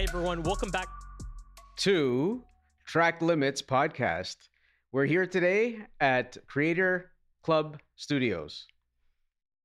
[0.00, 0.88] Hey everyone, welcome back.
[1.80, 2.42] to
[2.86, 4.36] Track Limits podcast.
[4.92, 7.10] We're here today at Creator
[7.42, 8.66] Club Studios.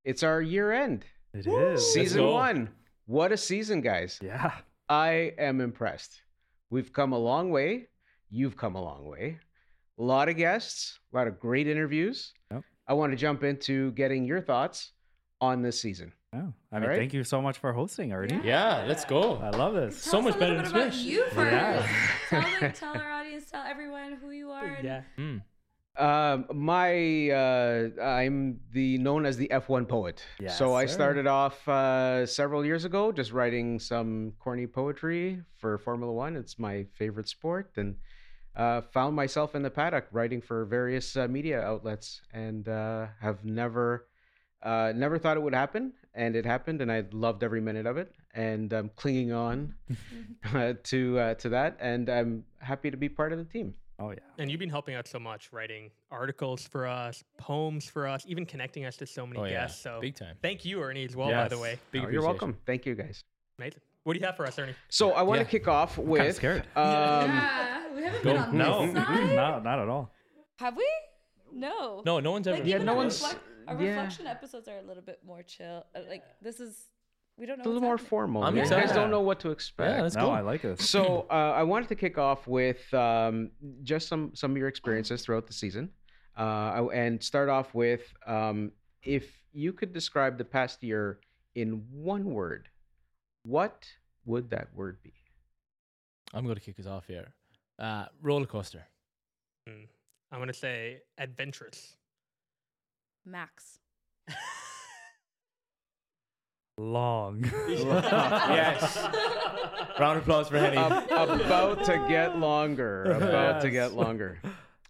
[0.04, 1.94] It's our year end, It is.
[1.94, 2.34] season go.
[2.34, 2.70] one.
[3.06, 4.20] What a season, guys.
[4.22, 4.52] Yeah.
[4.90, 6.22] I am impressed.
[6.70, 7.88] We've come a long way.
[8.30, 9.40] You've come a long way.
[9.98, 12.34] A lot of guests, a lot of great interviews.
[12.52, 12.62] Yep.
[12.90, 14.92] I want to jump into getting your thoughts
[15.40, 16.12] on this season.
[16.36, 16.98] Oh, I mean, Alright.
[17.00, 18.40] thank you so much for hosting already.
[18.44, 19.38] Yeah, let's go.
[19.38, 19.98] I love this.
[19.98, 21.06] So much a better little than bit about Swish.
[21.06, 21.52] you first.
[21.52, 21.88] Yeah.
[22.30, 24.66] tell, the, tell our audience, tell everyone who you are.
[24.66, 25.02] and- Yeah.
[25.18, 25.42] Mm.
[25.98, 30.22] Um, my uh, I'm the known as the F1 poet.
[30.42, 30.94] Yes, so I sir.
[30.94, 36.36] started off uh, several years ago just writing some corny poetry for Formula One.
[36.36, 37.96] It's my favorite sport, and
[38.58, 43.46] uh, found myself in the paddock writing for various uh, media outlets, and uh, have
[43.46, 44.08] never
[44.64, 47.98] uh, never thought it would happen, and it happened, and I loved every minute of
[47.98, 49.76] it, and I'm clinging on
[50.54, 53.74] uh, to uh, to that, and I'm happy to be part of the team.
[54.00, 54.20] Oh yeah.
[54.40, 58.46] And you've been helping out so much, writing articles for us, poems for us, even
[58.46, 59.82] connecting us to so many Oh yeah, guests.
[59.82, 60.36] So big time.
[60.42, 61.62] thank you, Ernie, as well, by the Yes.
[61.62, 61.80] way.
[61.92, 62.58] Big Oh, you're welcome.
[62.66, 63.24] Thank you, guys.
[63.58, 63.80] Amazing.
[64.04, 64.76] What do you have for us, Ernie?
[64.90, 65.46] So I want Yeah.
[65.46, 66.64] to kick off with scared.
[66.76, 69.36] Um, yeah, we haven't been on No, this side.
[69.36, 70.12] no, not at all.
[70.60, 70.88] Have we?
[71.54, 72.04] No.
[72.06, 72.58] No, no one's ever.
[72.58, 73.90] Like Yeah, no one's- reflect- our yeah.
[73.90, 75.86] reflection episodes are a little bit more chill.
[75.96, 76.86] Uh, Like this is,
[77.38, 77.64] we don't know.
[77.64, 78.10] a little more happening.
[78.10, 78.44] formal.
[78.44, 79.98] I'm you guys don't know what to expect.
[79.98, 80.32] Yeah, let's no, go.
[80.32, 80.90] I like this.
[80.90, 83.52] so uh, I wanted to kick off with um,
[83.84, 85.90] just some some of your experiences throughout the season,
[86.38, 88.72] uh, and start off with um,
[89.04, 91.20] if you could describe the past year
[91.56, 92.70] in one word,
[93.44, 93.86] what
[94.26, 95.14] would that word be?
[96.34, 97.34] I'm going to kick us off here.
[97.80, 98.84] Uh, roller coaster.
[99.68, 99.84] Hmm.
[100.32, 101.96] I'm going to say adventurous.
[103.26, 103.80] Max.
[106.78, 107.50] Long.
[107.70, 108.98] yes.
[109.98, 110.76] Round of applause for Henny.
[110.76, 113.04] Ab- about to get longer.
[113.04, 114.42] About to get longer.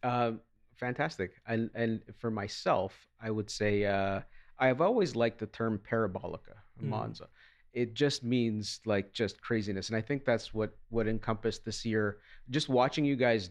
[0.02, 0.40] Um,
[0.78, 1.34] fantastic.
[1.48, 4.22] And and for myself, I would say uh,
[4.58, 7.22] I have always liked the term parabolica, Mm.
[7.74, 12.18] It just means like just craziness, and I think that's what what encompassed this year.
[12.50, 13.50] Just watching you guys,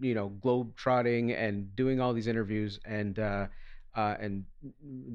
[0.00, 3.18] you know, globe trotting and doing all these interviews and.
[3.18, 3.46] Uh,
[3.94, 4.44] uh, and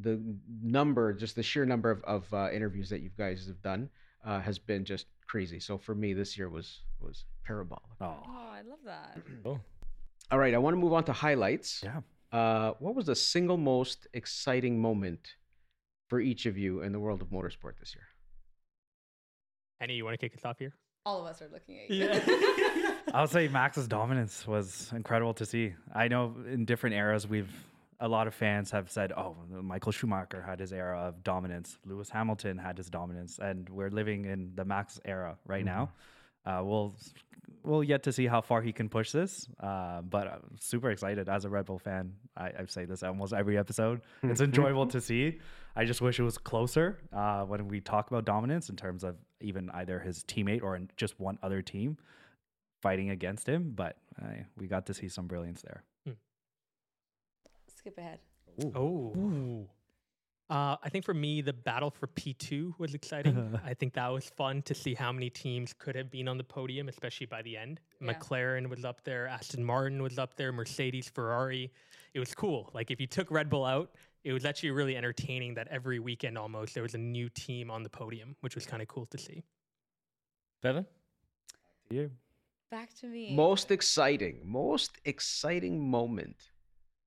[0.02, 0.22] the
[0.62, 3.90] number, just the sheer number of, of uh, interviews that you guys have done,
[4.26, 5.60] uh, has been just crazy.
[5.60, 7.84] So for me, this year was was parabolic.
[8.02, 9.18] oh, Oh, I love that.
[9.46, 9.60] oh.
[10.32, 11.82] All right, I want to move on to highlights.
[11.84, 12.02] yeah.
[12.32, 15.36] Uh, what was the single most exciting moment
[16.10, 18.04] for each of you in the world of motorsport this year?
[19.80, 20.74] Henny, you want to kick us off here?
[21.06, 22.94] All of us are looking at you.
[23.14, 25.74] I'll say Max's dominance was incredible to see.
[25.96, 27.50] I know in different eras, we've
[28.00, 31.78] a lot of fans have said, "Oh, Michael Schumacher had his era of dominance.
[31.86, 35.92] Lewis Hamilton had his dominance, and we're living in the Max era right now."
[36.46, 36.96] Uh, we'll
[37.64, 41.28] we'll yet to see how far he can push this, uh, but I'm super excited
[41.28, 42.14] as a Red Bull fan.
[42.38, 44.02] I, I say this almost every episode.
[44.24, 45.40] It's enjoyable to see.
[45.76, 49.16] I just wish it was closer uh, when we talk about dominance in terms of
[49.42, 51.98] even either his teammate or just one other team
[52.82, 55.84] fighting against him, but uh, we got to see some brilliance there.
[57.88, 58.20] Skip ahead.
[58.76, 59.66] Oh.
[60.50, 63.58] Uh, I think for me, the battle for P2 was exciting.
[63.66, 66.44] I think that was fun to see how many teams could have been on the
[66.44, 67.80] podium, especially by the end.
[68.02, 68.12] Yeah.
[68.12, 71.72] McLaren was up there, Aston Martin was up there, Mercedes, Ferrari.
[72.14, 72.70] It was cool.
[72.74, 73.92] Like if you took Red Bull out,
[74.26, 77.84] it was actually really entertaining that every weekend almost there was a new team on
[77.84, 79.46] the podium, which was kind of cool to see.
[80.62, 80.86] Feven?
[81.90, 82.12] You?
[82.70, 83.34] Back to me.
[83.34, 86.52] Most exciting, most exciting moment.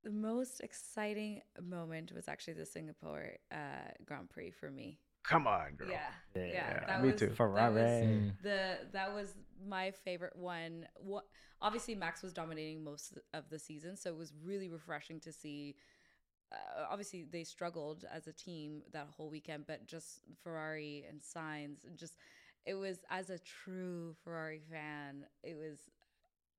[0.03, 4.99] The most exciting moment was actually the Singapore uh, Grand Prix for me.
[5.22, 5.88] Come on, girl.
[5.91, 7.27] Yeah, yeah, Yeah, that me was, too.
[7.27, 8.06] That was Ferrari.
[8.06, 8.33] Mm.
[8.43, 9.34] the that was
[9.69, 10.87] my favorite one.
[10.97, 11.25] What
[11.60, 15.77] obviously Max was dominating most of the season, so it was really refreshing to see.
[16.50, 21.84] Uh, obviously, they struggled as a team that whole weekend, but just Ferrari and Sainz,
[21.86, 22.16] and just
[22.65, 25.78] it was as a true Ferrari fan, it was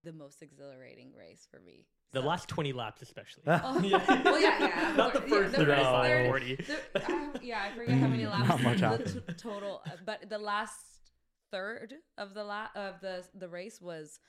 [0.03, 1.87] the most exhilarating race for me.
[2.13, 3.43] The So- last 20 laps, especially.
[3.47, 3.79] Oh,
[4.23, 4.93] well, yeah, yeah.
[4.97, 5.29] Not the course.
[5.31, 6.55] first the thirty, first no, 30 40.
[6.55, 6.73] the-
[7.13, 8.49] uh, yeah, I forget how many laps.
[8.49, 9.23] Not much the happened.
[9.27, 10.75] t- total, uh, but the last
[11.51, 14.19] third of the la- of the the race was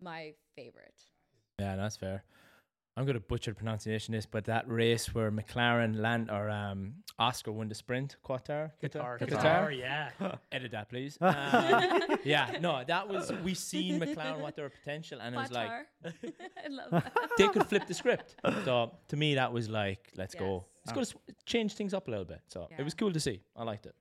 [0.00, 1.02] my favorite.
[1.58, 2.24] Yeah, that's fair.
[2.96, 6.48] I'm going to butcher the pronunciation of this, but that race where McLaren Lando or
[6.48, 9.28] um, Oscar won the sprint, Qatar, Qatar, Qatar.
[9.68, 10.10] Qatar, yeah.
[10.52, 11.18] Edit that, please.
[11.24, 15.70] Um, yeah, no, that was we seen McLaren what their potential, and it was like
[16.04, 17.12] I love that.
[17.36, 18.36] they could flip the script.
[18.64, 20.64] So to me, that was like, let's go.
[20.86, 20.86] Yes.
[20.86, 22.42] Let's go to s- change things up a little bit.
[22.46, 22.76] So Yeah.
[22.80, 23.40] it was cool to see.
[23.56, 23.94] I liked it.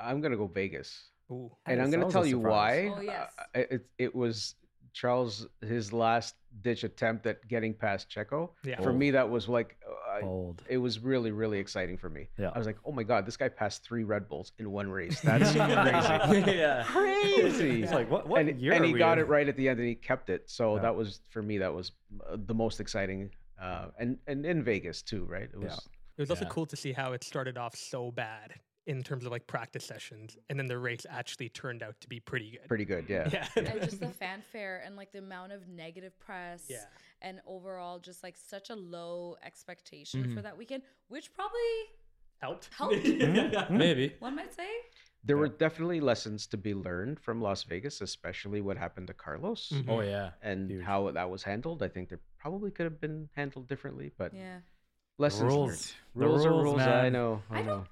[0.00, 1.10] I'm gonna go Vegas.
[1.30, 1.50] Ooh.
[1.66, 2.90] and I'm going to tell you surprise.
[2.90, 2.94] why.
[2.96, 3.32] Oh, yes.
[3.38, 4.54] Uh, it, it was
[4.92, 6.36] Charles his last
[6.66, 8.50] ditch attempt at getting past Checo.
[8.64, 8.80] Yeah.
[8.82, 10.62] For me, that was like uh, Bold.
[10.68, 12.28] it was really really exciting for me.
[12.38, 12.50] Yeah.
[12.54, 15.20] I was like, oh my god, this guy passed three Red Bulls in one race.
[15.20, 15.52] That's
[16.32, 16.50] crazy.
[16.58, 16.82] yeah.
[16.84, 17.82] Crazy.
[17.84, 19.24] It's like, what- what and, year and he got in?
[19.24, 20.42] it right at the end, and he kept it.
[20.50, 20.82] So Yeah.
[20.82, 21.58] that was for me.
[21.58, 21.92] That was
[22.28, 23.30] uh, the most exciting,
[23.62, 25.48] uh, and and in Vegas too, right?
[25.54, 25.74] It was
[26.18, 26.50] It was also Yeah.
[26.56, 28.54] cool to see how it started off so bad
[28.86, 32.20] in terms of like practice sessions, and then the race actually turned out to be
[32.20, 32.68] pretty good.
[32.68, 33.04] pretty good.
[33.08, 33.28] Yeah.
[33.32, 33.48] Yeah.
[33.56, 36.84] and just the fanfare and like the amount of negative press Yeah.
[37.20, 40.34] and overall just like such a low expectation Mm-hmm.
[40.36, 41.58] for that weekend which probably
[42.38, 42.68] Helped.
[42.76, 42.96] Helped.
[43.70, 44.14] Maybe.
[44.20, 44.68] one might say
[45.24, 49.70] There were definitely lessons to be learned from Las Vegas, especially what happened to Carlos
[49.74, 49.88] Mhm.
[49.88, 50.30] Oh yeah.
[50.42, 50.84] and Huge.
[50.84, 51.82] how that was handled.
[51.82, 54.58] I think there probably could have been handled differently, but yeah
[55.18, 55.68] lessons rules.
[55.68, 55.92] learned.
[56.14, 56.80] The Rules, are rules, rules.
[56.82, 57.42] I know.
[57.50, 57.84] I, I know.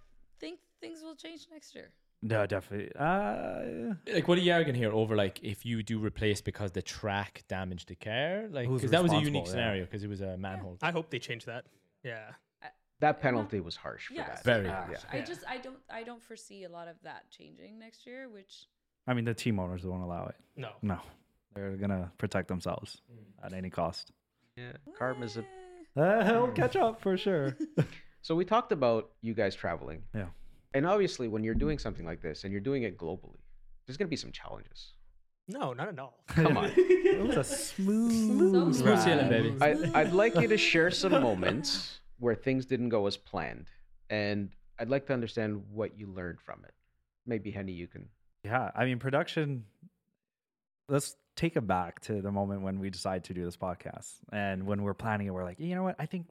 [0.85, 1.91] Don't think things will change next year
[2.23, 2.91] No, definitely.
[2.99, 6.83] Uh, Like, what are you arguing here over like if you do replace because the
[6.83, 8.49] track damaged the car?
[8.51, 9.51] Like, because that was a unique yeah.
[9.51, 10.79] scenario because it was a manhole.
[10.81, 11.65] I hope they change that.
[12.03, 12.31] Yeah.
[13.01, 14.45] That penalty was harsh for yeah that.
[14.45, 15.03] Very super harsh.
[15.03, 15.23] harsh.
[15.23, 18.53] i just i don't i don't foresee a lot of that changing next year which
[19.07, 20.37] I mean, the team owners won't allow it.
[20.57, 20.71] No.
[20.81, 20.99] No,
[21.55, 23.03] they're gonna protect themselves
[23.45, 24.13] at any cost.
[24.57, 24.73] Yeah.
[24.99, 25.45] Karma's a
[25.97, 27.57] Uh, he'll catch up for sure.
[28.25, 30.03] So we talked about you guys traveling.
[30.15, 30.29] Yeah.
[30.75, 33.39] And obviously, when you're doing something like this and you're doing it globally,
[33.87, 34.93] there's going to be some challenges.
[35.47, 36.25] No, not at all.
[36.29, 36.73] Come on.
[36.77, 39.57] it was a smooth, Smooth sailing, baby.
[39.61, 43.67] I, I'd like you to share some moments where things didn't go as planned.
[44.11, 46.75] And I'd like to understand what you learned from it.
[47.27, 48.09] Maybe, Henny, you can.
[48.43, 49.65] Yeah, I mean, production.
[50.89, 54.67] Let's take it back to the moment when we decided to do this podcast, and
[54.67, 55.97] when we're planning it, we're like, you know what?
[55.99, 56.27] I think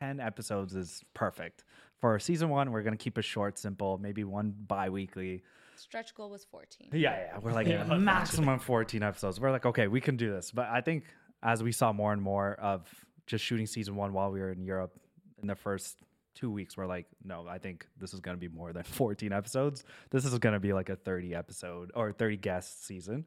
[0.00, 1.64] ten episodes is perfect
[2.00, 2.72] for season one.
[2.72, 5.42] We're gonna keep it short, simple, maybe one bi-weekly.
[5.76, 7.38] stretch goal was 14 Yeah, yeah.
[7.38, 7.84] We're like Yeah.
[7.98, 9.40] maximum 14 episodes.
[9.40, 10.50] We're like, okay, we can do this.
[10.50, 11.04] But I think
[11.42, 12.88] as we saw more and more of
[13.26, 14.98] just shooting season one while we were in Europe
[15.42, 15.98] in the first
[16.34, 19.32] two weeks, we're like, no, I think this is going to be more than 14
[19.32, 19.84] episodes.
[20.10, 23.26] This is going to be like a 30 episode or 30 guest season.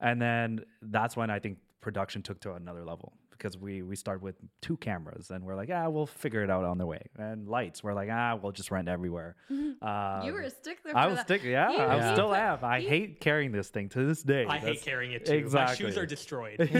[0.00, 4.22] And then that's when I think production took to another level because we we started
[4.22, 7.00] with two cameras and we're like, ah, we'll figure it out on the way.
[7.16, 9.36] And lights, we're like, ah, we'll just rent everywhere.
[9.50, 11.26] Um, you were a stickler for I was that.
[11.26, 11.42] stick.
[11.44, 12.58] Yeah, He- I he still put- am.
[12.64, 14.44] I he- hate carrying this thing to this day.
[14.46, 15.34] I hate carrying it too.
[15.34, 15.84] Exactly.
[15.86, 16.58] My shoes are destroyed.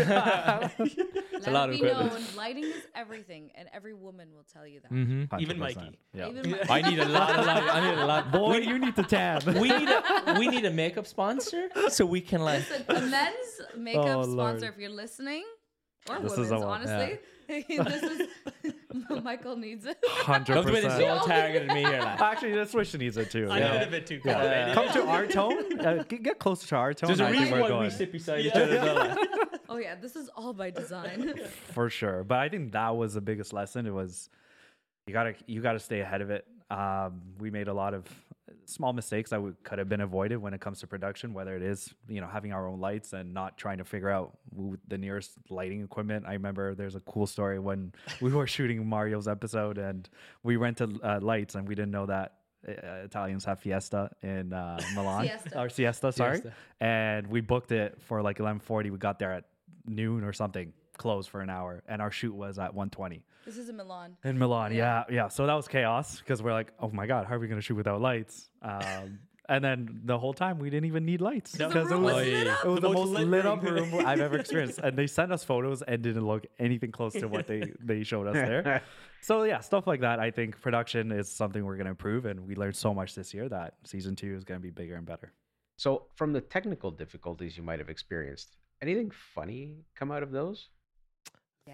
[1.38, 2.12] Let a lot it of be equipment.
[2.12, 4.90] known, lighting is everything, and every woman will tell you that.
[4.92, 5.40] Mm-hmm.
[5.40, 5.60] Even 100%.
[5.60, 5.98] Mikey.
[6.12, 6.28] Yeah.
[6.30, 7.62] Even my- I need a lot of light.
[7.62, 8.32] I need a lot.
[8.32, 9.44] Boy, you need to tab.
[9.46, 13.60] we need a we need a makeup sponsor so we can like Listen, a men's
[13.76, 14.62] makeup Oh, sponsor, Lord.
[14.64, 15.44] if you're listening,
[16.08, 17.18] or This is women's, the one, honestly.
[17.48, 18.28] this is
[19.22, 19.98] Michael needs it.
[20.06, 21.40] Hundred love the way this is all percent.
[21.40, 22.00] targeted me here.
[22.00, 22.20] Like.
[22.20, 23.48] Actually, this wish needs it too.
[23.50, 23.72] I yeah.
[23.72, 24.74] needed a bit too Yeah.
[24.74, 24.74] complicated.
[24.74, 25.64] Come to our tone.
[25.78, 27.08] Uh, get, get closer to our tone.
[27.08, 28.76] There's a I think reason we're why we sit beside each other.
[28.78, 29.18] as well, like.
[29.68, 31.34] Oh yeah, this is all by design.
[31.72, 32.24] for sure.
[32.24, 33.86] But I think that was the biggest lesson.
[33.86, 34.28] It was
[35.06, 36.46] you gotta you gotta stay ahead of it.
[36.70, 38.04] Um, we made a lot of
[38.68, 41.62] small mistakes that would, could have been avoided when it comes to production, whether it
[41.62, 44.36] is you know having our own lights and not trying to figure out
[44.88, 46.24] the nearest lighting equipment.
[46.26, 50.08] I remember there's a cool story when we were shooting Mario's episode and
[50.42, 52.34] we rented uh, lights and we didn't know that.
[52.66, 55.60] Uh, Italians have Fiesta in uh, Milan Siesta.
[55.60, 56.52] or Siesta, sorry, Siesta.
[56.80, 58.90] and we booked it for like 11:40.
[58.90, 59.44] We got there at
[59.86, 63.68] noon or something, closed for an hour, and our shoot was at 1:20 this is
[63.68, 64.16] in Milan.
[64.24, 64.72] in Milan.
[64.72, 65.04] Yeah.
[65.08, 65.28] Yeah, yeah.
[65.28, 67.76] So that was chaos because we're like, oh my god, how are we gonna shoot
[67.76, 68.50] without lights?
[68.62, 72.26] Um, and then the whole time we didn't even need lights because it was was
[72.26, 73.90] lit it was the, The most most lit, lit up room.
[73.90, 74.80] room I've ever experienced.
[74.80, 78.26] And they sent us photos and didn't look anything close to what they they showed
[78.28, 78.82] us there.
[79.22, 80.20] So yeah, stuff like that.
[80.20, 83.48] I think production is something we're gonna improve, and we learned so much this year
[83.48, 85.32] that season two is gonna be bigger and better.
[85.76, 90.68] So, from the technical difficulties you might have experienced, anything funny come out of those?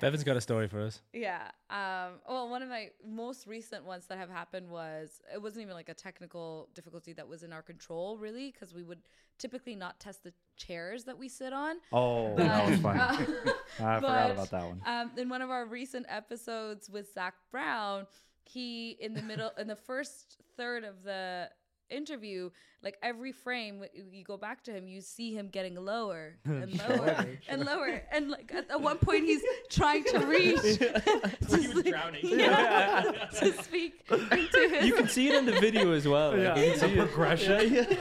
[0.01, 1.01] Feven's got a story for us.
[1.13, 1.51] Yeah.
[1.71, 5.75] Um, well, one of my most recent ones that have happened was it wasn't even
[5.75, 9.01] like a technical difficulty that was in our control, really, because we would
[9.39, 11.77] typically not test the chairs that we sit on.
[11.93, 12.97] Oh, that was fun.
[12.99, 13.17] uh,
[13.81, 14.83] I forgot but, about that one.
[14.87, 18.07] Um, in one of our recent episodes with Zak Brown,
[18.45, 21.49] he in the middle in the first third of the
[21.91, 22.51] interview,
[22.83, 27.27] like every frame you go back to him, you see him getting lower and lower
[27.49, 30.61] and lower, and like at, at one point he's trying to reach.
[30.61, 31.03] to
[31.49, 32.21] he was speak- drowning.
[32.25, 33.03] Yeah,
[33.39, 34.87] to speak into his.
[34.87, 36.37] You can see it in the video as well.
[36.37, 36.99] Yeah, you can the see it.
[36.99, 37.99] progression.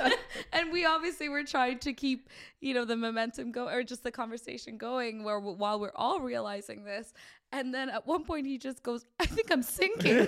[0.52, 2.30] and we obviously were trying to keep
[2.62, 6.84] you know the momentum go or just the conversation going where while we're all realizing
[6.86, 7.14] this
[7.54, 10.28] and then at one point he just goes i think i'm sinking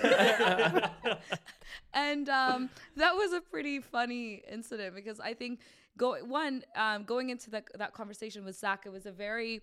[1.92, 5.60] and um, that was a pretty funny incident because i think
[5.96, 9.62] go one um, going into that that conversation with Zak, it was a very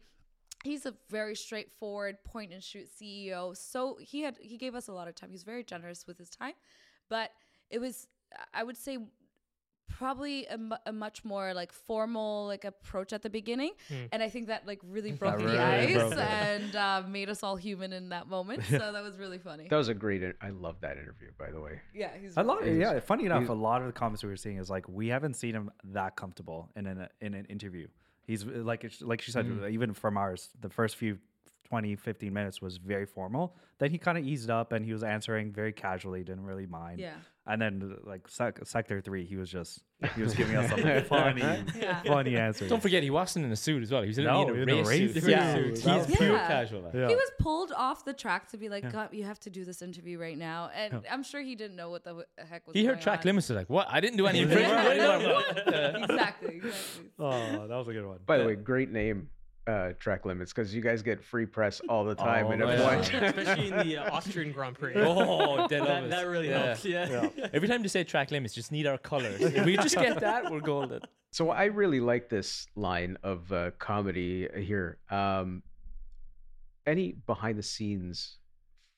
[0.63, 3.55] he's a very straightforward point and shoot CEO.
[3.55, 5.29] So he had he gave us a lot of time.
[5.29, 6.53] He was very generous with his time,
[7.09, 7.31] but
[7.69, 8.07] it was
[8.53, 8.97] I would say
[9.87, 13.71] probably a, mu- a much more like formal like approach at the beginning
[14.11, 17.43] and i think that like really broke really the ice broke and uh, made us
[17.43, 20.23] all human in that moment so that was really funny That was a great.
[20.41, 21.79] I love that interview, by the way.
[21.93, 22.99] yeah he's A lot, really- yeah.
[22.99, 25.53] Funny enough, a lot of the comments we were seeing is like we haven't seen
[25.53, 27.87] him that comfortable in an in an interview.
[28.25, 31.17] He's like like she said, even from ours, the first few
[31.65, 33.55] 20, 15 minutes was very formal.
[33.79, 36.99] Then he kind of eased up and he was answering very casually, didn't really mind.
[36.99, 37.15] Yeah.
[37.45, 39.81] And then like sec- sector three, he was just
[40.15, 41.41] he was giving us some funny,
[41.75, 42.01] Yeah.
[42.03, 42.69] funny answers.
[42.69, 44.01] Don't forget, he wasn't in a suit as well.
[44.01, 45.23] He was in, No, in a in a race, race suit.
[45.23, 45.29] suit.
[45.31, 46.47] Yeah, That he's was pure Yeah.
[46.47, 46.89] casual.
[46.93, 47.07] Yeah.
[47.09, 49.81] he was pulled off the track to be like, God, you have to do this
[49.81, 50.69] interview right now.
[50.75, 53.25] And I'm sure he didn't know what the heck was He heard going track on.
[53.25, 53.49] limits.
[53.49, 53.87] was like, what?
[53.89, 54.73] I didn't do any infringement.
[54.79, 55.57] I didn't know what-
[56.11, 57.09] exactly, exactly.
[57.19, 58.19] oh, that was a good one.
[58.25, 59.29] By the way, great name,
[59.67, 63.11] uh, track limits, because you guys get free press all the time in Oh, F1.
[63.13, 63.23] yeah.
[63.27, 64.93] especially in the uh, Austrian Grand Prix.
[64.95, 66.65] Oh, that, that really Yeah.
[66.65, 66.85] helps.
[66.85, 67.29] Yeah.
[67.53, 69.39] Every time they say track limits, just need our colors.
[69.41, 71.01] if we just get that, we're golden.
[71.31, 74.97] So I really like this line of uh, comedy here.
[75.09, 75.63] Um,
[76.85, 78.37] any behind the scenes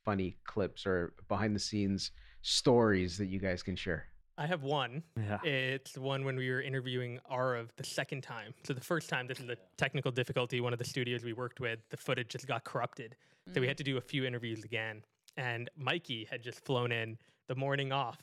[0.03, 4.07] funny clips or behind the scenes stories that you guys can share?
[4.37, 5.03] I have one.
[5.17, 5.39] Yeah.
[5.43, 8.53] It's one when we were interviewing Arav the second time.
[8.63, 10.59] So the first time, this is a technical difficulty.
[10.59, 13.15] One of the studios we worked with, the footage just got corrupted.
[13.53, 15.03] So we had to do a few interviews again.
[15.37, 18.17] And Mikey had just flown in the morning off,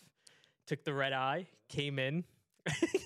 [0.66, 2.24] took the red eye, came in.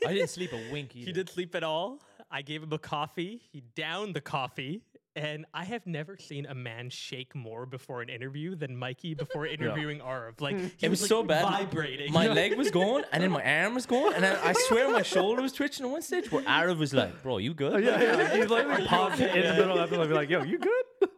[0.06, 1.06] I didn't sleep a wink either.
[1.06, 2.00] He didn't sleep at all.
[2.30, 3.40] I gave him a coffee.
[3.52, 4.82] He downed the coffee.
[5.16, 9.46] And I have never seen a man shake more before an interview than Mikey before
[9.56, 10.40] interviewing Arav.
[10.42, 11.42] Like he It was like, so bad.
[11.42, 12.12] vibrating.
[12.12, 15.00] My leg was going, and then my arm was going, and then I swear my
[15.02, 16.30] shoulder was twitching at one stage.
[16.30, 18.37] Where Arav was like, "Bro, you good?" yeah, yeah.
[18.37, 19.40] He's like, Are you popped okay?
[19.40, 21.08] in the middle of the episode, be like, "Yo, you good?"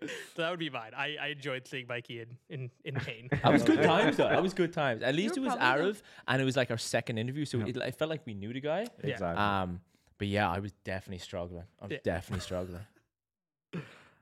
[0.00, 0.92] So that would be mine.
[0.94, 3.30] I, I enjoyed seeing Mikey in, in, in pain.
[3.42, 4.26] I was good times though.
[4.26, 5.02] I was good times.
[5.02, 7.60] At least it was probably the- Arav, and it was like our second interview, so
[7.60, 8.86] it, I felt like we knew the guy.
[9.02, 9.10] Yeah.
[9.12, 9.42] Exactly.
[9.42, 9.80] Um,
[10.18, 11.64] but yeah, I was definitely struggling.
[11.80, 11.98] I was Yeah.
[12.04, 12.80] definitely struggling.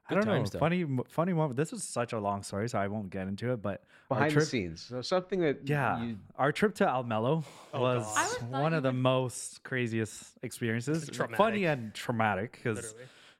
[0.08, 0.32] I don't know.
[0.32, 0.58] times, though.
[0.58, 1.56] Funny, funny moment.
[1.56, 3.62] This is such a long story, so I won't get into it.
[3.62, 4.82] But our Behind trip, the scenes.
[4.82, 8.14] So something that yeah, you, our trip to Almelo Oh, was God.
[8.16, 11.08] I would thought one of the most craziest experiences.
[11.08, 11.36] Traumatic.
[11.36, 12.94] Funny and traumatic because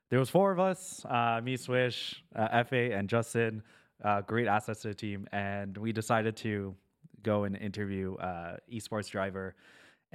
[0.09, 3.63] there was four of us: uh, me, Swish, uh, Fa, and Justin.
[4.03, 6.75] Uh, great assets to the team, and we decided to
[7.23, 9.55] go and interview uh, esports driver.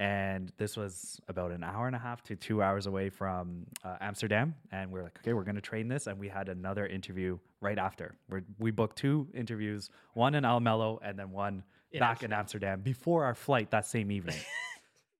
[0.00, 3.98] And this was about an hour and a half to two hours away from uh,
[4.00, 4.54] Amsterdam.
[4.72, 6.06] And we are like, okay, we're going to train this.
[6.06, 8.14] And we had another interview right after.
[8.30, 12.80] We're, we booked two interviews, one in Almelo and then one In back in Amsterdam
[12.80, 14.38] before our flight that same evening.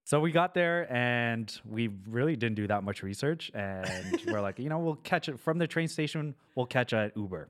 [0.04, 3.48] So we got there and we really didn't do that much research.
[3.54, 7.12] And we're like, you know, we'll catch it from the train station, we'll catch a
[7.14, 7.48] Uber.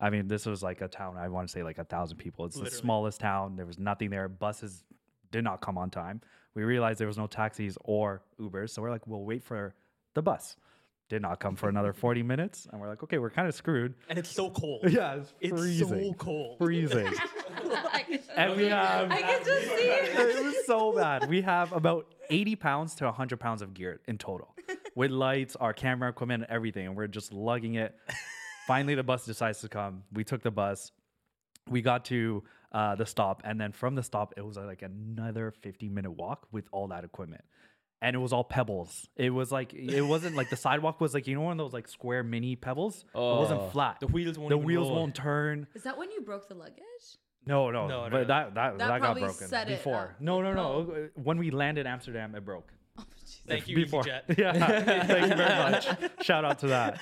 [0.00, 2.46] I mean, this was like a town, I want to say like a thousand people.
[2.46, 3.54] It's the smallest town.
[3.54, 4.28] There was nothing there.
[4.28, 4.82] Buses
[5.30, 6.20] did not come on time.
[6.54, 8.70] We realized there was no taxis or Ubers.
[8.70, 9.74] So we're like, we'll wait for
[10.14, 10.56] the bus.
[11.08, 12.66] Did not come for another 40 minutes.
[12.70, 13.94] And we're like, okay, we're kind of screwed.
[14.08, 14.82] And it's so cold.
[14.90, 15.88] Yeah, it's It's freezing.
[15.88, 16.58] so cold.
[16.58, 17.06] Freezing.
[17.06, 20.18] I and we have I can just see it.
[20.36, 21.28] it was so bad.
[21.28, 24.54] We have about 80 pounds to 100 pounds of gear in total
[24.94, 26.86] with lights, our camera equipment, and everything.
[26.86, 27.94] And we're just lugging it.
[28.66, 30.02] Finally, the bus decides to come.
[30.12, 30.92] We took the bus.
[31.70, 33.42] We got to uh, the stop.
[33.44, 36.88] And then from the stop, it was uh, like another 50 minute walk with all
[36.88, 37.44] that equipment.
[38.00, 39.08] And it was all pebbles.
[39.16, 41.72] It was like, it wasn't like the sidewalk was like, you know, one of those
[41.72, 42.98] like square mini pebbles?
[42.98, 43.98] it Oh, wasn't flat.
[44.00, 44.96] the wheels won't The wheels roll.
[44.98, 45.66] won't turn.
[45.74, 46.78] Is that when you broke the luggage?
[47.46, 48.24] No, no, No, no, but no.
[48.26, 50.14] that that, That that, got broken set it before.
[50.20, 50.62] No, no, no.
[50.62, 51.08] Oh.
[51.14, 52.72] When we landed Amsterdam, it broke.
[53.48, 54.02] Thank you, before.
[54.04, 54.22] EasyJet.
[54.38, 54.52] Yeah,
[55.04, 55.88] thank you very much.
[56.22, 57.00] Shout out to that.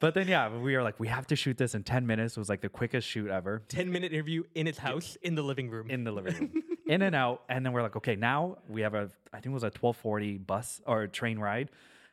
[0.00, 2.36] But then yeah, we were like, we have to shoot this in ten minutes.
[2.36, 5.42] It was like the quickest shoot ever 10 minute interview in his house in the
[5.42, 5.88] living room.
[5.90, 7.42] in the living room, in and out.
[7.48, 9.96] And then we're like, okay, now we have a, I think it was a twelve
[9.96, 11.68] forty bus or train ride.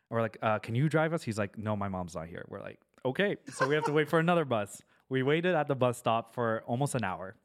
[0.09, 1.23] And we're like, uh, can you drive us?
[1.23, 2.45] He's like, no, my mom's not here.
[2.47, 4.81] We're like, okay, so we have to wait for another bus.
[5.09, 7.35] We waited at the bus stop for almost an hour.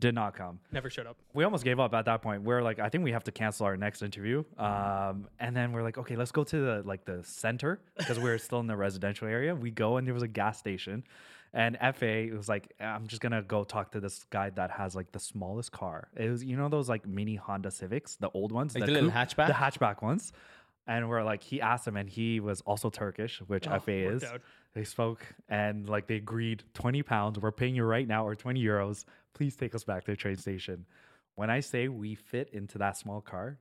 [0.00, 0.60] Did not come.
[0.70, 1.16] Never showed up.
[1.34, 2.42] we almost gave up at that point.
[2.44, 4.44] We're like, I think we have to cancel our next interview.
[4.56, 8.30] Um, and then we're like, okay, let's go to the like the center because we
[8.30, 9.56] are still in the residential area.
[9.56, 11.02] We go and there was a gas station,
[11.52, 15.10] and FA was like, I'm just gonna go talk to this guy that has like
[15.10, 16.06] the smallest car.
[16.16, 19.10] It was you know those like mini Honda Civics, the old ones, Like the little
[19.10, 19.46] coupe- hatchback?
[19.48, 20.32] the hatchback ones.
[20.88, 24.24] And we're like, he asked him, and he was also Turkish, which Oh, FA is.
[24.24, 24.40] out.
[24.74, 27.38] They spoke and like they agreed 20 pounds.
[27.38, 29.04] We're paying you right now or 20 euros.
[29.34, 30.86] Please take us back to the train station.
[31.34, 33.58] When I say we fit into that small car,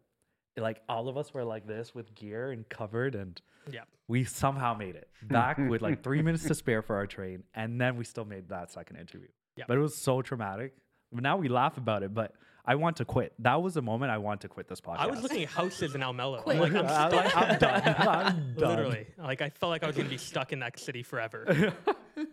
[0.57, 3.39] like all of us were like this with gear and covered, and
[3.71, 3.81] Yeah.
[4.07, 7.79] we somehow made it back with like three minutes to spare for our train, and
[7.79, 9.27] then we still made that second interview.
[9.55, 9.65] Yeah.
[9.67, 10.75] But it was so traumatic.
[11.11, 12.35] Now we laugh about it, but
[12.69, 13.33] I want to quit.
[13.39, 14.97] That was the moment I want to quit this podcast.
[14.99, 16.41] I was looking at houses in Almelo.
[16.43, 16.57] Quit.
[16.57, 17.13] I'm like, I'm I'm, stuck.
[17.25, 17.81] like, I'm done.
[17.85, 18.69] I'm done.
[18.69, 21.73] Literally, like I felt like I was gonna be stuck in that city forever.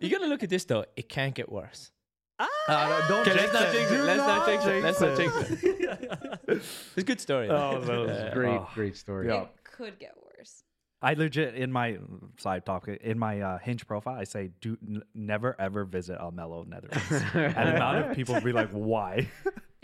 [0.01, 0.87] You gotta look at this though.
[0.97, 1.93] It can't get worse.
[2.39, 3.73] Uh, no, don't Okay, jinx let's not it.
[3.73, 3.97] jinx it.
[3.97, 4.83] Do Let's not jinx it.
[4.83, 6.49] Let's not jinx jinx it.
[6.49, 7.51] It's a good story.
[7.51, 8.69] Oh, that was Uh, Great, oh.
[8.75, 9.29] great story.
[9.29, 9.43] Yeah.
[9.43, 10.65] It could get worse.
[11.03, 11.99] I legit in my
[12.39, 16.67] side talk in my uh, Hinge profile, I say do n- never ever visit Almelo,
[16.67, 17.05] Netherlands.
[17.35, 19.29] and the amount of people be like, why?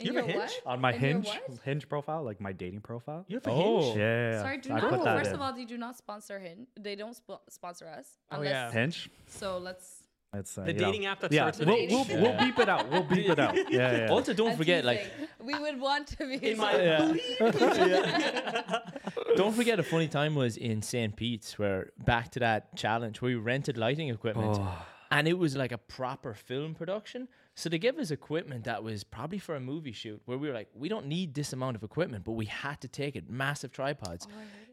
[0.00, 0.38] And You have a Hinge?
[0.38, 0.62] what?
[0.66, 1.58] On my And you're Hinge what?
[1.64, 3.24] Hinge profile, like my dating profile.
[3.28, 3.82] You have a Oh.
[3.82, 3.96] hinge?
[3.98, 4.90] Yeah, Sorry, do I not.
[4.90, 5.34] put that First in.
[5.36, 6.68] of all, they do not sponsor Hinge.
[6.78, 8.06] They don't sp- sponsor us.
[8.30, 8.70] Oh, Unless, yeah.
[8.72, 9.10] Hinge.
[9.28, 10.02] So let's.
[10.32, 11.90] It's uh, The you know- dating app that Yeah, starts with we'll, H.
[11.90, 12.88] we'll, we'll beep it out.
[12.88, 13.56] We'll beep it out.
[13.68, 14.10] Yeah, yeah.
[14.10, 15.28] Also, don't I'm forget, like, teasing.
[15.44, 16.50] we would want to be.
[16.52, 17.14] In my Yeah.
[19.36, 21.14] don't forget a funny time was in St.
[21.16, 24.86] Pete's where back to that challenge where we rented lighting equipment Oh.
[25.10, 27.28] and it was like a proper film production.
[27.60, 30.54] So they gave us equipment that was probably for a movie shoot where we were
[30.54, 33.28] like, we don't need this amount of equipment, but we had to take it.
[33.28, 34.26] Massive tripods.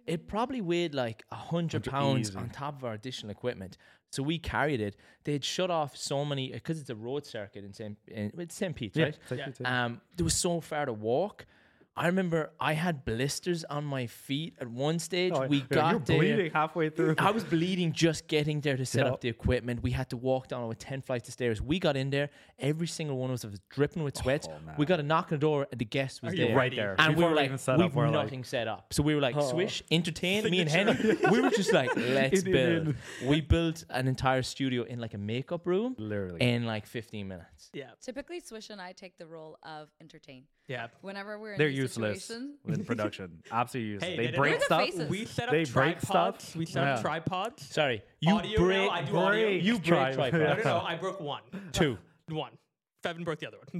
[0.05, 2.37] it probably weighed like a hundred pounds easy.
[2.37, 3.77] on top of our additional equipment.
[4.09, 4.95] So we carried it.
[5.25, 7.97] They'd shut off so many because it's a road circuit in St.
[8.07, 8.73] In, it's St.
[8.73, 9.17] Pete's, yeah, right?
[9.27, 9.49] take Yeah.
[9.59, 9.67] your.
[9.67, 11.45] Um, there was so far to walk.
[11.97, 15.31] I remember I had blisters on my feet at one stage.
[15.35, 16.17] Oh, we yeah, got you're there.
[16.17, 17.15] bleeding halfway through.
[17.17, 19.13] I was bleeding just getting there to set Yeah.
[19.13, 19.81] up the equipment.
[19.81, 21.61] We had to walk down with 10 flights of stairs.
[21.61, 22.29] We got in there.
[22.59, 24.47] Every single one of us was dripping with sweat.
[24.49, 25.67] Oh, we got a knock on the door.
[25.71, 26.55] and The guest was Are there.
[26.55, 26.95] right there.
[26.99, 28.93] And we Before were like, even set we've up, we're like- nothing set up.
[28.93, 29.49] So we were like, Oh.
[29.49, 30.93] swish, entertain me and Henny.
[31.31, 32.87] we were just like, let's In- in- build.
[33.21, 33.27] in.
[33.27, 36.41] We built an entire studio in like a makeup room Literally.
[36.41, 37.69] in like 15 minutes.
[37.73, 40.43] Yeah, Typically, Swish and I take the role of entertain.
[40.67, 40.87] Yeah.
[41.01, 43.41] Whenever we're in They're these useless situations, in production.
[43.51, 44.09] Absolutely useless.
[44.09, 44.81] Hey, they they break They're stuff.
[44.81, 45.09] faces.
[45.09, 46.43] We set up They break tripods.
[46.43, 46.55] stuff.
[46.55, 47.01] We set up Yeah.
[47.01, 47.65] tripods.
[47.73, 49.47] Sorry, you Audio now, break, I do audio.
[49.49, 50.33] you Break break tripod.
[50.33, 50.79] No, no, no.
[50.85, 51.41] I broke one.
[51.71, 51.97] Two.
[52.29, 52.51] One.
[53.03, 53.79] Feven broke the other one.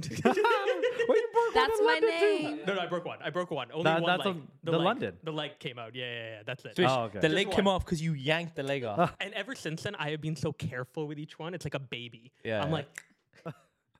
[1.54, 2.60] that's my name.
[2.66, 3.18] no, no, I broke one.
[3.22, 3.68] I broke one.
[3.72, 4.34] Only That- one that's leg.
[4.36, 5.16] on the the leg, London.
[5.24, 5.94] The leg came out.
[5.94, 6.42] Yeah, yeah, yeah.
[6.46, 6.76] That's it.
[6.76, 7.18] Swish, Oh, okay.
[7.18, 7.74] The Just leg came one.
[7.74, 9.14] off because you yanked the leg off.
[9.20, 11.52] And ever since then, I have been so careful with each one.
[11.54, 12.32] It's like a baby.
[12.44, 12.62] Yeah.
[12.62, 12.86] I'm like,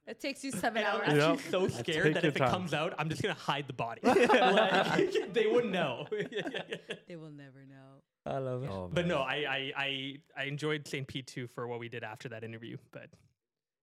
[0.08, 1.08] It takes you seven and I'm hours.
[1.08, 1.50] actually Yeah.
[1.50, 2.50] so scared take that your if it time.
[2.50, 4.00] comes out, I'm just gonna hide the body.
[4.04, 6.06] Like, they wouldn't know.
[7.08, 8.02] They will never know.
[8.26, 8.70] I love it.
[8.70, 9.08] Oh, but man.
[9.08, 11.06] no, I, I, I, I enjoyed St.
[11.06, 12.76] Pete too for what we did after that interview.
[12.90, 13.10] But I Sounds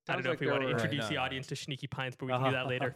[0.07, 1.21] don't know like if we there want to were- introduce no, the no.
[1.21, 2.55] audience to Sneaky Pines, but we can do uh-huh.
[2.63, 2.93] that later.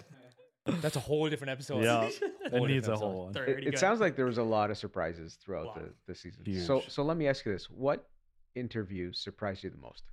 [0.82, 1.84] That's a whole different episode.
[1.84, 3.32] Yeah, it different needs a whole one.
[3.34, 3.80] They're It, already it good.
[3.80, 5.76] sounds like there was a lot of surprises throughout Lot.
[5.76, 6.44] the, the season.
[6.66, 6.90] So, Huge.
[6.92, 8.08] so let me ask you this: What
[8.56, 10.04] interview surprised you the most?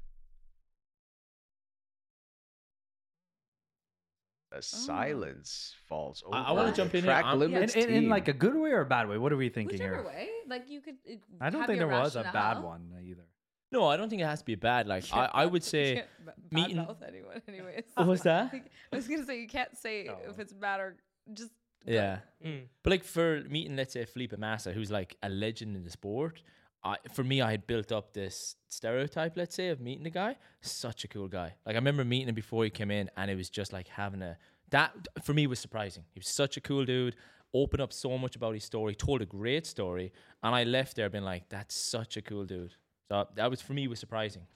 [4.57, 6.37] The silence falls over.
[6.37, 7.11] I- I wanna jump in here.
[7.13, 8.11] Track I'm- In, limits in, in team.
[8.11, 9.19] like a good way or a bad way?
[9.19, 10.05] What are we thinking Whichever here?
[10.07, 10.97] way, like you could.
[11.09, 12.63] uh, I don't have think there your was a bad rationale.
[12.63, 13.27] one either.
[13.73, 14.87] No, I don't think it has to be bad.
[14.87, 17.85] Like I, I would say can't ba- meeting- badmouth anyone, anyways.
[17.95, 18.53] What was that?
[18.93, 20.31] I was gonna say you can't say Oh.
[20.31, 20.97] if it's bad or
[21.33, 21.51] just.
[21.85, 21.95] good.
[21.95, 22.19] Yeah.
[22.45, 22.63] Mm.
[22.83, 26.43] But like for meeting, let's say Felipe Massa, who's like a legend in the sport.
[26.87, 30.37] I, for me, I had built up this stereotype, let's say, of meeting the guy.
[30.61, 31.55] Such a cool guy.
[31.67, 34.23] Like I remember meeting him before he came in, and it was just like having
[34.23, 34.39] a
[34.71, 36.05] that for me was surprising.
[36.15, 37.17] He was such a cool dude.
[37.53, 41.11] Opened up so much about his story, told a great story, and I left there
[41.11, 42.75] being like, "That's such a cool dude."
[43.09, 44.47] So that was for me was surprising.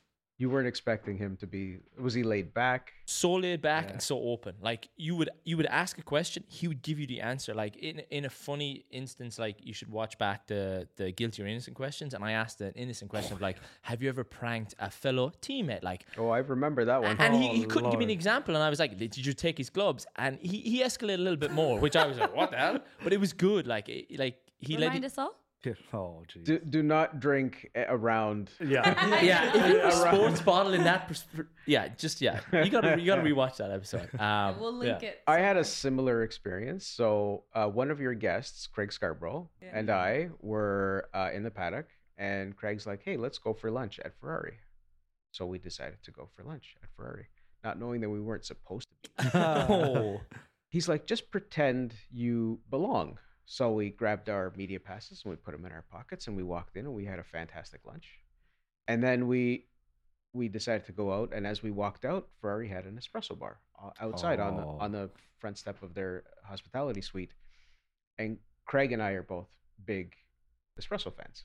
[0.40, 1.62] You weren't expecting him to be.
[2.06, 2.82] Was he laid back?
[3.04, 3.92] so laid back Yeah.
[3.94, 4.54] and so open.
[4.70, 7.52] Like you would you would ask a question, he would give you the answer.
[7.62, 10.62] Like in in a funny instance, like you should watch back the
[11.00, 12.14] the guilty or innocent questions.
[12.14, 15.82] And I asked an innocent question of like, have you ever pranked a fellow teammate?
[15.82, 17.16] Like Oh, I remember that one.
[17.18, 19.26] and he, oh, he Oh, couldn't give me an example, and I was like, "Did
[19.28, 22.16] you take his gloves?" And he, he escalated a little bit more, which I was
[22.22, 23.66] like, "What the hell?" But it was good.
[23.66, 25.34] Like it, like he let Remind it, us all.
[25.92, 26.44] Oh, jeez.
[26.44, 28.50] do, do not drink around.
[28.60, 29.20] Yeah.
[29.22, 31.24] yeah, if it was sports bottle in that, pers-
[31.66, 34.08] yeah, just yeah, you gotta you gotta rewatch that episode.
[34.18, 35.08] Um, we'll link yeah.
[35.08, 35.20] it.
[35.26, 36.86] I had a similar experience.
[36.86, 39.68] So uh, one of your guests, Craig Scarborough, Yeah.
[39.74, 43.98] and I were uh, in the paddock, and Craig's like, "Hey, let's go for lunch
[44.04, 44.58] at Ferrari."
[45.32, 47.26] So we decided to go for lunch at Ferrari,
[47.62, 49.30] not knowing that we weren't supposed to be.
[49.34, 50.20] Oh,
[50.70, 53.18] He's like, "Just pretend you belong."
[53.52, 56.44] So we grabbed our media passes and we put them in our pockets, and we
[56.44, 58.20] walked in, and we had a fantastic lunch.
[58.86, 59.66] And then we
[60.32, 63.58] we decided to go out, and as we walked out, Ferrari had an espresso bar
[63.82, 64.78] uh, outside on the Oh.
[64.84, 65.10] on the
[65.40, 67.32] front step of their hospitality suite.
[68.18, 69.48] And Craig and I are both
[69.84, 70.14] big
[70.80, 71.44] espresso fans.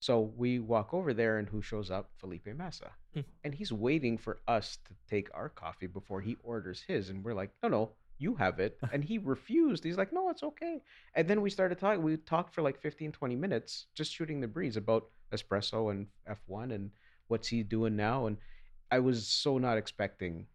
[0.00, 2.10] So we walk over there, and who shows up?
[2.16, 2.90] Felipe Massa.
[3.14, 3.20] Hmm.
[3.44, 7.08] and he's waiting for us to take our coffee before he orders his.
[7.08, 8.78] And we're like, no, no, you have it.
[8.92, 9.84] And he refused.
[9.84, 10.82] He's like, no, it's okay.
[11.14, 12.02] And then we started talking.
[12.02, 16.74] We talked for like 15, 20 minutes, just shooting the breeze about espresso and F1
[16.74, 16.90] and
[17.28, 18.26] what's he doing now.
[18.26, 18.36] And
[18.90, 20.46] I was so not expecting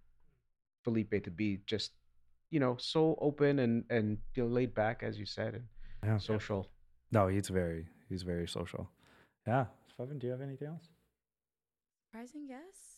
[0.84, 1.91] Felipe to be just,
[2.50, 5.63] you know, so open and, and you know, laid back, as you said, and
[6.04, 6.17] Yeah.
[6.17, 6.69] social.
[7.12, 8.89] No, he's very he's very social.
[9.45, 9.65] Yeah.
[10.00, 10.89] Feven, do you have anything else?
[12.10, 12.90] Surprising guess.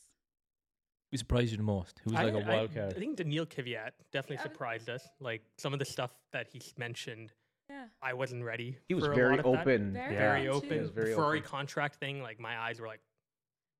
[1.13, 2.01] We surprised you the most.
[2.03, 2.93] Who was I, like a I- wild card?
[2.95, 4.43] I think Daniil Kvyat definitely Yeah.
[4.51, 5.07] surprised us.
[5.19, 7.31] Like some of the stuff that he mentioned,
[7.69, 7.85] Yeah.
[8.01, 8.77] I wasn't ready.
[8.87, 9.59] He was for a very lot of that.
[9.61, 9.93] open.
[9.93, 10.19] Very Yeah.
[10.19, 10.81] very open.
[10.81, 11.49] was very the Ferrari open.
[11.51, 13.01] contract thing, like my eyes were like,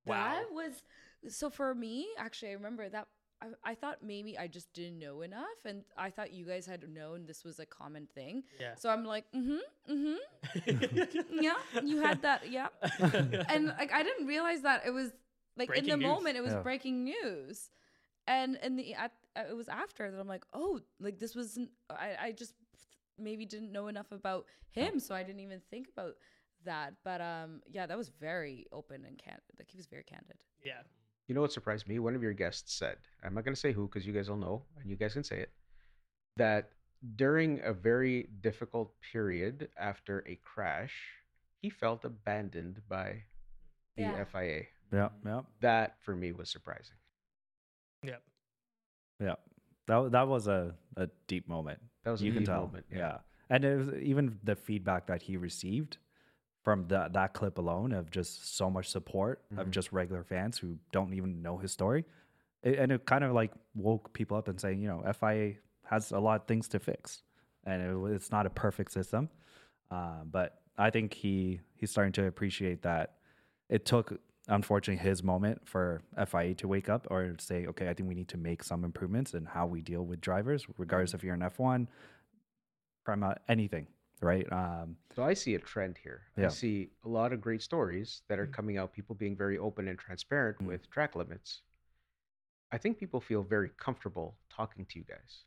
[0.05, 0.31] wow.
[0.35, 0.83] That was
[1.27, 2.07] so for me.
[2.19, 3.07] Actually, I remember that.
[3.41, 6.87] I, I thought maybe I just didn't know enough, and I thought you guys had
[6.87, 8.43] known this was a common thing.
[8.59, 8.75] Yeah.
[8.75, 11.55] So I'm like, mm-hmm, mm-hmm, yeah.
[11.83, 12.67] You had that, yeah.
[13.49, 15.11] and like I didn't realize that it was
[15.57, 16.07] like in the news.
[16.07, 16.61] moment it was Yeah.
[16.61, 17.69] breaking news,
[18.27, 21.69] and in the at, uh, it was after that I'm like, oh, like this wasn't.
[21.89, 22.53] I I just
[23.17, 26.15] maybe didn't know enough about him, so I didn't even think about
[26.65, 26.95] that.
[27.03, 29.43] But um, yeah, that was very open and candid.
[29.59, 30.37] Like he was very candid.
[30.63, 30.81] yeah.
[31.27, 31.99] You know what surprised me?
[31.99, 34.35] One of your guests said, I'm not going to say who because you guys all
[34.35, 35.53] know and you guys can say it,
[36.35, 36.71] that
[37.15, 40.93] during a very difficult period after a crash,
[41.61, 43.23] he felt abandoned by
[43.95, 44.25] the Yeah.
[44.25, 44.63] FIA.
[44.93, 46.95] Yeah, yeah, That for me was surprising.
[48.03, 48.17] Yeah.
[49.19, 49.35] yeah.
[49.87, 51.79] That that was a, a deep moment.
[52.03, 52.61] That was a you can deep tell.
[52.61, 52.97] moment, yeah.
[52.97, 53.17] Yeah.
[53.49, 55.97] And it was even the feedback that he received
[56.63, 59.71] from that that clip alone of just so much support of Mhm.
[59.71, 62.05] just regular fans who don't even know his story.
[62.61, 66.11] It, and it kind of like woke people up and saying, you know, FIA has
[66.11, 67.23] a lot of things to fix,
[67.65, 69.29] and it, it's not a perfect system.
[69.91, 73.15] Uh, but I think he he's starting to appreciate that
[73.69, 78.09] it took unfortunately his moment for FIA to wake up or say, okay, I think
[78.09, 81.33] we need to make some improvements in how we deal with drivers, regardless if you're
[81.33, 81.87] an F1,
[83.05, 83.87] from uh, anything,
[84.21, 84.45] right?
[84.51, 86.21] Um, So I see a trend here.
[86.37, 89.87] I see a lot of great stories that are coming out, people being very open
[89.87, 90.67] and transparent Mm.
[90.67, 91.61] with track limits.
[92.71, 95.45] I think people feel very comfortable talking to you guys.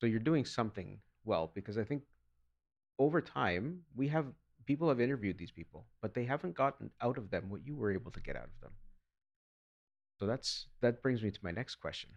[0.00, 2.02] So you're doing something well because I think
[2.98, 4.26] over time we have
[4.66, 7.92] people have interviewed these people, but they haven't gotten out of them what you were
[7.92, 8.72] able to get out of them.
[10.18, 12.10] So that's that brings me to my next question,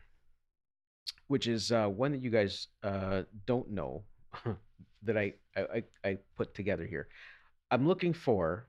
[1.27, 4.03] which is uh, one that you guys uh, don't know
[5.03, 7.07] that I, I I put together here.
[7.71, 8.67] I'm looking for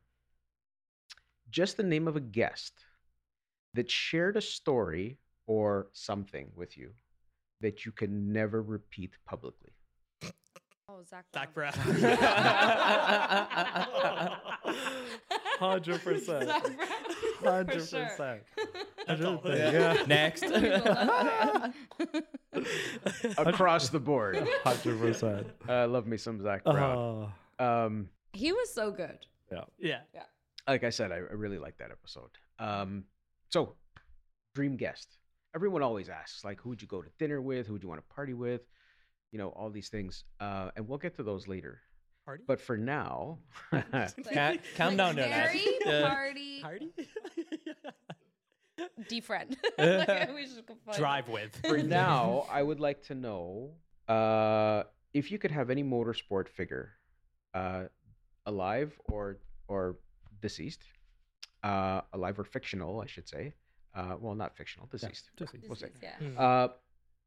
[1.51, 2.73] just the name of a guest
[3.75, 6.91] that shared a story or something with you
[7.61, 9.71] that you can never repeat publicly.
[11.01, 11.25] Oh, Zak.
[11.33, 11.73] Zak Brown.
[15.59, 16.49] Hundred percent.
[16.49, 16.77] Zak Brown,
[17.41, 18.07] for Hundred sure.
[19.39, 19.75] percent.
[19.75, 20.05] Yeah.
[20.07, 20.45] Next.
[23.39, 24.47] Across the board.
[24.65, 25.47] Hundred percent.
[25.69, 27.33] Uh, love me some Zak Brown.
[27.59, 29.19] Oh, Um, he was so good.
[29.51, 29.65] yeah.
[29.79, 30.01] Yeah.
[30.15, 30.23] Yeah.
[30.69, 32.31] Like I said, I, I really like that episode.
[32.59, 33.05] Um,
[33.49, 33.75] so,
[34.55, 35.17] dream guest.
[35.55, 37.67] Everyone always asks, like, who would you go to dinner with?
[37.67, 38.61] Who would you want to party with?
[39.33, 40.25] You know, all these things.
[40.41, 41.81] Uh, and we'll get to those later.
[42.27, 42.43] Party.
[42.47, 43.39] But for now,
[43.71, 45.49] Ca- calm down there, lad.
[45.51, 46.09] Harry, Yeah.
[46.09, 46.91] party, Party.
[49.09, 49.57] defriend.
[49.79, 51.57] like, we should go find- Drive with.
[51.67, 53.73] for now, I would like to know
[54.09, 56.93] uh, if you could have any motorsport figure,
[57.55, 57.85] uh,
[58.47, 59.39] alive or
[59.69, 59.97] or
[60.41, 60.83] deceased,
[61.63, 63.55] uh, alive or fictional, I should say.
[63.95, 65.31] Uh, well, not fictional, deceased.
[65.37, 65.89] just- We'll say.
[66.03, 66.17] Yeah.
[66.17, 66.35] Hmm.
[66.39, 66.69] Uh,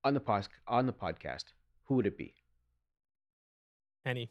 [0.06, 1.46] on the pos- on the podcast,
[1.86, 2.34] who would it be?
[4.06, 4.30] Any.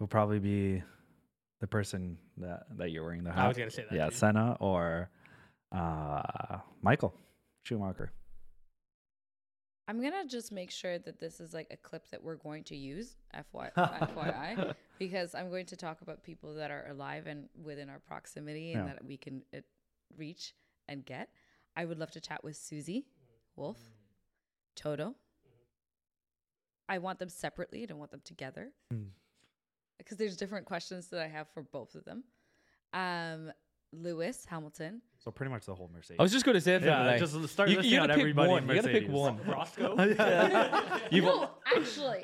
[0.00, 0.82] will probably be
[1.60, 3.44] the person that that you're wearing the hat.
[3.44, 3.94] I was gonna say that.
[3.96, 4.14] yeah, too.
[4.16, 5.10] Senna or
[5.72, 7.14] uh, Michael
[7.62, 8.12] Schumacher.
[9.86, 12.76] I'm gonna just make sure that this is like a clip that we're going to
[12.76, 13.16] use,
[13.52, 17.98] FY, FYI, because I'm going to talk about people that are alive and within our
[18.00, 18.94] proximity and Yeah.
[18.94, 19.58] that we can uh,
[20.16, 20.54] reach
[20.88, 21.28] and get.
[21.76, 23.06] I would love to chat with Susie,
[23.56, 23.78] Wolff,
[24.74, 25.14] Toto.
[26.88, 27.82] I want them separately.
[27.82, 29.04] I don't want them together Hmm.
[29.98, 32.24] because there's different questions that I have for both of them.
[32.92, 33.52] Um,
[33.92, 35.00] Lewis Hamilton.
[35.18, 36.18] So pretty much the whole Mercedes.
[36.18, 38.64] I was just going to say, Yeah, like, just start you, listing out everybody one.
[38.64, 39.38] in You gotta pick one.
[39.46, 39.94] Roscoe.
[41.12, 42.22] You've no, actually.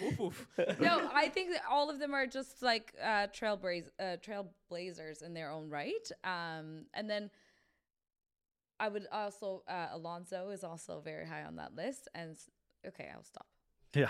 [0.00, 0.46] Woof, woof.
[0.80, 5.32] no, I think that all of them are just like uh, trailblaze, uh, trailblazers in
[5.34, 6.10] their own right.
[6.24, 7.30] Um, and then
[8.78, 12.06] I would also uh, Alonso is also very high on that list.
[12.14, 12.50] And s-
[12.86, 13.46] okay, I'll stop.
[13.94, 14.08] yeah,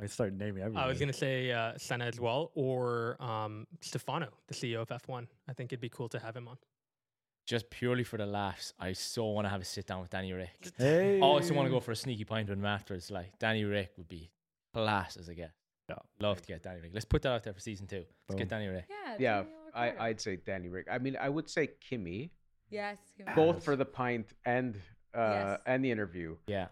[0.00, 0.84] I started naming everybody.
[0.84, 5.26] I was gonna say uh, Senna as well, or um, Stefano, the CEO of F1.
[5.48, 6.56] I think it'd be cool to have him on.
[7.46, 10.32] just purely for the laughs, I so want to have a sit down with Danny
[10.32, 10.50] Ric.
[10.78, 11.18] Hey.
[11.18, 13.10] I also want to go for a sneaky pint with him afterwards.
[13.10, 14.30] Like Danny Ric would be
[14.72, 15.54] class as a guest.
[15.88, 15.96] Yeah.
[16.20, 16.92] Love to get Danny Ric.
[16.94, 17.96] Let's put that out there for season two.
[17.96, 18.38] Let's Boom.
[18.38, 18.84] get Danny Ric.
[18.88, 19.16] Yeah.
[19.18, 19.42] Yeah,
[19.74, 20.86] I, I'd say Danny Ric.
[20.88, 22.30] I mean, I would say Kimi,
[22.70, 22.98] yes.
[23.16, 23.32] he was.
[23.34, 24.76] both for the pint and
[25.12, 25.60] uh, Yes.
[25.66, 26.36] and the interview.
[26.46, 26.68] Yeah.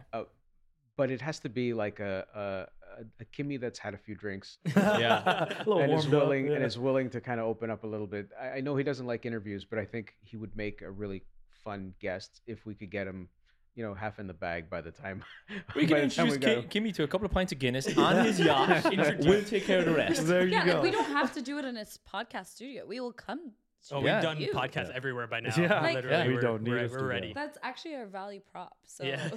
[0.99, 4.15] But it has to be like a a, a, a Kimi that's had a few
[4.25, 5.47] drinks Yeah.
[5.49, 8.07] and is warmed up, willing and is willing to kind of open up a little
[8.17, 8.29] bit.
[8.41, 11.23] I, I know he doesn't like interviews, but I think he would make a really
[11.65, 13.29] fun guest if we could get him,
[13.77, 15.23] you know, half in the bag by the time.
[15.77, 16.69] We can introduce got Ki- him.
[16.69, 18.85] Kimi to a couple of pints of Guinness on his yacht.
[19.29, 20.27] we'll take care of the rest.
[20.27, 20.75] There you Yeah, go.
[20.75, 22.85] like, we don't have to do it in a s- podcast studio.
[22.87, 23.53] We will come.
[23.93, 24.15] Oh, Yeah.
[24.17, 24.53] we've done You.
[24.53, 25.51] podcasts everywhere by now.
[25.57, 25.81] Yeah.
[25.81, 26.17] Like- literally.
[26.19, 26.27] Yeah.
[26.29, 27.33] We we're, don't need we're, a we're ready.
[27.35, 28.77] That's actually our value prop.
[28.87, 29.29] So Yeah.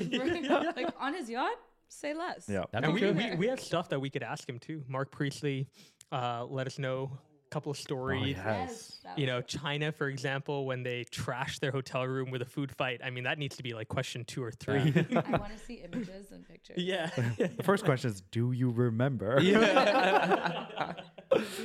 [0.75, 1.55] like on his yacht,
[1.89, 2.45] say less.
[2.47, 2.63] Yeah.
[2.71, 3.31] That'd And be we, cool.
[3.31, 4.83] we, we have stuff that we could ask him too.
[4.87, 5.67] Marc Priestley,
[6.11, 8.37] uh, let us know a couple of Oh, stories.
[8.37, 9.01] yes.
[9.17, 9.41] You know.
[9.41, 13.01] China, for example, when they trashed their hotel room with a food fight.
[13.03, 14.79] I mean, that needs to be like question two or three.
[15.15, 16.77] I want to see images and pictures.
[16.77, 17.09] yeah.
[17.37, 19.39] The first question is, do you remember?
[19.51, 20.95] Yeah.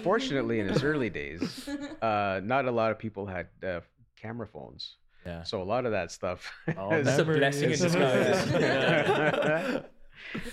[0.02, 1.68] Fortunately, in his early days,
[2.02, 3.80] uh, not a lot of people had uh,
[4.20, 5.42] camera phones, Yeah.
[5.42, 6.50] so a lot of that stuff.
[6.76, 9.82] Oh, is- a blessing in disguise.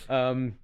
[0.10, 0.56] um,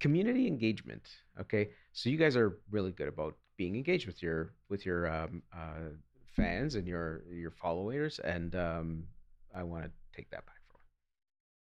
[0.00, 1.02] community engagement.
[1.40, 5.42] Okay, so you guys are really good about being engaged with your with your um,
[5.54, 5.90] uh,
[6.36, 9.04] fans and your your followers, and um,
[9.54, 10.80] I want to take that back for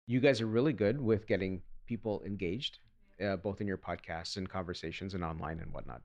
[0.07, 2.79] you guys are really good with getting people engaged,
[3.25, 6.03] uh, both in your podcasts and conversations and online and whatnot.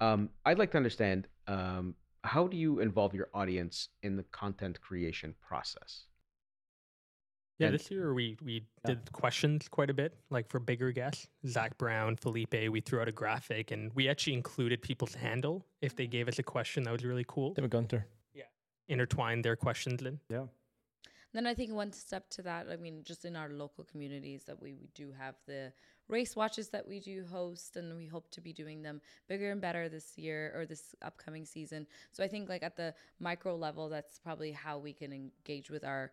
[0.00, 4.80] Um, I'd like to understand um, how do you involve your audience in the content
[4.80, 6.06] creation process?
[7.60, 8.94] Yeah, And- this year we we Yeah.
[8.94, 12.54] did questions quite a bit, like for bigger guests, Zak Brown, Felipe.
[12.70, 16.38] We threw out a graphic, and we actually included people's handle if they gave us
[16.38, 16.84] a question.
[16.84, 17.54] That was really cool.
[17.54, 18.06] Tim Gunter.
[18.32, 18.44] Yeah.
[18.88, 20.20] Intertwined their questions in.
[20.30, 20.46] Yeah.
[21.32, 24.60] Then I think one step to that, I mean, just in our local communities, that
[24.60, 25.72] we, we do have the
[26.08, 29.60] race watches that we do host, and we hope to be doing them bigger and
[29.60, 31.86] better this year or this upcoming season.
[32.10, 35.84] So I think, like at the micro level, that's probably how we can engage with
[35.84, 36.10] our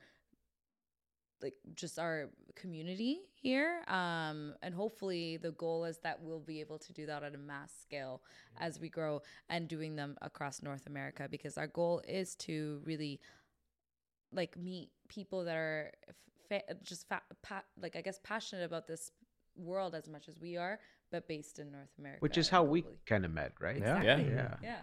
[1.41, 6.79] like just our community here um and hopefully the goal is that we'll be able
[6.79, 8.21] to do that at a mass scale
[8.59, 13.19] as we grow and doing them across north america because our goal is to really
[14.33, 15.91] like meet people that are
[16.49, 19.11] fa- just fa- pa- like I guess passionate about this
[19.55, 20.79] world as much as we are,
[21.11, 22.19] but based in North America.
[22.21, 23.77] Which is and how we kind of met, right?
[23.77, 23.97] Yeah.
[23.97, 24.33] Exactly.
[24.33, 24.55] Yeah.
[24.61, 24.75] Yeah.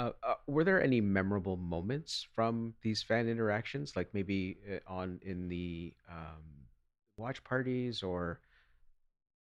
[0.00, 5.20] Uh, uh, were there any memorable moments from these fan interactions, like maybe uh, on
[5.22, 6.42] in the um,
[7.18, 8.40] watch parties, or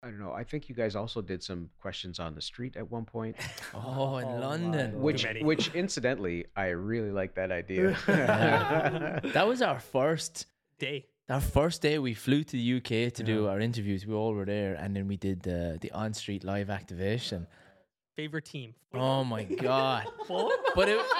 [0.04, 0.32] I don't know?
[0.32, 3.36] I think you guys also did some questions on the street at one point,
[3.74, 5.02] Oh, in Oh, London.
[5.02, 7.86] Which which incidentally I really like that idea.
[9.38, 10.46] That was our first
[10.80, 11.08] Day.
[11.30, 11.96] our first day.
[12.00, 14.06] We flew to the UK to do our interviews.
[14.06, 17.48] We all were there, and then we did the the on street live activation.
[18.18, 18.74] Favorite team.
[18.96, 20.08] Oh my god!
[20.76, 21.00] but it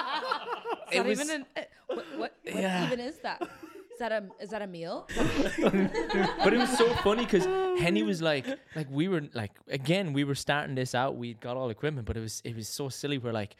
[0.90, 2.86] It's it not was even an, uh, what, what, what Yeah.
[2.86, 3.40] even is that?
[3.42, 5.06] Is that a is that a meal?
[5.62, 7.44] but it was so funny because
[7.80, 11.16] Henny was like, like we were like again we were starting this out.
[11.16, 13.18] We got all equipment, but it was it was so silly.
[13.18, 13.54] We're like,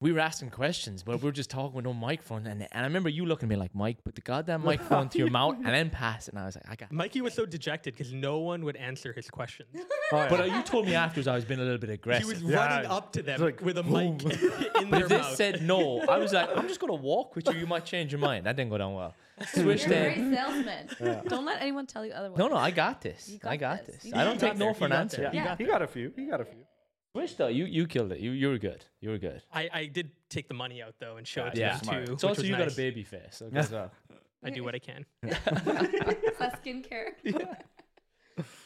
[0.00, 2.46] we were asking questions, but we are just talking with no microphone.
[2.46, 5.18] And, and I remember you looking at me like, Mike, put the goddamn microphone to
[5.18, 6.34] your mouth and then pass it.
[6.34, 6.92] And I was like, I got.
[6.92, 9.68] Mikey was so dejected because no one would answer his questions.
[10.12, 12.24] Oh, But uh, you told me afterwards I was being a little bit aggressive.
[12.28, 12.44] He aggressive.
[12.44, 14.22] was Yeah, running up to them like, with a mic
[14.82, 15.34] in But their if they mouth.
[15.34, 17.54] said no, I was like, I'm just gonna walk with you.
[17.54, 18.44] You might change your mind.
[18.44, 19.14] That didn't go down well.
[19.46, 20.34] Swish You're a great then.
[20.34, 21.24] salesman.
[21.26, 22.38] Don't let anyone tell you otherwise.
[22.38, 23.30] No, no, I got this.
[23.30, 23.96] You I got got this.
[23.96, 24.04] this.
[24.04, 24.68] You I don't got take there.
[24.68, 25.16] no for You an got answer.
[25.22, 25.30] there.
[25.34, 25.44] yeah.
[25.44, 25.56] Yeah.
[25.56, 26.12] He got a few.
[26.14, 26.58] He got a few.
[27.14, 28.18] Swish though, you you killed it.
[28.20, 28.84] You you were good.
[29.00, 29.40] You were good.
[29.52, 31.76] I, I did take the money out though and show it to Yeah.
[31.76, 32.06] them Smart.
[32.06, 32.12] too.
[32.14, 32.72] It's which also was you got nice.
[32.74, 33.36] a baby face.
[33.36, 33.72] So it goes.
[34.44, 35.06] I do what I can.
[35.22, 35.30] Is
[36.38, 37.12] that skincare?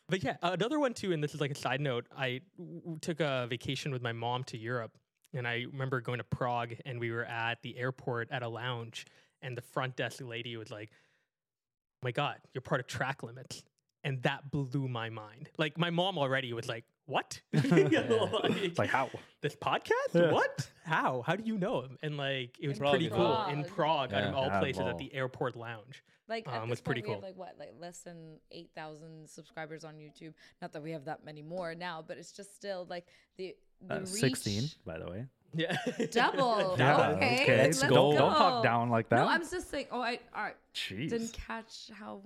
[0.09, 2.07] But yeah, uh, another one too, and this is like a side note.
[2.17, 4.97] I w- w- took a vacation with my mom to Europe,
[5.35, 9.05] and I remember going to Prague, and we were at the airport at a lounge,
[9.43, 13.63] and the front desk lady was like, "Oh my God, you're part of Track Limits,"
[14.03, 15.51] and that blew my mind.
[15.59, 17.41] Like my mom already was like, "What?
[17.53, 19.11] It's like how?
[19.41, 19.91] this podcast?
[20.15, 20.31] Yeah.
[20.33, 20.69] What?
[20.85, 21.23] How?
[21.27, 23.49] How do you know him?" And like it was Prague pretty as cool well.
[23.49, 24.11] in Prague.
[24.11, 24.91] Prague, out of all Yeah, places, wow.
[24.91, 26.03] at the airport lounge.
[26.29, 27.43] Like at Um, this was pretty point, we have cool.
[27.47, 30.35] like what, like less than eight thousand subscribers on YouTube.
[30.63, 33.07] Not that we have that many more now, but it's just still like
[33.39, 34.09] the the Uh, reach.
[34.09, 35.25] 16, by the way.
[35.55, 35.75] Yeah,
[36.11, 36.77] Double.
[36.79, 37.57] Yeah, okay, okay.
[37.57, 37.95] Let's let's go.
[38.11, 39.21] Don't, don't talk down like that.
[39.21, 39.87] No, I'm just saying.
[39.91, 40.57] Oh, I all right.
[40.75, 41.09] Jeez.
[41.09, 42.21] Didn't catch how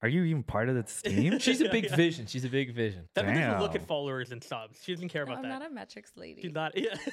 [0.00, 1.38] Are you even part of this team?
[1.40, 1.96] She's a big yeah.
[1.96, 2.26] vision.
[2.26, 3.08] She's a big vision.
[3.16, 4.78] Feven doesn't look at followers and subs.
[4.82, 5.58] She doesn't care No, about I'm that.
[5.60, 6.42] not a metrics lady.
[6.42, 6.76] She's not.
[6.76, 6.94] Yeah.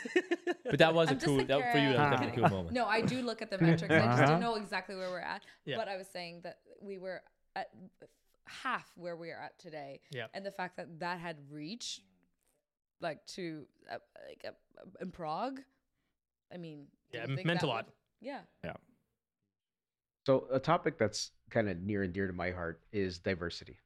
[0.67, 1.39] But that was a I'm just cool.
[1.39, 2.73] a That, for you, that was definitely a cool moment.
[2.73, 3.93] No, I do look at the metrics.
[3.93, 4.25] I just Uh-huh.
[4.25, 5.43] didn't know exactly where we're at.
[5.63, 5.77] Yeah.
[5.77, 7.21] But I was saying that we were
[7.55, 7.69] at
[8.47, 9.99] half where we are at today.
[10.11, 10.25] Yeah.
[10.33, 12.01] And the fact that that had reached
[12.99, 14.51] like to uh, like uh,
[15.01, 15.59] in Prague,
[16.51, 17.85] I mean, Yeah, it meant a lot.
[17.85, 18.39] would- yeah.
[20.25, 23.77] So a topic that's kind of near and dear to my heart is diversity.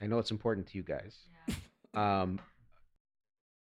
[0.00, 1.16] I know it's important to you guys.
[1.94, 2.38] Um,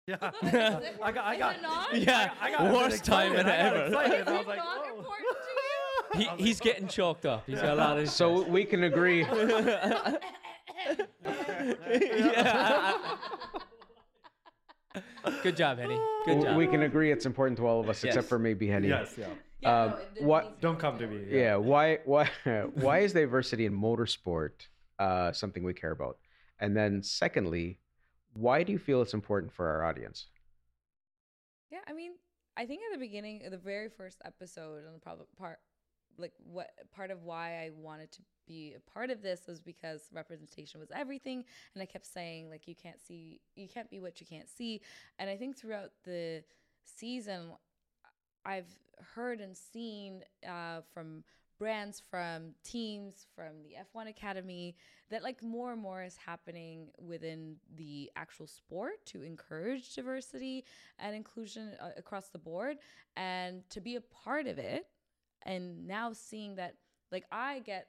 [0.06, 0.16] yeah.
[1.02, 1.24] I got.
[1.24, 1.56] I got.
[1.94, 3.46] Yeah, I got a bit worst time excited.
[3.46, 4.30] I got ever.
[4.30, 4.98] I was like, not whoa.
[4.98, 6.26] important to you?
[6.38, 7.42] He, he's getting choked up.
[7.46, 8.08] He's got a lot of.
[8.20, 9.26] so we can agree.
[11.22, 12.96] Yeah.
[15.42, 15.98] Good job, Henny.
[16.24, 16.56] Good job.
[16.56, 18.14] we can agree it's important to all of us, Yes.
[18.14, 18.88] except for maybe Henny.
[18.88, 19.14] Yes.
[19.18, 19.26] Yeah.
[19.60, 19.90] Yeah, Um,
[20.20, 21.16] no, what- Don't come to me.
[21.16, 21.32] important.
[21.38, 21.56] Yeah.
[21.56, 21.98] Why?
[22.04, 22.30] Why?
[22.74, 26.18] Why is diversity in motorsport uh, something we care about?
[26.58, 27.78] And then, secondly,
[28.34, 30.26] why do you feel it's important for our audience?
[31.70, 32.12] Yeah, I mean,
[32.56, 35.58] I think at the beginning, the very first episode, and probably part,
[36.18, 40.08] like what part of why I wanted to be a part of this was because
[40.12, 44.20] representation was everything, and I kept saying like you can't see, you can't be what
[44.20, 44.80] you can't see,
[45.18, 46.42] and I think throughout the
[46.84, 47.50] season,
[48.46, 48.78] I've
[49.14, 51.24] heard and seen uh, from
[51.58, 54.76] brands, from teams, from the F1 Academy
[55.10, 60.64] that like more and more is happening within the actual sport to encourage diversity
[60.98, 62.76] and inclusion uh, across the board.
[63.16, 64.86] And to be a part of it
[65.44, 66.74] and now seeing that
[67.12, 67.88] like I get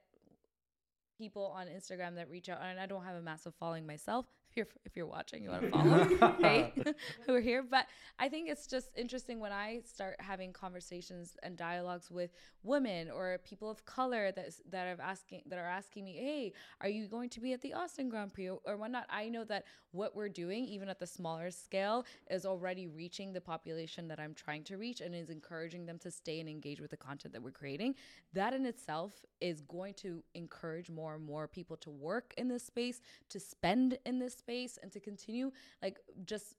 [1.18, 4.26] people on Instagram that reach out and I don't have a massive following myself
[4.58, 5.70] you're if you're watching you want to
[6.18, 6.74] follow hey
[7.26, 7.64] who are here.
[7.64, 7.86] But
[8.20, 12.32] I think it's just interesting when I start having conversations and dialogues with
[12.64, 16.90] women or people of color that that are asking that are asking me hey are
[16.90, 19.06] you going to be at the Austin Grand Prix or, or whatnot?
[19.10, 23.42] I know that what we're doing even at the smaller scale is already reaching the
[23.42, 26.92] population that I'm trying to reach and is encouraging them to stay and engage with
[26.92, 27.96] the content that we're creating.
[28.34, 32.64] That in itself is going to encourage more and more people to work in this
[32.64, 36.56] space to spend in this space and to continue like just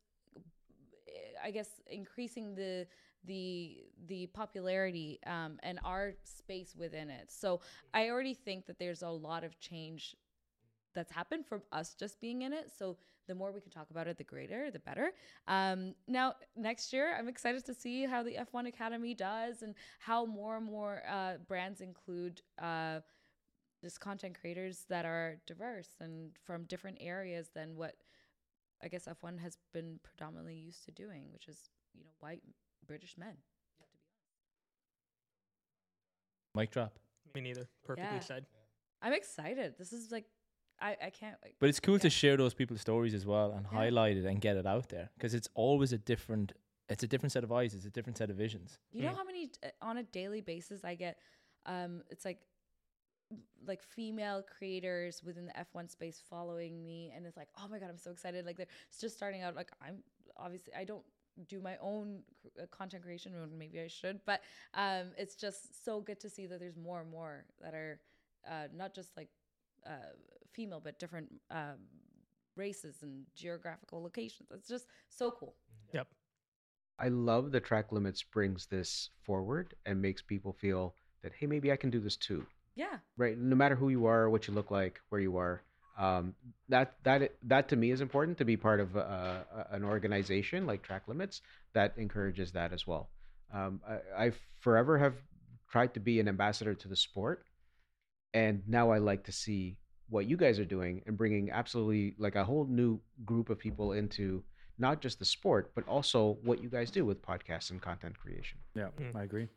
[1.43, 2.87] I guess increasing the
[3.25, 7.31] the the popularity um, and our space within it.
[7.31, 7.61] So
[7.95, 10.17] I already think that there's a lot of change
[10.95, 12.71] that's happened from us just being in it.
[12.77, 12.97] So
[13.27, 15.13] the more we can talk about it, the greater, the better.
[15.47, 20.25] Um, now next year, I'm excited to see how the F1 Academy does and how
[20.25, 22.43] more and more uh, brands include.
[22.61, 23.01] Uh,
[23.81, 27.95] just content creators that are diverse and from different areas than what
[28.83, 32.43] I guess F1 has been predominantly used to doing, which is, you know, white
[32.87, 33.35] British men.
[36.55, 36.99] Mic drop.
[37.35, 37.69] Me neither.
[37.85, 38.23] Perfectly Yeah.
[38.23, 38.47] said.
[39.03, 39.75] I'm excited.
[39.79, 40.25] This is like,
[40.81, 41.57] I, I can't like.
[41.61, 43.79] But it's cool to share those people's stories as well and Yeah.
[43.79, 46.53] highlight it and get it out there because it's always a different.
[46.89, 47.75] It's a different set of eyes.
[47.75, 48.79] It's a different set of visions.
[48.93, 49.17] You know Mm.
[49.17, 51.19] how many uh, on a daily basis I get?
[51.67, 52.41] Um, it's like
[53.67, 57.91] like female creators within the F1 space following me, and it's like, oh my god,
[57.91, 58.47] I'm so excited!
[58.47, 59.55] Like they're it's just starting out.
[59.55, 59.99] Like I'm
[60.37, 61.05] obviously I don't
[61.49, 62.21] do my own
[62.61, 64.41] uh, content creation, or maybe I should, but
[64.75, 68.01] um, it's just so good to see that there's more and more that are
[68.49, 69.29] uh, not just like
[69.87, 70.13] uh,
[70.53, 71.79] female, but different um,
[72.57, 74.49] races and geographical locations.
[74.53, 75.55] It's just so cool.
[75.93, 76.09] Yep.
[76.99, 81.71] I love the track limits brings this forward and makes people feel that hey, maybe
[81.71, 82.45] I can do this too.
[82.79, 82.99] Yeah.
[83.17, 83.37] Right?
[83.37, 85.63] No matter who you are, what you look like, where you are,
[85.99, 86.35] um,
[86.69, 89.01] that that that to me is important to be part of uh,
[89.61, 91.43] a- an organization like Track Limits
[91.75, 93.11] that encourages that as well.
[93.53, 95.15] Um, I, I forever have
[95.69, 97.45] tried to be an ambassador to the sport,
[98.33, 99.77] and now I like to see
[100.09, 103.93] what you guys are doing and bringing absolutely like a whole new group of people
[103.93, 104.43] into
[104.79, 108.59] not just the sport but also what you guys do with podcasts and content creation.
[108.75, 109.17] Yeah, Mm.
[109.17, 109.49] I agree.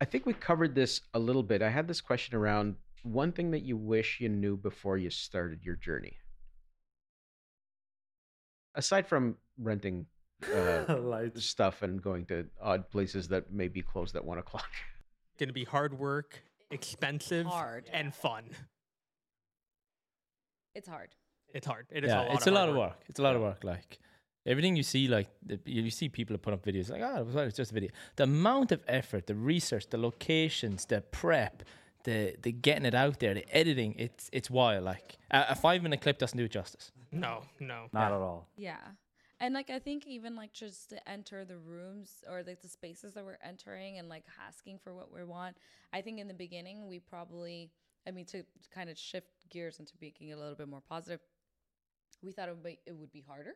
[0.00, 1.62] I think we covered this a little bit.
[1.62, 5.60] I had this question around one thing that you wish you knew before you started
[5.62, 6.16] your journey.
[8.74, 10.06] Aside from renting
[10.54, 10.94] uh,
[11.34, 14.70] stuff and going to odd places that may be closed at one o'clock.
[15.38, 17.88] Gonna be hard work, expensive, Hard.
[17.92, 18.44] and fun.
[20.74, 21.08] It's hard.
[21.52, 21.86] It's hard.
[21.90, 23.04] It is yeah, a lot it's of a lot hard of work.
[23.08, 23.64] It's a lot of work.
[23.64, 23.98] Like
[24.46, 27.44] everything you see, like the, you you see people put up videos like, oh, well,
[27.44, 27.90] it's just a video.
[28.16, 31.62] The amount of effort, the research, the locations, the prep,
[32.04, 34.84] the the getting it out there, the editing, it's it's wild.
[34.84, 36.92] Like a, a five minute clip doesn't do it justice.
[37.12, 37.86] No, no.
[37.92, 38.48] Not at all.
[38.56, 38.78] Yeah.
[39.40, 43.14] And like I think even like just to enter the rooms or like the spaces
[43.14, 45.56] that we're entering and like asking for what we want.
[45.92, 47.70] I think in the beginning we probably
[48.06, 51.20] I mean, to kind of shift gears into making it a little bit more positive,
[52.22, 53.54] we thought it would be, it would be harder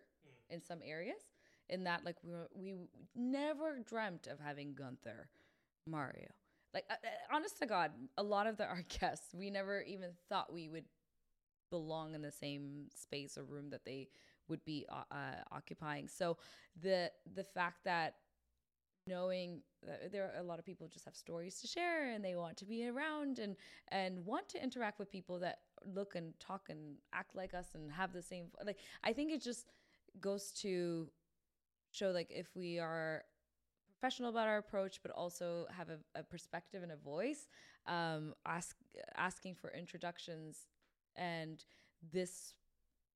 [0.50, 1.20] in some areas.
[1.70, 2.74] In that, like we were, we
[3.16, 5.28] never dreamt of having Gunther,
[5.86, 6.28] Mario.
[6.74, 10.10] Like uh, uh, honest to God, a lot of the our guests, we never even
[10.28, 10.84] thought we would
[11.70, 14.08] belong in the same space or room that they
[14.48, 16.06] would be uh, uh, occupying.
[16.08, 16.36] So
[16.82, 18.16] the the fact that
[19.06, 22.36] knowing that there are a lot of people just have stories to share and they
[22.36, 23.56] want to be around and
[23.88, 27.92] and want to interact with people that look and talk and act like us and
[27.92, 29.66] have the same like I think it just
[30.20, 31.08] goes to
[31.90, 33.24] show like if we are
[33.88, 37.48] professional about our approach but also have a, a perspective and a voice
[37.86, 38.76] um ask
[39.16, 40.66] asking for introductions
[41.16, 41.64] and
[42.12, 42.54] this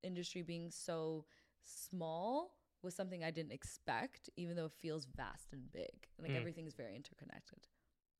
[0.02, 1.24] industry being so
[1.64, 6.06] small was something I didn't expect, even though it feels vast and big.
[6.20, 6.36] Like Mm.
[6.36, 7.58] everything's very interconnected.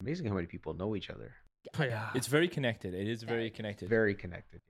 [0.00, 1.32] Amazing how many people know each other.
[1.78, 2.10] Oh, yeah.
[2.14, 2.94] It's very connected.
[2.94, 3.50] It is very Very.
[3.50, 3.88] connected.
[3.88, 4.60] Very connected.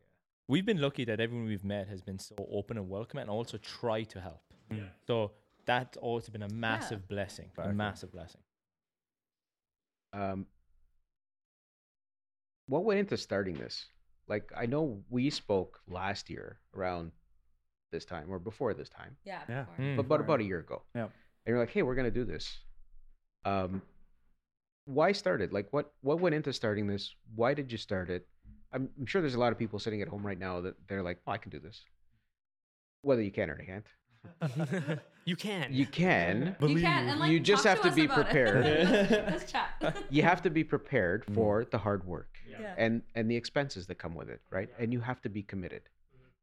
[0.48, 3.58] We've been lucky that everyone we've met has been so open and welcoming and also
[3.58, 4.42] try to help.
[5.06, 5.32] So
[5.66, 7.50] that's also been a massive blessing.
[7.58, 8.40] A massive blessing.
[10.14, 10.46] Um,
[12.66, 13.86] what went into starting this?
[14.26, 17.12] Like, I know we spoke last year around
[17.92, 19.40] this time or before this time, Yeah.
[19.48, 19.64] Yeah.
[19.64, 19.84] before.
[19.84, 19.96] Mm.
[19.96, 20.82] but about about a year ago.
[20.94, 21.04] Yeah.
[21.04, 21.10] And
[21.46, 22.58] you're like, hey, we're gonna do this.
[23.44, 23.80] Um,
[24.84, 25.52] why start it?
[25.52, 27.14] Like, what what went into starting this?
[27.34, 28.26] Why did you start it?
[28.72, 31.02] I'm, I'm sure there's a lot of people sitting at home right now that they're
[31.02, 31.84] like, oh, I can do this.
[33.02, 33.84] Whether you can or can't,
[35.24, 35.72] you can.
[35.72, 36.56] you can.
[36.60, 38.64] You can, and like, You just have to us be prepared.
[39.10, 39.96] Let's chat.
[40.10, 41.34] you have to be prepared Mm.
[41.34, 42.74] for the hard work yeah.
[42.76, 44.68] and and the expenses that come with it, right?
[44.78, 45.82] And you have to be committed.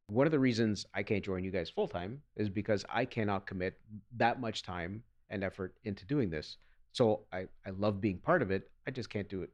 [0.08, 3.46] One of the reasons I can't join you guys full time is because I cannot
[3.46, 3.78] commit
[4.16, 6.56] that much time and effort into doing this.
[6.92, 8.70] So I, I love being part of it.
[8.86, 9.50] I just can't do it.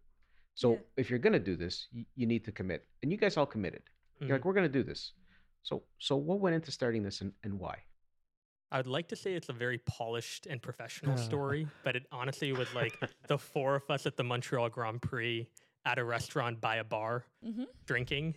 [0.54, 0.78] So Yeah.
[0.96, 2.86] if you're gonna do this, you, you need to commit.
[3.02, 3.82] And you guys all committed.
[4.20, 5.12] You're like, we're gonna do this.
[5.62, 7.78] So so what went into starting this and, and why?
[8.70, 12.52] I would like to say it's a very polished and professional story, but it honestly
[12.52, 15.48] was like the four of us at the Montreal Grand Prix
[15.84, 17.64] at a restaurant by a bar mm-hmm.
[17.86, 18.36] drinking.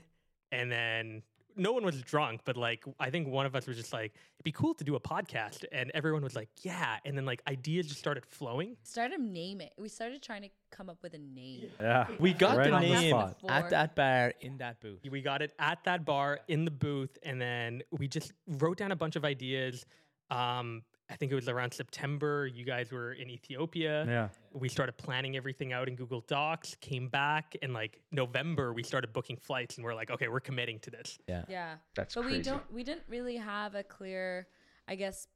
[0.51, 1.21] And then
[1.55, 4.43] no one was drunk, but like I think one of us was just like, it'd
[4.43, 5.65] be cool to do a podcast.
[5.71, 6.97] And everyone was like, yeah.
[7.05, 8.77] And then like ideas just started flowing.
[8.83, 9.69] Started naming.
[9.77, 11.69] We started trying to come up with a name.
[11.79, 12.07] Yeah.
[12.19, 13.15] We got Right the on the name
[13.49, 14.99] at that bar in that booth.
[15.09, 18.91] We got it at that bar in the booth, and then we just wrote down
[18.91, 19.85] a bunch of ideas.
[20.29, 22.47] Um, I think it was around September.
[22.47, 24.05] You guys were in Ethiopia.
[24.07, 24.29] Yeah.
[24.53, 26.75] We started planning everything out in Google Docs.
[26.81, 30.79] Came back, and like November, we started booking flights, and we're like, okay, we're committing
[30.79, 31.19] to this.
[31.27, 31.43] Yeah.
[31.47, 31.75] Yeah.
[31.95, 32.37] That's but crazy.
[32.37, 34.47] we don't we didn't really have a clear
[34.87, 35.27] i guess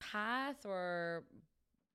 [0.00, 1.24] path or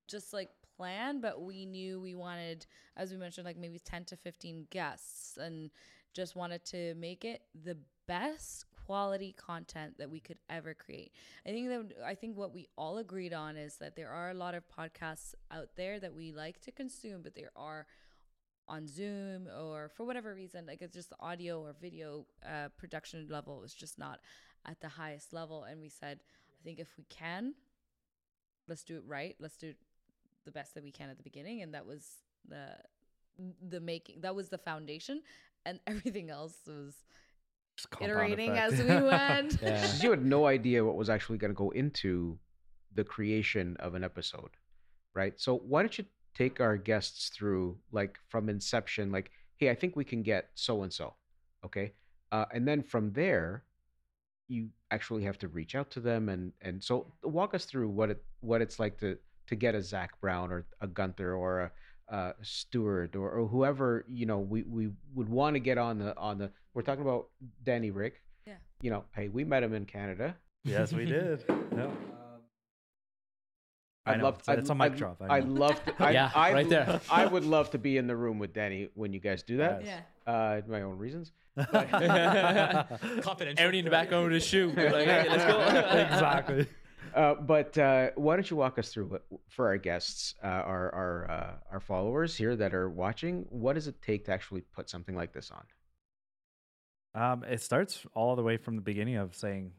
[0.08, 2.66] just like plan but we knew we wanted
[2.96, 5.70] as we mentioned like maybe 10 to 15 guests and
[6.14, 7.76] just wanted to make it the
[8.08, 11.12] best quality content that we could ever create
[11.46, 14.34] i think that i think what we all agreed on is that there are a
[14.34, 17.86] lot of podcasts out there that we like to consume but there are
[18.68, 23.26] on Zoom or for whatever reason, like it's just the audio or video uh, production
[23.28, 24.20] level is just not
[24.66, 25.64] at the highest level.
[25.64, 26.20] And we said,
[26.60, 27.54] I think if we can,
[28.68, 29.36] let's do it right.
[29.38, 29.74] Let's do
[30.44, 31.62] the best that we can at the beginning.
[31.62, 32.06] And that was
[32.48, 32.76] the
[33.68, 34.20] the making.
[34.20, 35.22] That was the foundation,
[35.64, 36.94] and everything else was
[38.00, 38.72] iterating effect.
[38.74, 39.58] as we went.
[39.62, 39.86] Yeah.
[40.02, 42.38] You had no idea what was actually going to go into
[42.94, 44.50] the creation of an episode,
[45.14, 45.38] right?
[45.40, 46.04] So why don't you
[46.34, 50.82] take our guests through, like from inception, like, hey, I think we can get so
[50.82, 51.14] and so,
[51.64, 51.92] okay,
[52.30, 53.64] uh, and then from there,
[54.48, 58.10] you actually have to reach out to them, and and so walk us through what
[58.10, 59.16] it what it's like to
[59.46, 61.72] to get a Zak Brown or a Gunther or a
[62.12, 66.16] uh, Stewart or, or whoever you know we, we would want to get on the
[66.16, 66.50] on the.
[66.74, 67.28] We're talking about
[67.64, 68.22] Danny Ric.
[68.46, 68.54] Yeah.
[68.82, 70.36] You know, hey, we met him in Canada.
[70.64, 71.42] Yes, we did.
[71.74, 71.90] Yeah.
[74.04, 74.38] I I'd love.
[74.40, 75.94] it's- it's a mic I'd, drop, I I'd love to.
[76.02, 77.00] I, Yeah, I'd, right there.
[77.10, 79.84] I would love to be in the room with Danny when you guys do that.
[79.84, 80.00] yeah.
[80.26, 81.30] Uh, my own reasons.
[81.56, 83.54] Confidential.
[83.58, 84.68] Everyone in the background with a shoe.
[84.76, 85.60] Like, hey, let's go.
[85.60, 86.66] exactly.
[87.14, 90.94] Uh, but uh, why don't you walk us through what for our guests, uh, our
[90.94, 93.46] our uh, our followers here that are watching?
[93.50, 95.64] What does it take to actually put something like this on?
[97.14, 99.72] Um, it starts all the way from the beginning of saying,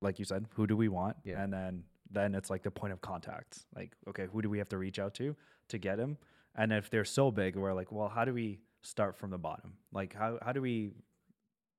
[0.00, 1.42] like you said, who do we want, Yeah.
[1.42, 3.66] and then then it's like the point of contact.
[3.76, 5.36] Like, okay, who do we have to reach out to
[5.68, 6.16] to get him?
[6.56, 9.74] And if they're so big, we're like, well, how do we start from the bottom?
[9.92, 10.92] Like, how how do we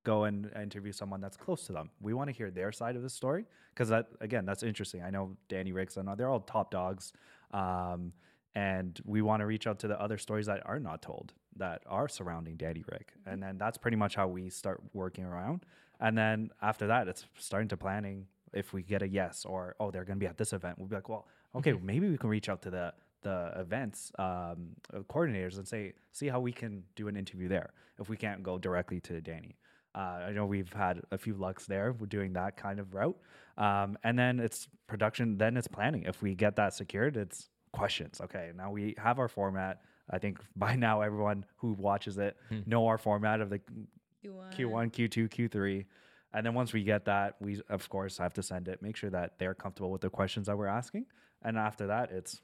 [0.03, 1.89] go and interview someone that's close to them?
[1.99, 5.01] We want to hear their side of the story because that again, that's interesting.
[5.03, 7.13] I know Danny Rics and they're all top dogs.
[7.51, 8.13] Um,
[8.55, 11.81] and we want to reach out to the other stories that are not told that
[11.85, 15.65] are surrounding Danny Ric, and then that's pretty much how we start working around.
[15.99, 18.27] And then after that, it's starting to planning.
[18.53, 20.87] If we get a yes or oh they're going to be at this event, we'll
[20.87, 24.69] be like, well, okay, maybe we can reach out to the the events um,
[25.09, 28.57] coordinators and say see how we can do an interview there if we can't go
[28.57, 29.55] directly to Danny.
[29.93, 31.93] Uh, I know we've had a few lucks there.
[31.93, 33.17] We're doing that kind of route,
[33.57, 35.37] um, and then it's production.
[35.37, 36.03] Then it's planning.
[36.03, 38.21] If we get that secured, it's questions.
[38.21, 39.81] Okay, now we have our format.
[40.09, 44.55] I think by now everyone who watches it know our format of the Q1.
[44.55, 45.85] Q1, Q2, Q3.
[46.33, 49.09] And then once we get that, we of course have to send it, make sure
[49.09, 51.05] that they're comfortable with the questions that we're asking.
[51.43, 52.41] And after that, it's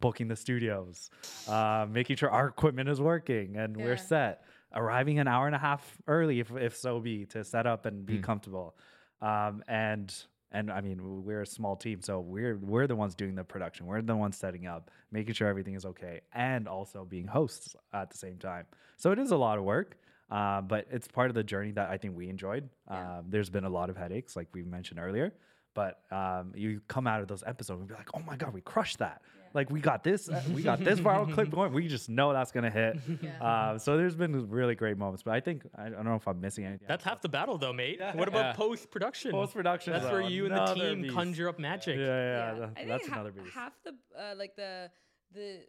[0.00, 1.10] booking the studios,
[1.48, 3.84] uh, making sure our equipment is working and Yeah.
[3.84, 7.66] we're set, arriving an hour and a half early, if, if so be, to set
[7.66, 8.76] up and be comfortable.
[9.20, 10.14] Um, and
[10.52, 13.86] and I mean, we're a small team, so we're we're the ones doing the production.
[13.86, 18.10] We're the ones setting up, making sure everything is okay, and also being hosts at
[18.10, 18.66] the same time.
[18.96, 19.96] So it is a lot of work.
[20.30, 22.68] Uh, but it's part of the journey that I think we enjoyed.
[22.90, 23.18] Yeah.
[23.18, 25.34] Um, there's been a lot of headaches, like we mentioned earlier,
[25.74, 28.60] but um, you come out of those episodes and be like, "Oh my god, we
[28.60, 29.22] crushed that!
[29.54, 31.72] Like we got this, uh, we got this viral clip going.
[31.72, 33.42] We just know that's gonna hit." Yeah.
[33.42, 36.40] Uh, so there's been really great moments, but I think I don't know if I'm
[36.40, 36.86] missing anything.
[36.88, 38.00] That's half the battle, though, mate.
[38.14, 38.52] What about Yeah.
[38.54, 39.30] post production?
[39.30, 39.92] Post production.
[39.92, 41.96] That's where you and the team conjure up magic.
[41.98, 43.54] yeah, yeah, I tha- think that's ha- another beast.
[43.54, 44.90] Half the uh, like the
[45.32, 45.60] the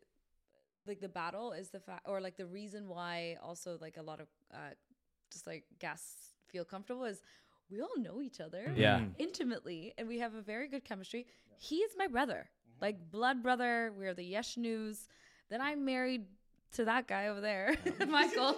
[0.87, 4.19] like the battle is the fact, or like the reason why also like a lot
[4.19, 4.57] of uh,
[5.31, 7.21] just like guests feel comfortable is
[7.71, 8.99] we all know each other Yeah.
[8.99, 9.13] Mm.
[9.17, 11.25] intimately and we have a very good chemistry.
[11.57, 12.49] He is my brother,
[12.81, 13.93] like blood brother.
[13.97, 15.07] We're the Yesh News.
[15.49, 16.25] Then I'm married
[16.73, 17.75] to that guy over there,
[18.07, 18.55] Michael.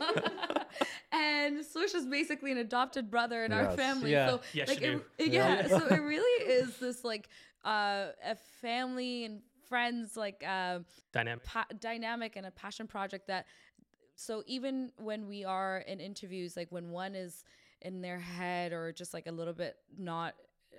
[1.12, 3.76] and Swish is basically an adopted brother in our Yes.
[3.76, 4.12] family.
[4.12, 4.28] Yeah.
[4.30, 5.32] So Yes, like you it, do.
[5.32, 7.30] yeah, so it really is this like
[7.64, 10.80] uh, a family and friends like uh,
[11.12, 11.44] Dynamic.
[11.44, 13.46] pa- dynamic and a passion project that
[14.16, 17.44] so even when we are in interviews like when one is
[17.82, 20.34] in their head or just like a little bit not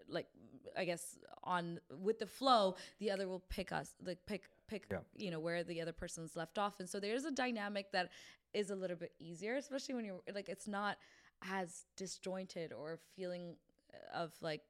[0.09, 0.27] like
[0.79, 4.99] i guess on with the flow the other will pick us like pick pick Yeah.
[5.17, 8.11] you know where the other person's left off and so there's a dynamic that
[8.55, 10.97] is a little bit easier especially when you're like it's not
[11.51, 13.57] as disjointed or feeling
[14.15, 14.63] of like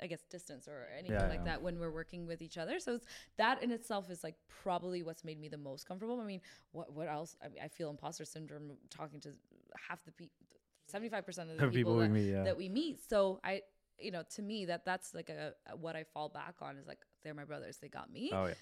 [0.00, 1.44] I guess distance or anything Yeah, like yeah.
[1.44, 2.80] that when we're working with each other.
[2.80, 3.06] So it's,
[3.36, 4.34] that in itself is like
[4.64, 6.20] probably what's made me the most comfortable.
[6.20, 6.40] I mean,
[6.72, 7.36] what what else?
[7.40, 9.28] I, mean, I feel imposter syndrome talking to
[9.88, 10.34] half the people,
[10.88, 12.42] seventy five percent of the people, people we meet, yeah.
[12.42, 12.98] that we meet.
[13.08, 13.62] So I,
[13.98, 16.86] you know, to me that that's like a, a- what I fall back on is
[16.86, 17.78] like they're my brothers.
[17.80, 18.30] They got me.
[18.32, 18.54] Oh yeah.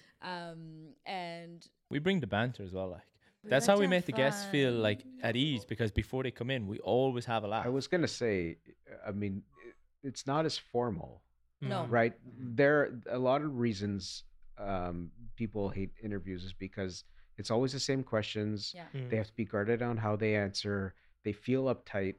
[0.51, 2.89] Um, and We bring the banter as well.
[2.89, 3.01] Like
[3.43, 6.31] We that's how we have make the guests feel like at ease because before they
[6.31, 7.65] come in, we always have a laugh.
[7.65, 8.57] I was gonna say,
[9.07, 9.41] I mean,
[10.03, 11.21] it's not as formal,
[11.61, 11.91] no, Mm.
[11.91, 12.13] right?
[12.37, 14.23] There are a lot of reasons
[14.57, 17.03] um, people hate interviews is because
[17.37, 18.73] it's always the same questions.
[18.75, 19.09] yeah, Mm.
[19.09, 20.93] They have to be guarded on how they answer.
[21.23, 22.15] They feel uptight.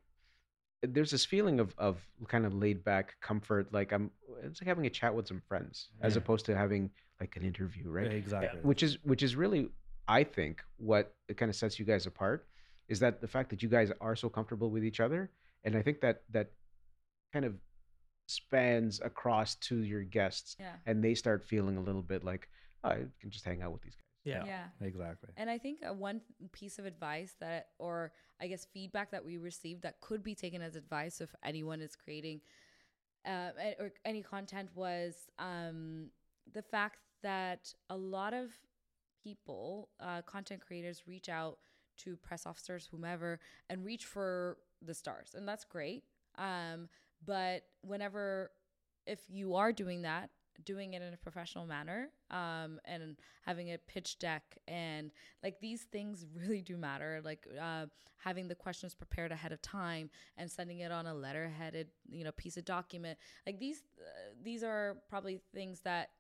[0.82, 4.10] There's this feeling of of kind of laid back comfort, like I'm.
[4.42, 7.88] It's like having a chat with some friends, as opposed to having like an interview,
[7.88, 8.12] right?
[8.12, 8.60] Exactly.
[8.62, 9.68] which is which is really
[10.08, 12.46] i think what it kind of sets you guys apart
[12.88, 15.30] is that the fact that you guys are so comfortable with each other
[15.64, 16.50] and i think that that
[17.32, 17.54] kind of
[18.26, 22.48] spans across to your guests yeah, and they start feeling a little bit like
[22.84, 24.44] "Oh, i can just hang out with these guys Yeah.
[24.46, 24.64] yeah.
[24.80, 25.30] Exactly.
[25.36, 26.20] And I think uh, one
[26.52, 30.62] piece of advice that, or I guess feedback that we received that could be taken
[30.62, 32.40] as advice if anyone is creating
[33.26, 36.06] uh, or any content was um,
[36.52, 38.50] the fact that a lot of
[39.22, 41.58] people, uh, content creators, reach out
[41.98, 43.38] to press officers, whomever,
[43.70, 46.02] and reach for the stars, and that's great.
[46.36, 46.88] Um,
[47.24, 48.50] but whenever,
[49.06, 50.30] if you are doing that,
[50.64, 55.10] doing it in a professional manner, um, and having a pitch deck and
[55.42, 57.20] like these things really do matter.
[57.24, 57.86] Like uh,
[58.18, 62.32] having the questions prepared ahead of time and sending it on a letter-headed, you know,
[62.32, 63.18] piece of document.
[63.46, 66.10] Like these, uh, these are probably things that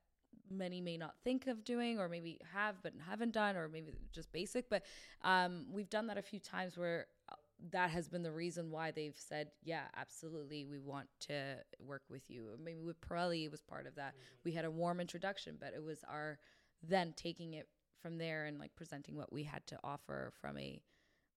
[0.50, 4.30] many may not think of doing or maybe have but haven't done or maybe just
[4.32, 4.82] basic but
[5.22, 7.34] um, we've done that a few times where uh,
[7.70, 12.22] that has been the reason why they've said yeah absolutely we want to work with
[12.28, 15.72] you maybe with Pirelli it was part of that we had a warm introduction but
[15.74, 16.38] it was our
[16.82, 17.68] then taking it
[18.00, 20.82] from there and like presenting what we had to offer from a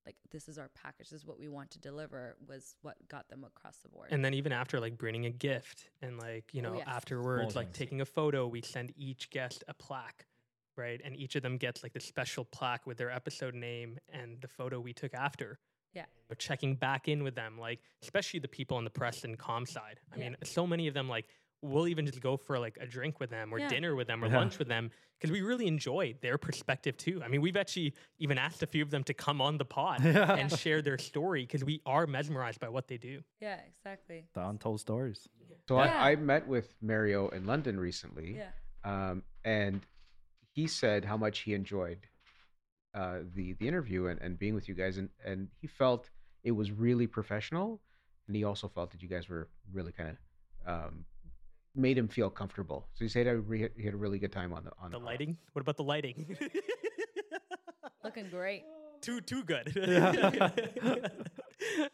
[0.05, 3.27] like this is our package this is what we want to deliver was what got
[3.29, 6.61] them across the board And then even after like bringing a gift and like, you
[6.61, 6.85] Oh, know, yes.
[6.87, 7.77] afterwards, Small like things.
[7.77, 10.25] taking a photo, we send each guest a plaque,
[10.77, 11.01] right?
[11.03, 14.47] And each of them gets like the special plaque with their episode name and the
[14.47, 15.57] photo we took after.
[15.95, 16.05] Yeah.
[16.29, 19.65] We're checking back in with them, like especially the people on the press and com
[19.65, 19.99] side.
[20.13, 20.23] I Yeah.
[20.29, 21.25] mean, so many of them like
[21.61, 23.69] we'll even just go for like a drink with them or Yeah.
[23.69, 24.37] dinner with them or Yeah.
[24.37, 27.23] lunch with them because we really enjoy their perspective too.
[27.23, 29.99] I mean, we've actually even asked a few of them to come on the pod
[30.03, 30.35] Yeah.
[30.35, 33.23] and share their story because we are mesmerized by what they do.
[33.39, 34.25] Yeah, exactly.
[34.33, 35.27] The untold stories.
[35.67, 35.95] So Yeah.
[36.03, 38.51] I, I met with Mario in London recently, Yeah.
[38.83, 39.81] um, and
[40.51, 42.07] he said how much he enjoyed
[42.95, 46.09] uh, the the interview and, and being with you guys, and, and he felt
[46.43, 47.81] it was really professional,
[48.27, 50.17] and he also felt that you guys were really kind of
[50.73, 51.05] um,
[51.75, 52.87] made him feel comfortable.
[52.93, 55.05] So he said re- he had a really good time on the on The pod.
[55.05, 55.37] lighting?
[55.53, 56.37] What about the lighting?
[58.03, 58.63] Looking great.
[59.01, 59.65] too too good.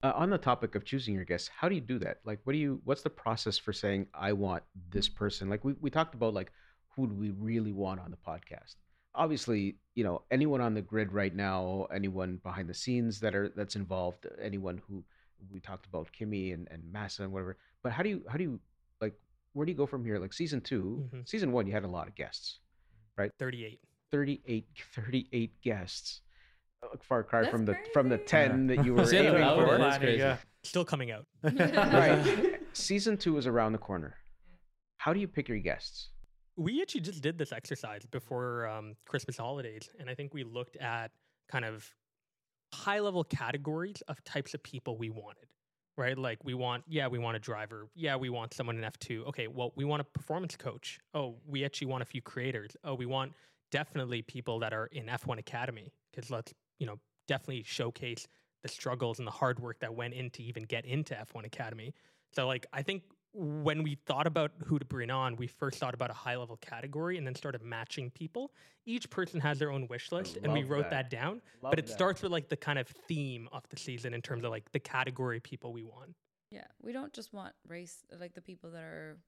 [0.00, 2.18] Uh, on the topic of choosing your guests, how do you do that?
[2.24, 2.80] Like, what do you?
[2.84, 5.50] What's the process for saying I want this person?
[5.50, 6.52] Like we we talked about, like
[6.94, 8.76] who do we really want on the podcast?
[9.18, 13.48] Obviously, you know anyone on the grid right now, anyone behind the scenes that are
[13.56, 15.02] that's involved, anyone who
[15.52, 17.56] we talked about, Kimi and and Massa and whatever.
[17.82, 18.60] But how do you how do you
[19.00, 19.14] like
[19.54, 20.18] where do you go from here?
[20.18, 21.28] Like season 2 Mhm.
[21.28, 22.60] season one, you had a lot of guests,
[23.16, 23.32] right?
[23.38, 23.80] 38.
[24.12, 26.20] 38, 38 guests.
[26.94, 28.28] A far cry That's from the from the crazy.
[28.28, 29.42] ten that you were in aiming for.
[29.42, 30.18] hour, That's crazy.
[30.20, 30.36] Yeah.
[30.62, 31.26] Still coming out.
[31.42, 32.60] right.
[32.72, 34.14] Season two is around the corner.
[34.98, 36.10] How do you pick your guests?
[36.58, 40.76] We actually just did this exercise before um, Christmas holidays, and I think we looked
[40.76, 41.12] at
[41.50, 41.88] kind of
[42.74, 45.46] high level categories of types of people we wanted.
[45.96, 47.88] Right, like we want, yeah, we want a driver.
[47.96, 49.24] Yeah, we want someone in F two.
[49.28, 51.00] Okay, well, we want a performance coach.
[51.12, 52.76] Oh, we actually want a few creators.
[52.84, 53.32] Oh, we want
[53.72, 58.28] definitely people that are in F one Academy because let's you know definitely showcase
[58.62, 61.94] the struggles and the hard work that went into even get into F1 Academy.
[62.34, 63.02] So, like, I think
[63.32, 66.56] when we thought about who to bring on, we first thought about a high level
[66.56, 68.52] category and then started matching people.
[68.86, 71.10] Each person has their own wish list, and we wrote that.
[71.10, 71.42] that, down.
[71.62, 71.92] Love but it that.
[71.92, 74.80] starts with like the kind of theme of the season in terms of like the
[74.80, 76.14] category people we want.
[76.50, 79.18] Yeah, we don't just want race like the people that are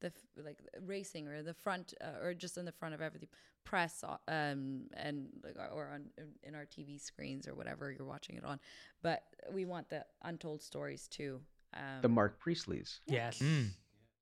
[0.00, 3.28] the f- like racing or the front uh, or just in the front of everything
[3.64, 6.04] press uh, um and like uh, or on
[6.44, 8.60] in our TV screens or whatever you're watching it on
[9.02, 11.40] but we want the untold stories too
[11.74, 13.00] um The Marc Priestleys.
[13.06, 13.38] Yes.
[13.40, 13.70] Mm.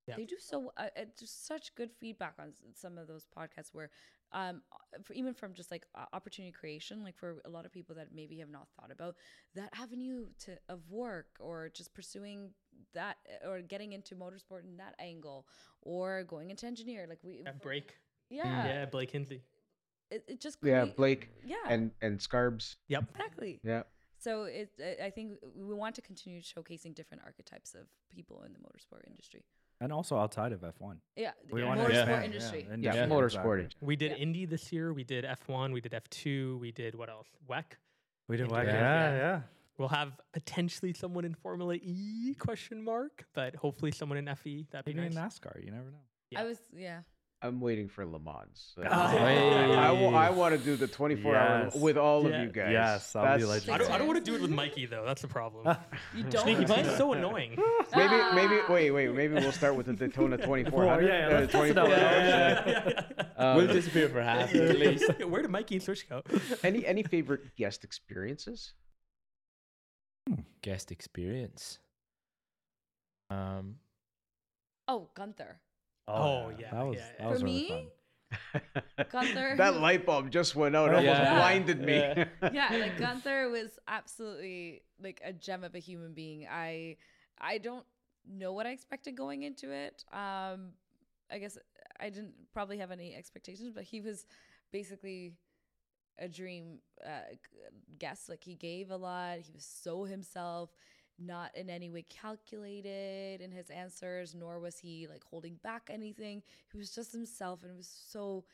[0.08, 0.14] Yeah.
[0.16, 3.90] they do so uh, it's just such good feedback on some of those podcasts where
[4.30, 7.72] um uh, for even from just like uh, opportunity creation like for a lot of
[7.72, 9.16] people that maybe have not thought about
[9.56, 12.50] that avenue to of work or just pursuing
[12.94, 15.44] that uh, or getting into motorsport in that angle
[15.82, 17.96] or going into engineer like we That break.
[18.30, 19.40] yeah, Yeah, Blake Hinsley.
[20.12, 22.76] It, it just Yeah, Blake yeah and and Scarbs.
[22.86, 23.06] Yep.
[23.10, 23.82] exactly Yeah.
[24.18, 28.52] So it I- i think we want to continue showcasing different archetypes of people in
[28.52, 29.44] the motorsport industry
[29.80, 30.96] And also outside of F1.
[31.16, 31.74] yeah We Yeah.
[31.76, 33.06] motorsport to expand, industry Yeah, Yeah, Yeah.
[33.14, 33.74] motorsport.
[33.90, 34.24] We did Yeah.
[34.24, 34.86] Indy this year.
[35.00, 35.66] We did F1.
[35.76, 36.58] We did F2.
[36.64, 37.28] We did what else?
[37.46, 37.76] WEC.
[38.28, 38.56] We did Yeah.
[38.58, 38.80] like Yeah.
[38.88, 39.42] yeah, yeah.
[39.78, 44.64] We'll have potentially someone in Formula E question mark, but hopefully someone in FE.
[44.70, 45.38] That'd be Maybe in nice.
[45.38, 46.04] NASCAR, you never know.
[46.30, 46.40] Yeah.
[46.40, 47.02] i was yeah
[47.42, 48.72] I'm waiting for Le Mans.
[48.74, 50.34] So- Ah, I, hey.
[50.34, 52.36] want to do the 24 hour with all Yeah.
[52.36, 52.72] of you guys.
[52.72, 53.72] Yes, that would be That's- legend.
[53.74, 55.04] I don't, I don't want to do it with Mikey though.
[55.04, 55.76] That's the problem.
[56.16, 57.58] you don't Sneaky He's so annoying.
[57.94, 59.14] Maybe, maybe, wait, wait.
[59.14, 61.06] Maybe we'll start with the Daytona 2400.
[61.06, 63.26] yeah, uh, let's test 24 Yeah, hours.
[63.36, 65.10] Um, we'll disappear for half at least.
[65.24, 66.22] Where did Mikey and Swish go?
[66.64, 68.72] any any favorite guest experiences?
[70.62, 71.78] Guest experience.
[73.30, 73.76] Um,
[74.88, 75.60] oh gunther
[76.08, 78.62] Oh, yeah, that was yeah, that was For really me, fun.
[79.10, 79.54] Gunther.
[79.56, 80.90] that light bulb just went out.
[80.92, 81.94] Oh, Almost blinded me.
[81.94, 82.24] Yeah.
[82.52, 86.96] yeah like gunther was absolutely like a gem of a human being i
[87.40, 87.84] i don't
[88.28, 90.70] know what i expected going into it um
[91.30, 91.56] i guess
[92.00, 94.26] i didn't probably have any expectations but he was
[94.72, 95.32] basically
[96.18, 97.34] a dream uh,
[97.98, 100.70] guest like he gave a lot he was so himself
[101.18, 106.42] not in any way calculated in his answers nor was he like holding back anything
[106.70, 108.44] he was just himself and it was so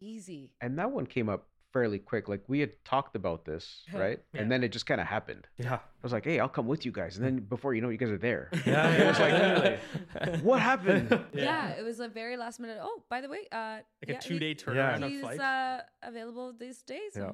[0.00, 2.28] easy and that one came up fairly quick.
[2.28, 4.20] Like we had talked about this, right?
[4.32, 4.42] Yeah.
[4.42, 5.48] And then it just kind of happened.
[5.58, 5.74] Yeah.
[5.74, 7.92] I was like, "Hey, I'll come with you guys." And then before you know, it,
[7.94, 8.48] you guys are there.
[8.64, 10.36] Yeah, It was like, yeah.
[10.42, 11.18] what happened?
[11.32, 11.70] Yeah.
[11.70, 12.78] it was a very last minute.
[12.80, 15.06] Oh, by the way, uh, Like yeah, a two day he- turnaround Yeah.
[15.06, 17.12] of He's uh, available these days.
[17.16, 17.32] Yeah.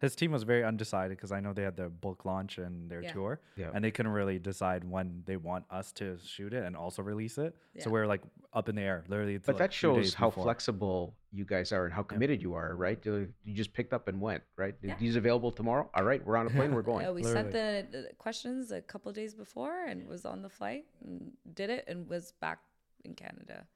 [0.00, 2.90] And- His team was very undecided because I know they had their book launch and
[2.90, 3.12] their Yeah.
[3.12, 3.70] tour, Yeah.
[3.74, 7.38] and they couldn't really decide when they want us to shoot it and also release
[7.38, 7.54] it.
[7.74, 7.84] Yeah.
[7.84, 8.22] So we are like
[8.52, 9.38] up in the air, literally.
[9.38, 10.44] But that like, two shows how before.
[10.44, 12.98] flexible you guys are and how committed you are, right?
[13.06, 14.74] You you just picked up and went, right?
[14.82, 14.96] Yeah.
[14.96, 15.88] He's available tomorrow.
[15.94, 16.74] All right, we're on a plane.
[16.74, 17.06] We're going.
[17.14, 21.32] We sent the, the questions a couple days before and was on the flight and
[21.54, 22.60] did it and was back
[23.04, 23.66] in Canada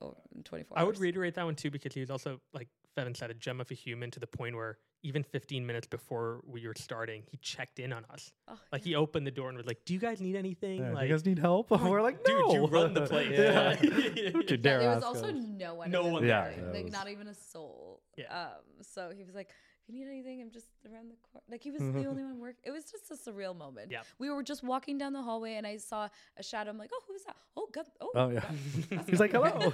[0.00, 3.16] over in 24 I would reiterate that one too because he was also like Feven
[3.16, 6.64] said, a gem of a human to the point where even 15 minutes before we
[6.66, 8.30] were starting, he checked in on us.
[8.48, 8.90] Oh, Like yeah.
[8.90, 11.14] he opened the door and was like, "Do you guys need anything?" Yeah, like, you
[11.14, 11.70] guys need help?
[11.70, 12.52] We're like, dude, no.
[12.54, 13.30] you run the place.
[13.36, 13.76] yeah.
[13.82, 14.30] Yeah.
[14.30, 15.34] Don't you Yeah, dare there was ask also us.
[15.36, 15.90] no one.
[15.90, 16.54] No in the one there.
[16.56, 18.02] Yeah, like it not even a soul.
[18.16, 18.26] Yeah.
[18.32, 18.82] Um.
[18.82, 21.72] So he was like, "If you need anything, I'm just around the corner." Like he
[21.72, 22.60] was the only one working.
[22.62, 23.90] It was just a surreal moment.
[23.90, 24.02] Yeah.
[24.20, 26.70] We were just walking down the hallway, and I saw a shadow.
[26.70, 27.36] I'm like, "Oh, who's that?
[27.56, 27.86] Oh, God.
[28.00, 28.44] Oh, Oh yeah.
[28.90, 29.72] that's He's like, hello.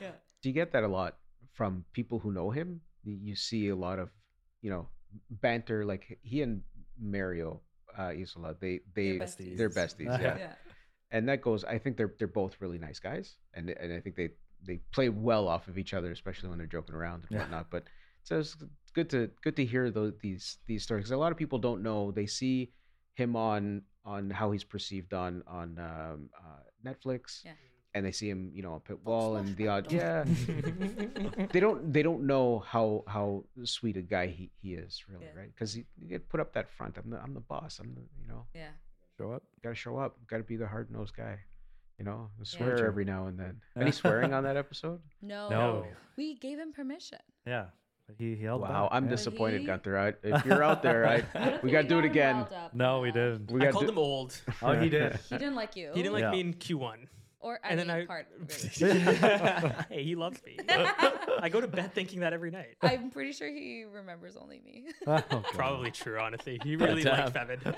[0.00, 0.12] yeah.
[0.42, 1.16] Do you get that a lot
[1.52, 2.80] from people who know him?
[3.04, 4.10] You see a lot of,
[4.62, 4.88] you know,
[5.30, 5.84] banter.
[5.84, 6.62] Like he and
[6.98, 7.60] Mario
[7.98, 9.56] uh, Isola, they they They're besties.
[9.56, 10.06] they're besties.
[10.20, 10.36] Yeah.
[10.38, 10.54] yeah.
[11.10, 11.64] and that goes.
[11.64, 14.30] I think they're they're both really nice guys, and and I think they
[14.62, 17.38] they play well off of each other, especially when they're joking around and Yeah.
[17.40, 17.70] whatnot.
[17.70, 17.84] But
[18.22, 18.56] so it's
[18.94, 21.04] good to good to hear those these these stories.
[21.06, 22.10] 'cause a lot of people don't know.
[22.12, 22.72] They see
[23.14, 27.52] him on on how he's perceived on on um, uh, Netflix, Yeah.
[27.94, 29.90] And they see him, you know, on Pitbull and the odd.
[29.92, 30.24] Yeah,
[31.52, 35.40] they don't they don't know how how sweet a guy he, he is really, Yeah.
[35.40, 35.50] right?
[35.54, 36.96] Because he, get put up that front.
[36.98, 37.78] I'm the I'm the boss.
[37.80, 38.70] I'm the you know Yeah.
[39.18, 39.42] Show up.
[39.62, 40.16] got to show up.
[40.28, 41.38] Got to be the hard nosed guy.
[41.98, 42.44] You know, Yeah.
[42.44, 42.86] swear True.
[42.86, 43.60] every now and then.
[43.76, 45.00] Any swearing on that episode?
[45.20, 45.48] No.
[45.50, 45.84] No.
[46.16, 47.18] We gave him permission.
[47.46, 47.66] Yeah.
[48.18, 48.96] He, he held Wow, back.
[48.96, 49.10] I'm yeah.
[49.10, 49.96] disappointed, He- Gunther.
[49.98, 52.36] I, if you're out there, I, I we got to do it again.
[52.36, 53.50] up No, we didn't.
[53.52, 54.40] We I called do- him old.
[54.62, 55.16] Oh, he did.
[55.28, 55.90] He didn't like you.
[55.94, 56.30] He didn't like Yeah.
[56.32, 57.06] me in Q1.
[57.42, 58.06] Or And any then I.
[58.06, 58.26] part.
[58.38, 58.98] Really.
[59.90, 60.58] hey, he loves me.
[60.68, 62.76] I go to bed thinking that every night.
[62.82, 64.88] I'm pretty sure he remembers only me.
[65.06, 65.20] Oh,
[65.54, 66.60] Probably true, honestly.
[66.62, 67.74] He really liked Feven.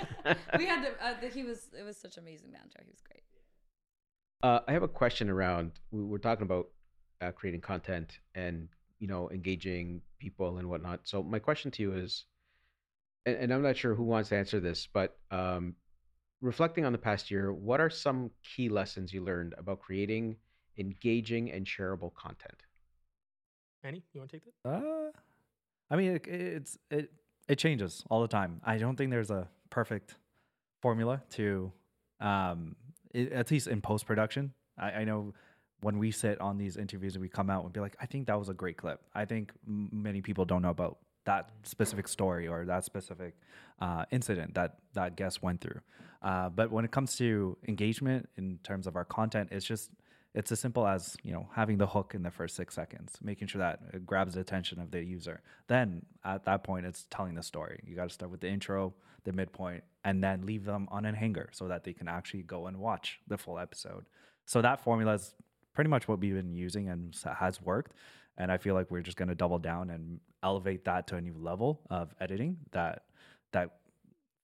[0.58, 1.04] we had to.
[1.04, 1.68] Uh, the- he was.
[1.78, 2.80] It was such an amazing banter.
[2.84, 3.22] He was great.
[4.42, 5.72] Uh, I have a question around.
[5.92, 6.66] We were talking about
[7.20, 11.00] uh, creating content and you know engaging people and whatnot.
[11.04, 12.24] So my question to you is,
[13.26, 15.76] and, and I'm not sure who wants to answer this, but um,
[16.42, 20.36] reflecting on the past year, what are some key lessons you learned about creating
[20.78, 22.62] engaging and shareable content?
[23.84, 24.70] Annie, you want to take that?
[24.70, 25.10] Uh,
[25.90, 27.10] I mean, it, it's it
[27.48, 28.60] it changes all the time.
[28.64, 30.16] I don't think there's a perfect
[30.80, 31.72] formula to,
[32.20, 32.76] um,
[33.14, 34.52] i at least in post production.
[34.78, 35.32] I, I know
[35.80, 38.28] when we sit on these interviews and we come out and be like, I think
[38.28, 39.00] that was a great clip.
[39.14, 43.34] I think m- many people don't know about that specific story or that specific
[43.80, 45.80] uh, incident that that guest went through.
[46.22, 49.90] Uh, but when it comes to engagement in terms of our content, it's just
[50.34, 53.48] it's as simple as you know having the hook in the first six seconds, making
[53.48, 55.40] sure that it grabs the attention of the user.
[55.68, 57.80] Then at that point, it's telling the story.
[57.86, 58.94] You got to start with the intro,
[59.24, 62.66] the midpoint, and then leave them on a hanger so that they can actually go
[62.66, 64.06] and watch the full episode.
[64.46, 65.34] So that formula is
[65.74, 67.92] pretty much what we've been using and has worked.
[68.38, 71.20] And I feel like we're just going to double down and elevate that to a
[71.20, 73.04] new level of editing that
[73.52, 73.70] that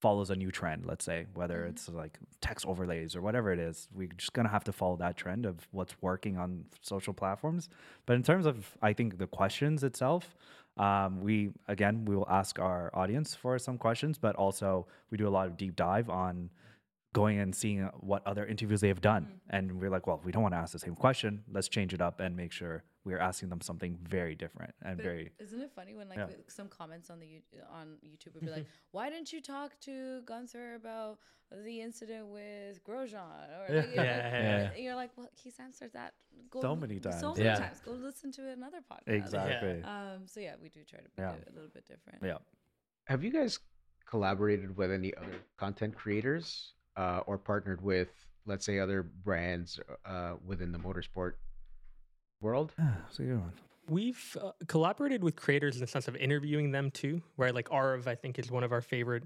[0.01, 1.71] follows a new trend let's say whether Mhm.
[1.71, 4.97] it's like text overlays or whatever it is we're just going to have to follow
[4.97, 7.69] that trend of what's working on social platforms
[8.07, 10.37] but in terms of i think the questions itself
[10.77, 15.27] um, we again we will ask our audience for some questions but also we do
[15.27, 16.49] a lot of deep dive on
[17.13, 19.41] going and seeing what other interviews they have done Mhm.
[19.51, 22.01] and we're like well we don't want to ask the same question let's change it
[22.01, 25.71] up and make sure we're asking them something very different and But very isn't it
[25.79, 26.37] funny when like Yeah.
[26.59, 27.33] some comments on the
[27.79, 29.95] on YouTube would be like, "Why didn't you talk to
[30.31, 31.19] Gunther about
[31.67, 33.81] the incident with Grosjean?" Or Yeah.
[33.81, 34.71] like, you know, Yeah.
[34.75, 36.13] and you're like, "Well, he's answered that
[36.51, 37.59] go So l- many So many Yeah.
[37.65, 37.81] times.
[37.81, 40.27] Go listen to another podcast." exactly Um.
[40.33, 41.35] So yeah, we do try to be Yeah.
[41.51, 42.21] a little bit different.
[42.23, 42.39] yeah
[43.13, 43.53] Have you guys
[44.05, 48.11] collaborated with any other content creators uh, or partnered with,
[48.51, 51.35] let's say, other brands uh, within the motorsport
[52.41, 52.73] world?
[52.79, 53.53] that's a good one
[53.89, 57.55] We've uh, collaborated with creators in the sense of interviewing them too, right?
[57.55, 59.25] Like Arv, I think, is one of our favorite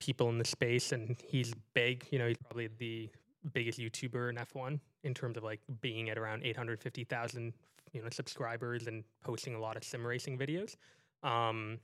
[0.00, 2.06] people in the space, and he's big.
[2.10, 3.08] You know, he's probably the
[3.54, 7.54] biggest YouTuber in F1 in terms of like being at around 850,000,
[7.92, 10.76] you know, subscribers and posting a lot of sim racing videos.
[11.22, 11.78] Um,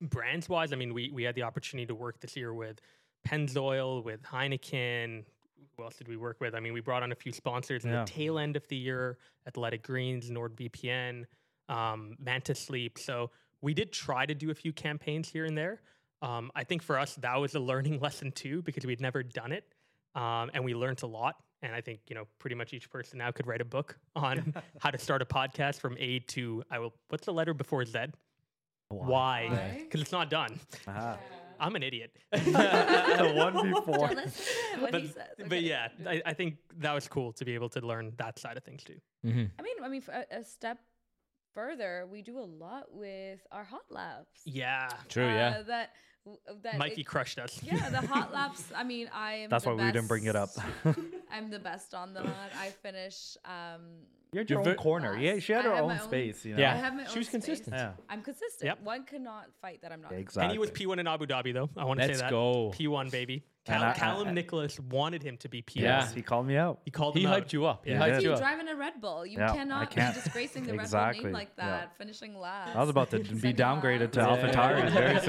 [0.00, 2.80] brands wise, I mean, we we had the opportunity to work this year with
[3.26, 5.24] Pennzoil, with Heineken.
[5.76, 6.54] Who else did we work with?
[6.54, 8.04] I mean, we brought on a few sponsors in Yeah.
[8.04, 11.24] the tail end of the year: Athletic Greens, NordVPN,
[11.68, 12.98] um, Manta Sleep.
[12.98, 15.80] So we did try to do a few campaigns here and there.
[16.20, 19.52] Um, I think for us that was a learning lesson too because we'd never done
[19.52, 19.64] it,
[20.14, 21.36] um, and we learned a lot.
[21.62, 24.54] And I think you know pretty much each person now could write a book on
[24.80, 26.92] how to start a podcast from A to I will.
[27.08, 27.98] What's the letter before Z?
[28.88, 29.46] Why?
[29.48, 29.80] Why?
[29.84, 30.58] Because it's not done.
[30.86, 31.16] Ah.
[31.62, 32.10] I'm an idiot.
[32.32, 34.08] the one before.
[34.08, 34.44] Don't listen
[34.74, 35.48] to what but, he says.
[35.48, 38.56] but yeah, I, I think that was cool to be able to learn that side
[38.56, 39.00] of things too.
[39.24, 39.44] Mm-hmm.
[39.58, 40.78] I mean, I mean, a step
[41.54, 44.40] further, we do a lot with our hot laps.
[44.44, 44.88] Yeah.
[45.08, 45.58] True, yeah.
[45.60, 45.88] Uh, that w-
[46.62, 47.60] that Mikey it- crushed us.
[47.62, 48.64] yeah, the hot laps.
[48.74, 49.50] I mean, I am.
[49.50, 50.50] That's the why we didn't bring it up.
[51.32, 52.32] I'm the best on them.
[52.60, 53.36] I finish.
[53.44, 53.80] Um,
[54.32, 55.18] You had You're your own ver- corner.
[55.18, 56.44] Yeah, she had I her own my own- space.
[56.44, 56.60] You know?
[56.60, 56.72] Yeah.
[56.72, 57.30] I have my she own was space.
[57.30, 57.76] consistent.
[57.76, 57.92] Yeah.
[58.08, 58.64] I'm consistent.
[58.66, 58.82] Yep.
[58.82, 60.12] One cannot fight that I'm not.
[60.12, 60.22] Exactly.
[60.24, 60.44] consistent.
[60.44, 61.68] And he was P1 in Abu Dhabi, though.
[61.76, 62.30] I want to Let's say that.
[62.30, 62.72] go.
[62.74, 63.44] P1, baby.
[63.64, 65.82] And Cal- I- I- Callum I- Nicholas wanted him to be P1.
[65.82, 66.08] Yeah.
[66.12, 66.80] He called me out.
[66.84, 67.42] He called He him out.
[67.46, 67.84] hyped you up.
[67.84, 68.00] He Yeah.
[68.00, 68.40] hyped you You up.
[68.40, 69.24] driving a Red Bull.
[69.24, 70.14] You Yeah, cannot can't.
[70.16, 71.66] be disgracing the Red Bull name like Yeah.
[71.68, 71.96] that.
[71.96, 72.74] Finishing last.
[72.74, 74.42] I was about to be Second downgraded to last.
[74.56, 75.20] AlphaTauri very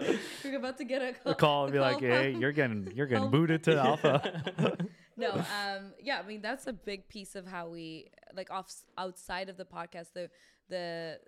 [0.00, 0.16] soon.
[0.44, 2.92] You're about to get a call, A call and be like, "Hey, from- you're getting
[2.94, 4.76] you're getting booted to Alpha."
[5.18, 9.48] no um yeah i mean that's a big piece of how we like off outside
[9.48, 10.28] of the podcast the
[10.68, 11.18] the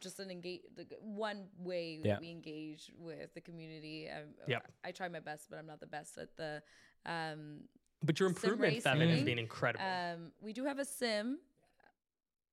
[0.00, 2.14] just an engage the, one way Yeah.
[2.14, 4.66] that we engage with the community um, Yep.
[4.84, 6.62] i try my best but i'm not the best at the
[7.06, 7.60] um
[8.02, 9.24] But your Sim improvement, Feven, has racing.
[9.24, 9.84] been incredible.
[9.84, 11.38] um we do have a sim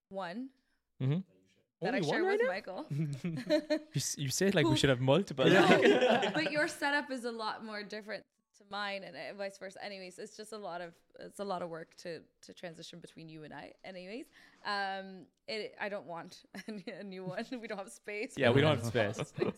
[0.09, 0.49] one
[1.01, 1.19] Mm-hmm.
[1.81, 2.53] that Only i one share right with now?
[2.55, 2.85] michael
[3.95, 5.45] You, s- you say it like we should have multiple.
[6.37, 8.23] but your setup is a lot more different
[8.61, 11.69] to mine and vice versa anyways it's just a lot of it's a lot of
[11.69, 14.25] work to to transition between you and i anyways
[14.65, 18.81] um it i don't want a new- one we don't have space Yeah, we don't
[18.83, 19.53] have don't space.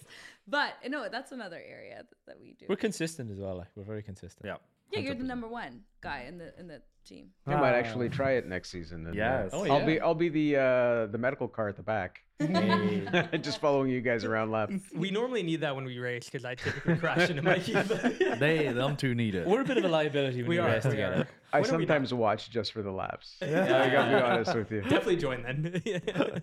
[0.48, 3.56] but no that's another area that, that we do We're consistent as well.
[3.58, 4.46] Like we're very consistent.
[4.46, 4.58] yeah.
[4.94, 7.78] Yeah you're the number one guy in the in the team I might Ah.
[7.80, 9.06] actually try it next season.
[9.08, 9.50] And, uh, Yes.
[9.52, 10.00] Oh, I'll be.
[10.00, 13.06] I'll be the uh, the medical car at the back, Hey.
[13.42, 14.72] just following you guys around lap.
[14.96, 17.74] we normally need that when we race because I typically crash into Mikey.
[17.74, 19.46] but- They them two need it.
[19.46, 20.68] We're a bit of a liability when we we are.
[20.70, 21.16] race we together.
[21.24, 21.28] are.
[21.52, 21.90] I When are we not?
[21.90, 23.36] sometimes watch just for the laps.
[23.42, 24.82] Yeah, I gotta be honest with you.
[24.84, 26.42] Definitely join then.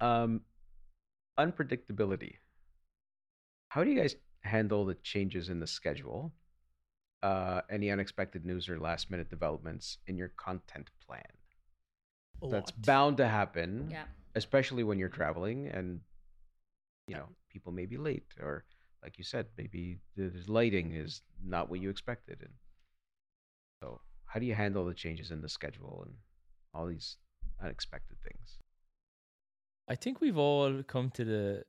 [0.00, 0.40] Um,
[1.38, 2.34] unpredictability.
[3.68, 6.32] How do you guys handle the changes in the schedule?
[7.22, 11.22] Uh, any unexpected news or last minute developments in your content plan?
[12.42, 12.82] A That's lot.
[12.82, 14.04] bound to happen, yeah
[14.34, 16.00] especially when you're traveling and
[17.06, 18.64] you know people may be late or
[19.02, 22.52] like you said maybe the the lighting is not what you expected and
[23.82, 26.14] so how do you handle the changes in the schedule and
[26.74, 27.16] all these
[27.62, 28.58] unexpected things
[29.88, 31.64] I think we've all come to the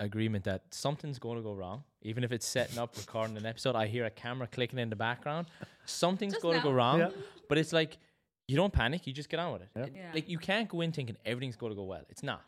[0.00, 1.84] agreement that something's going to go wrong.
[2.02, 4.96] Even if it's setting up, recording an episode, I hear a camera clicking in the
[4.96, 5.46] background.
[5.84, 6.98] Something's Just going to go wrong.
[7.00, 7.10] Yeah.
[7.48, 7.98] But it's like
[8.48, 9.06] you don't panic.
[9.06, 9.68] You just get on with it.
[9.76, 9.86] Yeah.
[9.94, 10.10] Yeah.
[10.14, 12.02] Like you can't go in thinking everything's going to go well.
[12.08, 12.42] It's not.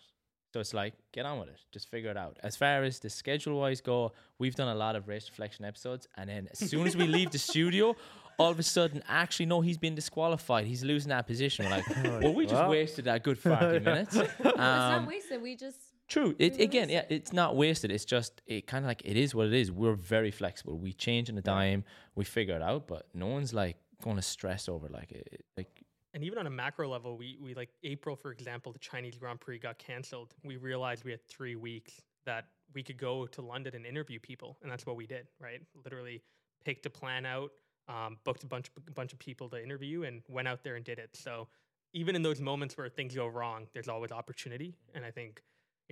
[0.53, 1.59] So it's like get on with it.
[1.73, 2.39] Just figure it out.
[2.43, 6.07] As far as the schedule wise go, we've done a lot of race reflection episodes,
[6.17, 7.95] and then as soon as we leave the studio.
[8.39, 10.65] All of a sudden, actually, no, he's been disqualified.
[10.65, 11.67] He's losing that position.
[11.67, 11.85] We're like,
[12.23, 12.71] well, we just Well.
[12.71, 14.15] wasted that good 40 minutes.
[14.17, 15.79] Well, it's not Um, wasted we just
[16.13, 16.37] True.
[16.39, 17.91] It again, yeah, it's not wasted.
[17.91, 19.73] It's just it kind of like it is what it is.
[19.73, 20.77] We're very flexible.
[20.77, 21.85] We change in a dime.
[22.15, 25.43] We figure it out, but no one's like going to stress over like it.
[25.57, 25.83] Like
[26.13, 29.41] And even on a macro level, we, we like April, for example, the Chinese Grand
[29.41, 30.35] Prix got canceled.
[30.45, 34.59] We realized we had three weeks that we could go to London and interview people.
[34.63, 35.63] And that's what we did, right?
[35.83, 36.23] Literally
[36.63, 37.53] picked a plan out,
[37.89, 40.85] um, booked a bunch, a bunch of people to interview, and went out there and
[40.85, 41.09] did it.
[41.15, 41.49] So
[41.95, 44.75] even in those moments where things go wrong, there's always opportunity.
[44.95, 45.43] And I think,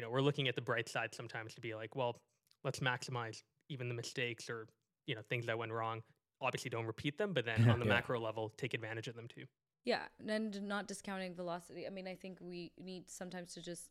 [0.01, 2.17] you know, we're looking at the bright side sometimes to be like, well,
[2.65, 4.67] let's maximize even the mistakes or,
[5.07, 6.01] you know, things that went wrong.
[6.41, 7.97] Obviously, don't repeat them, but then on the Yeah.
[7.97, 9.45] macro level, take advantage of them too.
[9.85, 11.87] Yeah, and not discounting velocity.
[11.87, 13.91] I mean, I think we need sometimes to just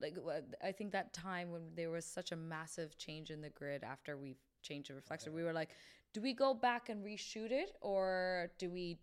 [0.00, 0.16] like
[0.64, 4.16] I think that time when there was such a massive change in the grid after
[4.16, 5.68] we changed the reflector, we were like,
[6.14, 8.98] do we go back and reshoot it or do we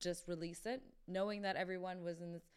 [0.00, 2.50] just release it, knowing that everyone was in this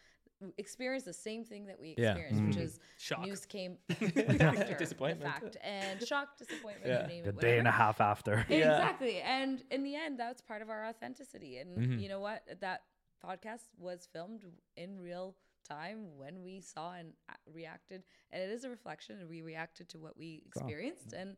[0.57, 2.11] experienced the same thing that we Yeah.
[2.15, 3.21] experienced, which is Shock.
[3.21, 5.21] news came after Disappointment.
[5.21, 7.01] the fact and shock, disappointment, Yeah.
[7.03, 7.83] you name A it, day and a whatever.
[7.83, 8.45] half after.
[8.49, 9.19] Exactly.
[9.21, 11.57] And in the end, that's part of our authenticity.
[11.57, 12.01] And Mhm.
[12.01, 12.43] you know what?
[12.61, 12.83] That
[13.23, 15.35] podcast was filmed in real
[15.67, 18.03] time when we saw and a- reacted.
[18.31, 21.13] And it is a reflection, and we reacted to what we experienced.
[21.13, 21.35] And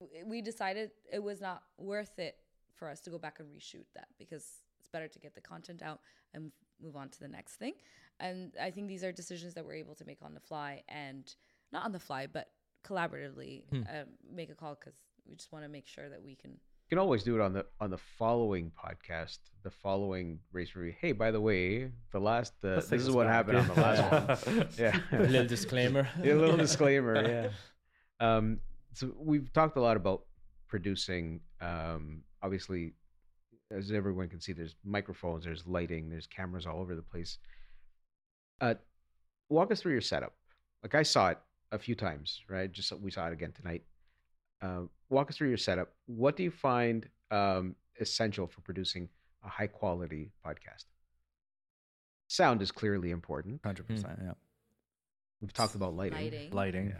[0.00, 2.38] w- we decided it was not worth it
[2.74, 5.82] for us to go back and reshoot that because it's better to get the content
[5.82, 6.00] out
[6.32, 6.52] and
[6.82, 7.74] move on to the next thing.
[8.20, 11.32] And I think these are decisions that we're able to make on the fly and
[11.72, 12.48] not on the fly, but
[12.86, 13.82] collaboratively Hmm.
[13.88, 14.94] uh, make a call because
[15.28, 16.52] we just want to make sure that we can.
[16.52, 20.94] you can always do it on the on the following podcast the following race review
[21.02, 23.34] hey by the way the last uh, this is what back.
[23.34, 26.08] happened on the last one yeah a little disclaimer.
[26.24, 27.48] Yeah, a little disclaimer yeah
[28.26, 28.60] um
[28.94, 30.22] so we've talked a lot about
[30.68, 32.94] producing um obviously
[33.70, 37.38] as everyone can see there's microphones there's lighting there's cameras all over the place
[38.60, 38.74] uh
[39.50, 40.32] walk us through your setup
[40.82, 41.38] like i saw it
[41.72, 43.82] a few times right just so we saw it again tonight
[44.62, 49.08] uh, walk us through your setup what do you find um essential for producing
[49.44, 50.84] a high quality podcast
[52.28, 54.18] sound is clearly important Hundred percent.
[54.22, 54.32] Yeah.
[55.40, 56.50] we've talked about lighting Lighting.
[56.52, 56.86] Lighting.
[56.88, 56.96] yeah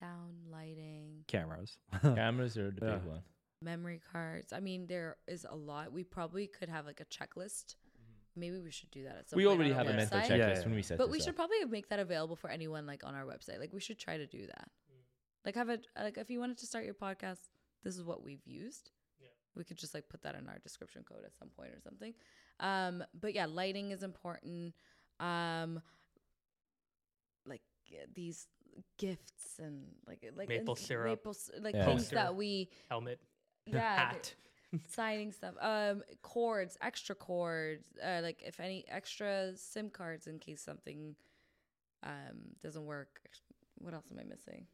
[0.00, 1.76] Sound, lighting, Cameras.
[2.02, 2.94] Cameras are the Yeah.
[2.98, 3.22] big one.
[3.62, 4.52] Memory cards.
[4.52, 5.92] I mean, there is a lot.
[5.92, 7.74] We probably could have like a checklist.
[8.36, 10.18] Maybe we should do that at some We point already on our have a mental
[10.18, 10.22] website.
[10.24, 10.64] checklist Yeah, yeah.
[10.64, 11.24] when we set But this we up.
[11.24, 13.58] should probably make that available for anyone like on our website.
[13.58, 14.68] Like we should try to do that.
[15.44, 17.38] Like have a like if you wanted to start your podcast,
[17.82, 18.90] this is what we've used.
[19.20, 19.28] Yeah.
[19.56, 22.14] We could just like put that in our description code at some point or something.
[22.60, 24.74] Um but yeah, lighting is important.
[25.18, 25.80] Um
[27.46, 28.46] like uh, these
[28.98, 31.06] gifts and like like Maple and syrup.
[31.20, 31.86] maple s- like Yeah.
[31.86, 32.14] things Poster.
[32.16, 33.20] that we Helmet,
[33.76, 34.34] yeah hat.
[34.86, 40.62] signing stuff um cords extra cords uh like if any extra sim cards in case
[40.62, 41.14] something
[42.02, 43.20] um doesn't work
[43.78, 44.66] what else am i missing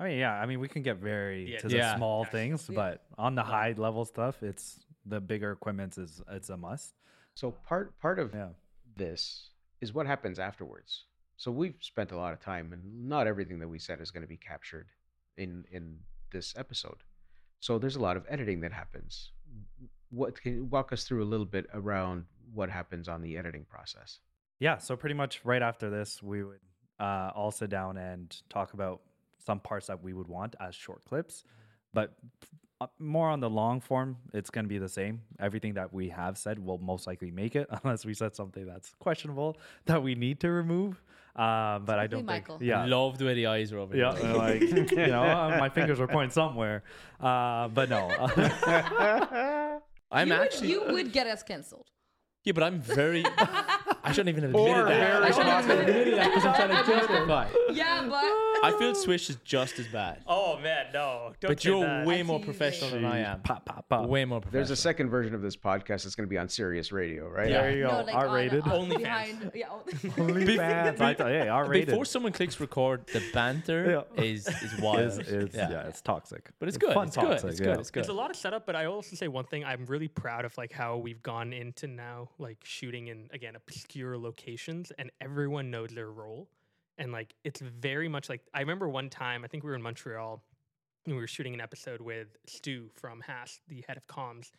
[0.00, 0.34] I mean, yeah.
[0.34, 1.96] I mean, we can get very Yeah, to the Yeah.
[1.96, 2.30] small Yes.
[2.32, 2.74] things, Yeah.
[2.76, 6.94] but on the high level stuff, it's the bigger equipment is it's a must.
[7.34, 8.50] So part part of Yeah.
[8.94, 11.06] this is what happens afterwards.
[11.36, 14.22] So we've spent a lot of time, and not everything that we said is going
[14.22, 14.88] to be captured
[15.36, 15.98] in in
[16.30, 17.02] this episode.
[17.60, 19.32] So there's a lot of editing that happens.
[20.10, 23.64] What can you walk us through a little bit around what happens on the editing
[23.68, 24.20] process?
[24.60, 26.60] Yeah, so pretty much right after this, we would
[26.98, 29.00] uh, all sit down and talk about
[29.44, 31.44] some parts that we would want as short clips,
[31.94, 32.16] but
[32.80, 35.22] uh, more on the long form, it's going to be the same.
[35.40, 38.94] Everything that we have said will most likely make it, unless we said something that's
[38.98, 39.56] questionable
[39.86, 41.02] that we need to remove.
[41.36, 42.58] Uh, but I don't Michael.
[42.58, 42.68] think.
[42.68, 44.30] Yeah, I love the the eyes are over yeah, here.
[44.30, 44.60] uh, like
[44.90, 46.82] you know, uh, my fingers were pointing somewhere.
[47.20, 48.08] Uh, but no,
[50.10, 51.90] I'm you actually would, you would get us canceled
[52.48, 53.24] yeah, but I'm very.
[54.04, 55.22] I shouldn't even have admitted Or that.
[55.22, 57.48] I very shouldn't even have admitted that because I'm trying to justify.
[57.72, 58.24] yeah but
[58.62, 61.32] I feel Swish is just as bad, Oh man, no!
[61.40, 62.06] Don't but you're that.
[62.06, 63.40] way more professional than I am.
[63.42, 64.06] pop, pop, pop.
[64.08, 64.58] Way more professional.
[64.58, 67.48] There's a second version of this podcast that's going to be on Sirius Radio, right?
[67.50, 67.62] Yeah.
[67.62, 67.98] There you go.
[67.98, 68.62] no, like R-rated.
[68.64, 68.98] on- OnlyFans.
[68.98, 69.66] behind yeah
[70.02, 71.00] OnlyFans.
[71.00, 71.88] I thought, hey, R rated.
[71.88, 74.22] Before someone clicks record, the banter Yeah.
[74.24, 75.00] is is wild.
[75.00, 75.86] is, is yeah.
[75.86, 76.50] it's toxic.
[76.58, 76.94] But it's good.
[76.94, 77.22] Fun It's good.
[77.26, 77.66] toxic, It's yeah.
[77.66, 77.80] good.
[77.80, 78.00] It's good.
[78.00, 79.64] It's a lot of setup, but I also say one thing.
[79.64, 84.18] I'm really proud of like how we've gone into now like shooting in again obscure
[84.18, 86.48] locations, and everyone knows their role.
[86.98, 89.82] And like it's very much like I remember one time I think we were in
[89.82, 90.42] Montreal
[91.06, 94.50] and we were shooting an episode with Stu from Haas, the head of comms,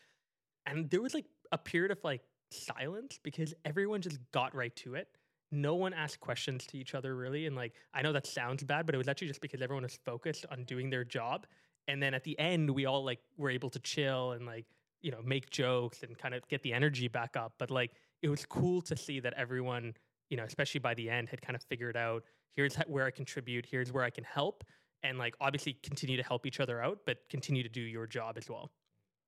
[0.66, 2.22] and there was like a period of like
[2.52, 5.08] silence because everyone just got right to it.
[5.52, 8.86] No one asked questions to each other really, and like I know that sounds bad,
[8.86, 11.46] but it was actually just because everyone was focused on doing their job.
[11.88, 14.66] And then at the end, we all like were able to chill and like
[15.02, 17.54] you know make jokes and kind of get the energy back up.
[17.58, 19.96] But like it was cool to see that everyone,
[20.30, 22.24] you know, especially by the end, had kind of figured out
[22.56, 24.64] here's where I contribute, here's where I can help,
[25.04, 28.38] and like obviously continue to help each other out, but continue to do your job
[28.38, 28.72] as well,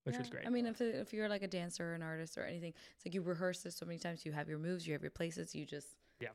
[0.04, 0.45] which was great.
[0.45, 3.14] I mean, if, if you're like a dancer or an artist or anything, it's like
[3.14, 4.26] you rehearse this so many times.
[4.26, 5.56] You have your moves, you have your places.
[5.56, 5.88] You just
[6.20, 6.30] Yeah.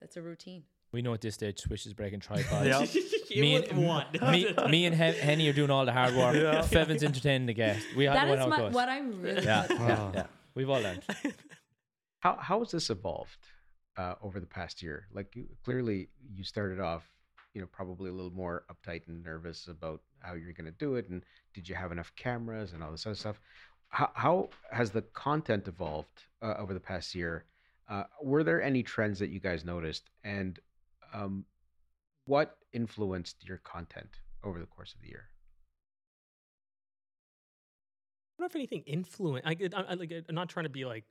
[0.00, 0.62] That's a routine.
[0.90, 2.66] We know at this stage Swish is breaking tripods.
[2.66, 3.40] Yeah.
[3.40, 3.76] me and
[4.32, 6.34] me, me and Hen- Henny are doing all the hard work.
[6.34, 6.62] Yeah.
[6.62, 7.84] Feven's entertaining the guest.
[7.96, 9.44] We have That to is know how my, what I'm really.
[9.44, 10.26] yeah, good yeah, yeah.
[10.54, 11.02] We've all learned.
[12.20, 13.46] How how has this evolved
[13.96, 15.06] uh, over the past year?
[15.12, 17.08] Like you, clearly, you started off,
[17.54, 20.96] you know, probably a little more uptight and nervous about how you're going to do
[20.96, 21.22] it, and
[21.54, 23.40] did you have enough cameras and all this other stuff?
[23.88, 27.44] How how has the content evolved uh, over the past year?
[27.88, 30.58] Uh, were there any trends that you guys noticed, and
[31.14, 31.44] um,
[32.26, 34.10] what influenced your content
[34.44, 35.28] over the course of the year?
[38.38, 39.46] I don't know if anything influenced.
[39.46, 40.22] I, I, I.
[40.28, 41.04] I'm not trying to be like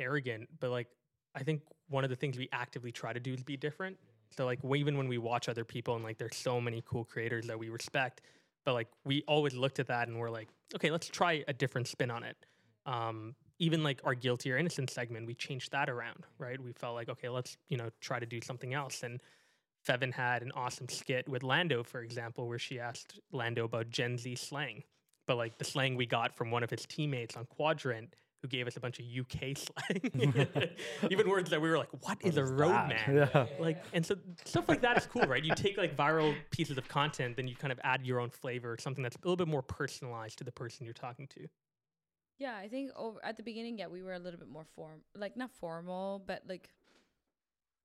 [0.00, 0.88] arrogant, but like
[1.34, 3.96] I think one of the things we actively try to do is be different.
[4.36, 7.04] So like w- even when we watch other people and like there's so many cool
[7.04, 8.22] creators that we respect,
[8.64, 11.86] but like we always looked at that and we're like, okay, let's try a different
[11.86, 12.36] spin on it.
[12.86, 16.60] Um, even like our guilty or innocent segment, we changed that around, right?
[16.60, 19.02] We felt like, okay, let's you know try to do something else.
[19.02, 19.20] And
[19.86, 24.16] Feven had an awesome skit with Lando, for example, where she asked Lando about Gen
[24.18, 24.82] Z slang
[25.30, 28.66] but like the slang we got from one of his teammates on Quadrant who gave
[28.66, 30.70] us a bunch of UK slang.
[31.10, 32.98] Even words that we were like, what is a roadman?
[33.10, 33.46] Yeah.
[33.58, 35.44] Like, and so stuff like that is cool, right?
[35.44, 38.76] You take like viral pieces of content, then you kind of add your own flavor,
[38.78, 41.46] something that's a little bit more personalized to the person you're talking to.
[42.38, 45.00] Yeah, I think over at the beginning, yeah, we were a little bit more form,
[45.14, 46.70] like not formal, but like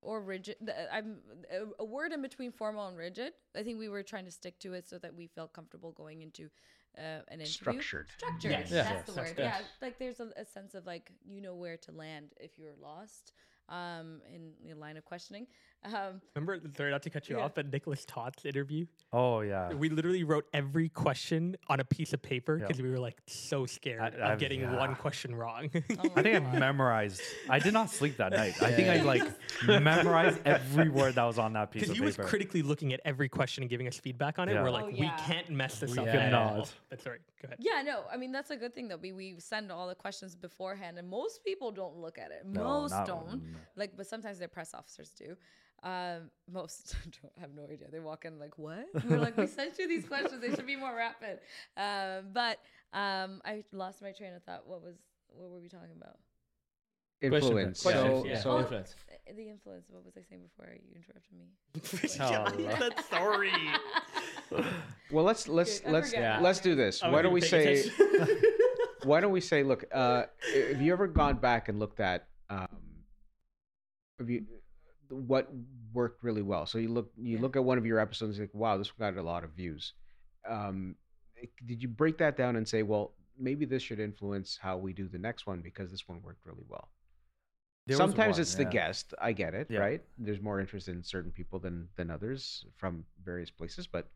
[0.02, 0.56] or rigid.
[0.92, 1.18] I'm
[1.52, 3.34] a, a word in between formal and rigid.
[3.58, 6.22] I think we were trying to stick to it so that we felt comfortable going
[6.22, 6.50] into
[6.98, 7.46] uh, an interview.
[7.48, 8.08] Structured.
[8.18, 8.52] Structured.
[8.52, 8.72] Yes.
[8.72, 8.84] Yeah.
[8.84, 9.36] That's the word.
[9.36, 9.44] good.
[9.44, 12.76] Yeah, like there's a, a sense of like you know where to land if you're
[12.82, 13.34] lost
[13.70, 15.48] um, in the line of questioning.
[15.84, 17.44] Um, Remember, sorry not to cut you Yeah.
[17.44, 18.88] off, but Nicolas Todt's interview.
[19.14, 19.72] Oh yeah.
[19.72, 22.66] We literally wrote every question on a piece of paper Yeah.
[22.66, 24.76] because we were like so scared I- of I've- getting yeah.
[24.76, 25.70] one question wrong.
[25.76, 27.22] oh I my think I memorized.
[27.50, 28.60] I did not sleep that night.
[28.64, 29.24] I think I like
[29.68, 33.00] memorized every word that was on that piece Because of he was critically looking at
[33.06, 34.54] every question and giving us feedback on it.
[34.54, 34.64] Yeah.
[34.64, 35.02] We're Oh, like, yeah.
[35.02, 36.06] we can't mess this We up.
[36.08, 36.54] cannot.
[36.54, 36.68] at all.
[36.90, 37.58] But sorry, go ahead.
[37.60, 38.98] Yeah, no, I mean that's a good thing though.
[38.98, 42.44] We we send all the questions beforehand, and most people don't look at it.
[42.46, 43.28] No, most don't.
[43.36, 43.40] no.
[43.76, 45.38] Like, but sometimes their press officers do.
[45.84, 47.88] Um, most don't have no idea.
[47.92, 50.42] They walk in like, "What?" We're like, "We sent you these questions.
[50.42, 51.40] They should be more rapid."
[51.78, 52.60] Um, but
[52.94, 54.68] um, I lost my train of thought.
[54.68, 54.96] What was
[55.28, 56.18] what were we talking about?
[57.22, 57.82] Influence.
[57.82, 58.40] Question, So, yeah.
[58.40, 58.96] so influence.
[59.10, 59.86] Uh, The influence.
[59.90, 61.48] What was I saying before you interrupted me?
[62.20, 63.52] Yeah, Oh, that's sorry.
[65.12, 66.14] well, let's let's Good, let's.
[66.14, 66.40] Yeah.
[66.42, 67.02] let's do this.
[67.04, 67.84] I Why don't we say?
[69.04, 70.24] why don't we say, look, uh,
[70.72, 72.68] have you ever gone back and looked at um,
[74.20, 74.46] have you,
[75.10, 75.50] what
[75.94, 76.66] worked really well?
[76.66, 77.42] So you look, you Yeah.
[77.42, 79.94] look at one of your episodes, like, wow, this got a lot of views.
[80.48, 80.96] Um,
[81.66, 85.08] did you break that down and say, well, maybe this should influence how we do
[85.08, 86.90] the next one because this one worked really well?
[87.88, 89.14] There Sometimes one, it's the guest.
[89.22, 89.80] I get it, Yeah.
[89.80, 90.02] right?
[90.18, 94.08] There's more interest in certain people than than others from various places, but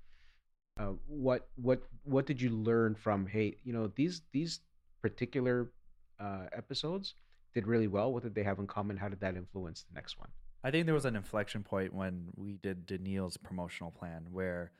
[0.79, 3.27] uh, what what what did you learn from?
[3.27, 4.61] Hey, you know these these
[5.03, 5.71] particular
[6.19, 7.13] uh, episodes
[7.53, 8.11] did really well.
[8.11, 8.97] What did they have in common?
[8.97, 10.29] How did that influence the next one?
[10.63, 14.71] I think there was an inflection point when we did Daniil's promotional plan, where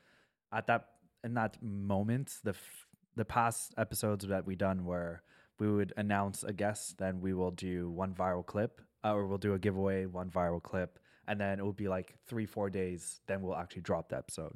[0.52, 0.86] at that
[1.24, 5.22] in that moment, the f- the past episodes that we done were
[5.58, 9.38] we would announce a guest, then we will do one viral clip, uh, or we'll
[9.38, 13.22] do a giveaway, one viral clip, and then it would be like three four days,
[13.28, 14.56] then we'll actually drop the episode.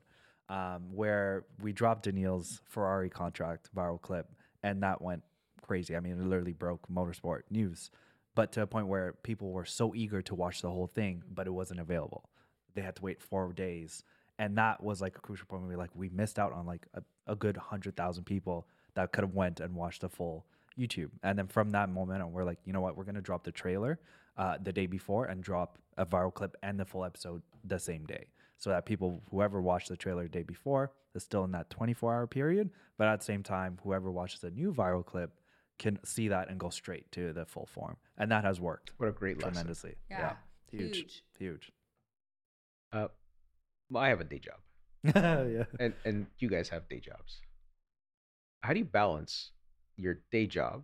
[0.49, 4.28] Um, where we dropped Daniil's Ferrari contract viral clip,
[4.61, 5.24] and that went
[5.61, 5.95] crazy.
[5.95, 7.89] I mean, it literally broke motorsport news
[8.36, 11.47] but to a point where people were so eager to watch the whole thing, but
[11.47, 12.29] it wasn't available.
[12.73, 14.03] They had to wait four days,
[14.39, 16.88] and that was like a crucial point where we like we missed out on like
[16.93, 20.45] a, a good hundred thousand people that could have went and watched the full
[20.77, 21.09] YouTube.
[21.21, 23.51] And then from that moment on, we're like, you know what, we're gonna drop the
[23.51, 23.99] trailer
[24.38, 28.05] uh, the day before and drop a viral clip and the full episode the same
[28.05, 28.25] day,
[28.57, 32.13] so that people whoever watched the trailer the day before is still in that 24
[32.15, 35.31] hour period, but at the same time, whoever watches a new viral clip
[35.80, 37.97] can see that and go straight to the full form.
[38.17, 39.53] And that has worked What a great lesson.
[39.53, 39.95] tremendously.
[40.09, 40.34] Yeah.
[40.71, 40.97] Huge.
[40.97, 41.24] Huge.
[41.39, 41.71] Huge.
[42.91, 43.07] Uh,
[43.89, 44.59] well, I have a day job,
[45.03, 45.63] yeah.
[45.80, 47.41] and and you guys have day jobs.
[48.61, 49.51] How do you balance
[49.97, 50.84] your day job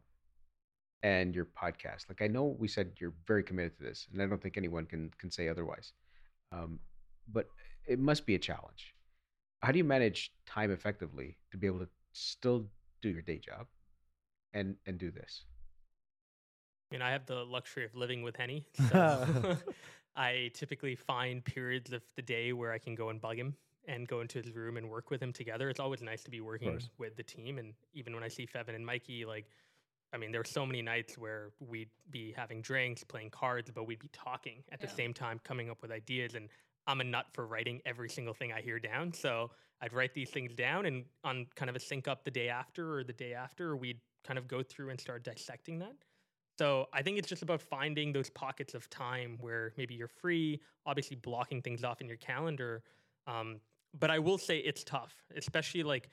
[1.03, 2.09] and your podcast?
[2.09, 4.85] Like I know we said you're very committed to this, and I don't think anyone
[4.85, 5.93] can can say otherwise.
[6.51, 6.79] Um,
[7.31, 7.47] but
[7.87, 8.95] it must be a challenge.
[9.61, 12.65] How do you manage time effectively to be able to still
[13.01, 13.67] do your day job
[14.53, 15.45] and and do this?
[16.91, 18.65] I mean, I have the luxury of living with Henny.
[18.89, 19.25] So
[20.15, 23.55] I typically find periods of the day where I can go and bug him
[23.87, 25.69] and go into his room and work with him together.
[25.69, 27.57] It's always nice to be working with the team.
[27.57, 29.45] And even when I see Feven and Mikey, like,
[30.11, 33.85] I mean, there were so many nights where we'd be having drinks, playing cards, but
[33.85, 34.93] we'd be talking at the Yeah.
[34.93, 36.35] same time, coming up with ideas.
[36.35, 36.49] And
[36.87, 39.13] I'm a nut for writing every single thing I hear down.
[39.13, 42.49] So I'd write these things down and on kind of a sync up the day
[42.49, 45.95] after or the day after, we'd kind of go through and start dissecting that.
[46.57, 50.59] So I think it's just about finding those pockets of time where maybe you're free,
[50.85, 52.83] obviously blocking things off in your calendar.
[53.27, 53.61] Um,
[53.97, 56.09] but I will say it's tough, especially like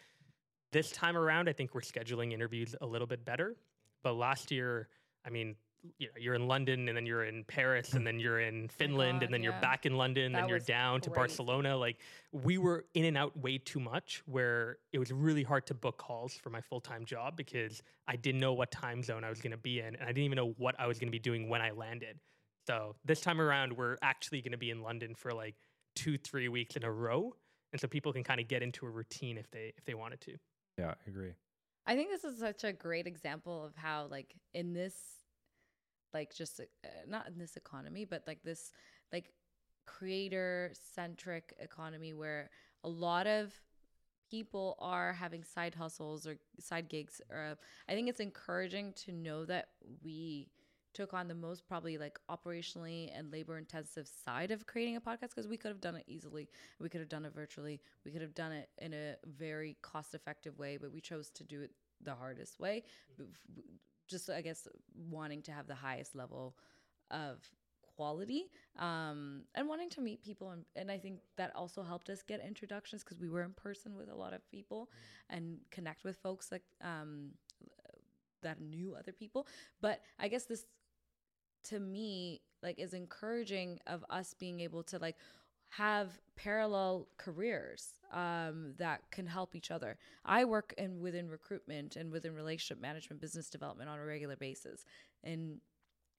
[0.73, 1.49] this time around.
[1.49, 3.57] I think we're scheduling interviews a little bit better.
[4.03, 4.89] But last year,
[5.27, 5.57] I mean,
[5.99, 8.75] you know, you're in London and then you're in Paris and then you're in oh
[8.77, 9.51] Finland God, and then yeah.
[9.51, 11.11] you're back in London and That then you're was down to.
[11.11, 11.77] Barcelona.
[11.77, 11.99] Like
[12.33, 15.99] we were in and out way too much where it was really hard to book
[15.99, 19.53] calls for my full-time job because I didn't know what time zone I was going
[19.53, 21.49] to be in and I didn't even know what I was going to be doing
[21.49, 22.19] when I landed.
[22.67, 25.55] So this time around we're actually going to be in London for like
[25.99, 27.35] 2-3 weeks in a row
[27.73, 30.21] and so people can kind of get into a routine if they if they wanted
[30.23, 30.37] to.
[30.79, 31.33] Yeah, I agree.
[31.87, 34.95] I think this is such a great example of how, like, in this,
[36.17, 38.73] like, just uh, not in this economy, but like this,
[39.13, 39.33] like,
[39.87, 42.51] creator centric economy where
[42.83, 43.53] a lot of
[44.31, 47.21] people are having side hustles or side gigs.
[47.31, 47.57] Or
[47.89, 49.69] I think it's encouraging to know that
[50.03, 50.49] we
[50.97, 55.29] took on the most probably like operationally and labor intensive side of creating a podcast
[55.35, 56.49] because we could have done it easily
[56.81, 60.15] we could have done it virtually we could have done it in a very cost
[60.15, 61.71] effective way but we chose to do it
[62.01, 62.83] the hardest way
[64.07, 64.67] just i guess
[65.11, 66.57] wanting to have the highest level
[67.11, 67.39] of
[67.97, 72.23] quality um, and wanting to meet people and, and i think that also helped us
[72.23, 74.91] get introductions because we were in person with a lot of people
[75.31, 77.31] and connect with folks like um,
[78.43, 79.47] that knew other people.
[79.81, 80.67] But i guess this
[81.65, 85.17] to me like is encouraging of us being able to like
[85.77, 89.99] have parallel careers um, that can help each other.
[90.25, 94.85] I work in within recruitment and within relationship management, business development on a regular basis
[95.23, 95.61] in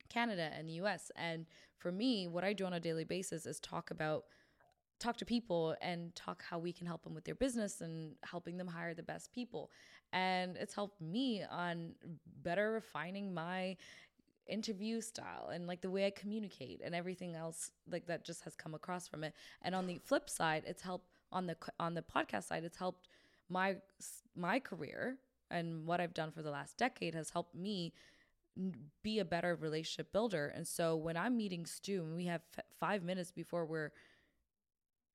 [0.10, 1.12] Canada and the US.
[1.16, 1.46] And
[1.78, 4.26] for me, what I do on a daily basis is talk about
[5.00, 8.58] talk to people and talk how we can help them with their business and helping
[8.58, 9.70] them hire the best people.
[10.14, 11.92] And it's helped me on
[12.44, 13.78] better refining my
[14.50, 18.56] interview style and like the way I communicate and everything else like that just has
[18.56, 19.34] come across from it.
[19.62, 23.08] And on the flip side, it's helped on the on the podcast side, it's helped
[23.50, 23.78] my
[24.36, 25.18] my career
[25.50, 27.94] and what I've done for the last decade has helped me
[29.04, 30.52] be a better relationship builder.
[30.56, 33.92] And so when I'm meeting Stu and we have f- 5 minutes before we're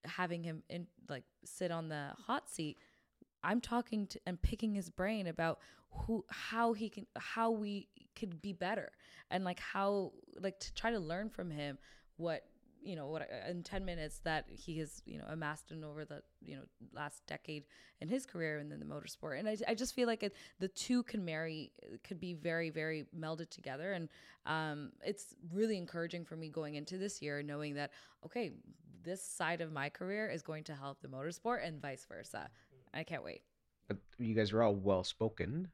[0.04, 2.78] having him in like sit on the hot seat,
[3.44, 5.58] I'm talking to and picking his brain about
[5.90, 7.88] who how he can how we
[8.18, 8.92] could be better.
[9.30, 11.78] And like how like to try to learn from him
[12.16, 12.44] what
[12.84, 16.20] you know what in 10 minutes that he has you know amassed in over the
[16.40, 16.62] you know
[16.92, 17.64] last decade
[18.00, 19.38] in his career and then the motorsport.
[19.38, 21.72] And i, I just feel like it, the two can marry
[22.04, 23.92] could be very very melded together.
[23.92, 24.08] And
[24.46, 27.92] um, it's really encouraging for me going into this year knowing that
[28.24, 28.50] okay
[29.04, 32.48] this side of my career is going to help the motorsport and vice versa
[32.94, 33.42] i can't wait
[33.88, 35.68] But you guys are all well spoken,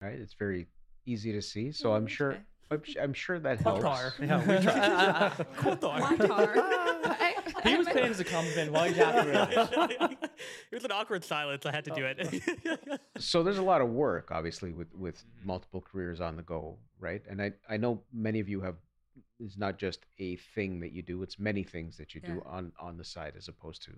[0.00, 0.18] right?
[0.18, 0.68] It's very
[1.06, 1.72] easy to see.
[1.72, 2.32] So I'm Mm, sure.
[2.72, 2.94] okay.
[2.98, 3.84] I'm, I'm sure that helps.
[3.84, 4.12] Qatar.
[4.20, 5.30] Yeah, we try.
[5.56, 6.64] Qatar.
[7.64, 8.72] He was paying as a compliment.
[8.72, 10.18] Why you have to really?
[10.70, 11.64] it was an awkward silence.
[11.66, 13.00] I had to do it.
[13.18, 17.22] so there's a lot of work obviously with with multiple careers on the go right
[17.28, 18.76] and i i know many of you have
[19.40, 22.72] it's not just a thing that you do it's many things that you do on
[22.80, 23.92] on the side as opposed to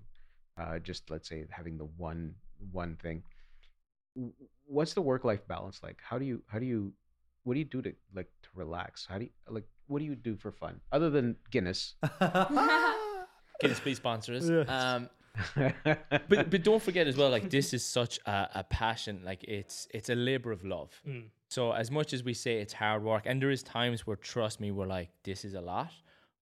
[0.58, 2.34] uh, just let's say having the one
[2.72, 3.22] one thing
[4.64, 6.92] what's the work life balance like how do you how do you
[7.44, 10.14] what do you do to like to relax how do you like what do you
[10.14, 11.94] do for fun other than guinness
[13.60, 14.48] Guinness, please sponsor us.
[14.48, 14.68] Yes.
[14.68, 15.08] Um,
[16.28, 19.20] but but don't forget as well, like this is such a, a passion.
[19.24, 20.90] Like it's it's a labor of love.
[21.06, 21.24] Mm.
[21.48, 24.60] So as much as we say it's hard work, and there is times where trust
[24.60, 25.90] me, we're like this is a lot.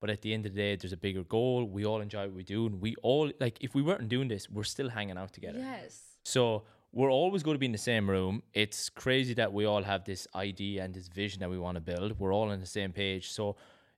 [0.05, 1.65] But at the end of the day, there's a bigger goal.
[1.65, 3.57] We all enjoy what we do, and we all like.
[3.63, 5.59] If we weren't doing this, we're still hanging out together.
[5.59, 8.43] yes So we're always going to be in the same room.
[8.53, 11.81] It's crazy that we all have this idea and this vision that we want to
[11.81, 12.19] build.
[12.19, 13.31] We're all on the same page.
[13.31, 13.57] So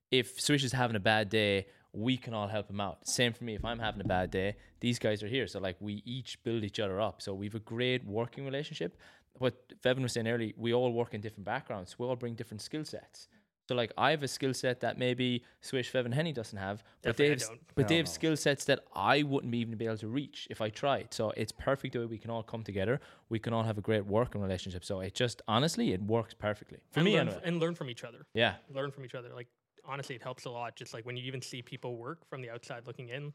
[0.09, 3.05] if Swish is having a bad day, we can all help him out.
[3.05, 3.55] Same for me.
[3.55, 5.45] If I'm having a bad day, these guys are here.
[5.45, 7.21] So like we each build each other up.
[7.21, 8.95] So we've a great working relationship.
[9.33, 11.99] What Feven was saying earlier, we all work in different backgrounds.
[11.99, 13.27] We all bring different skill sets.
[13.67, 17.17] So like I have a skill set that maybe Swish Feven Henny doesn't have, but
[17.17, 18.11] Definitely they have, but Hell they have no.
[18.11, 21.13] skill sets that I wouldn't even be able to reach if I tried.
[21.13, 23.01] So it's perfect the way we can all come together.
[23.29, 24.85] We can all have a great working relationship.
[24.85, 27.13] So it just honestly, it works perfectly for and me.
[27.17, 27.41] learn, Anyway.
[27.43, 28.25] and learn from each other.
[28.33, 29.29] Yeah, Learn from each other.
[29.33, 29.47] Like
[29.83, 30.75] honestly, it helps a lot.
[30.77, 33.33] Just like when you even see people work from the outside looking in,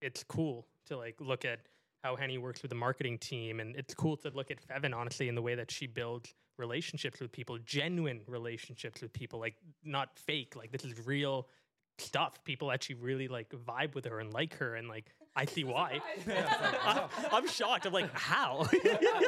[0.00, 1.60] it's cool to like look at
[2.02, 5.28] how Henny works with the marketing team, and it's cool to look at Feven honestly
[5.28, 9.54] in the way that she builds relationships with people, genuine relationships with people, like
[9.84, 10.54] not fake.
[10.56, 11.48] Like this is real
[11.98, 12.42] stuff.
[12.44, 16.00] People actually really like vibe with her and like her, and like I see why.
[16.28, 17.86] I, I'm shocked.
[17.86, 18.68] I'm like, how?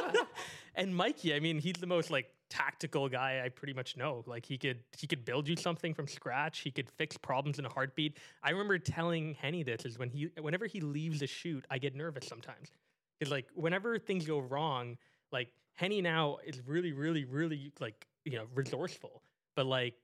[0.75, 4.23] and Mikey, I mean, he's the most like tactical guy I pretty much know.
[4.25, 6.59] Like he could he could build you something from scratch.
[6.59, 8.17] He could fix problems in a heartbeat.
[8.43, 11.95] I remember telling Henny this is when he whenever he leaves a shoot, I get
[11.95, 12.71] nervous sometimes.
[13.19, 14.97] Because like whenever things go wrong,
[15.31, 15.49] like
[15.79, 19.23] Henny now is really, really, really like you know resourceful.
[19.55, 19.95] But like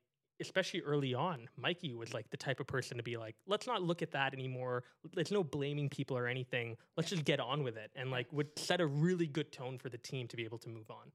[0.41, 3.81] especially early on, Mikey was like the type of person to be like, let's not
[3.83, 4.83] look at that anymore.
[5.13, 6.77] There's no blaming people or anything.
[6.95, 7.91] Let's just get on with it.
[7.95, 10.69] And like would set a really good tone for the team to be able to
[10.69, 11.11] move on.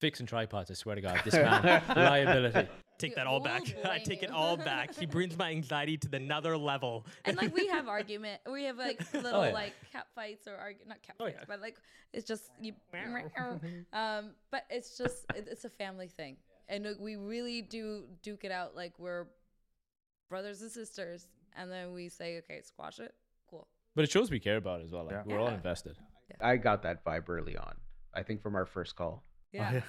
[0.00, 0.70] fixing tripods.
[0.70, 2.68] I swear to God, this man liability.
[2.98, 3.62] Take You that all all back.
[3.84, 4.94] I take it all back.
[4.94, 7.06] He brings my anxiety to the another level.
[7.24, 9.52] and like we have argument we have like little Oh, yeah.
[9.52, 11.44] like cat fights or argue not cat Oh, fights yeah.
[11.48, 11.76] but like
[12.12, 12.72] it's just you
[13.92, 16.36] um but it's just it- it's a family thing
[16.68, 19.26] and we really do duke it out like we're
[20.28, 23.14] brothers and sisters and then we say okay squash it
[23.50, 25.04] cool But it shows we care about it as well.
[25.04, 25.22] Like Yeah.
[25.26, 25.54] we're all Yeah.
[25.54, 25.96] invested.
[26.40, 27.74] I got that vibe early on.
[28.12, 29.22] I think from our first call.
[29.52, 29.80] yeah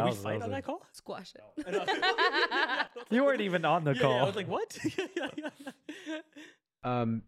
[0.00, 0.82] Did That we was- that fight on a- that call?
[0.92, 4.14] squash it You weren't even on the Yeah, call.
[4.14, 4.78] yeah, I was like, what?
[6.82, 7.22] Um,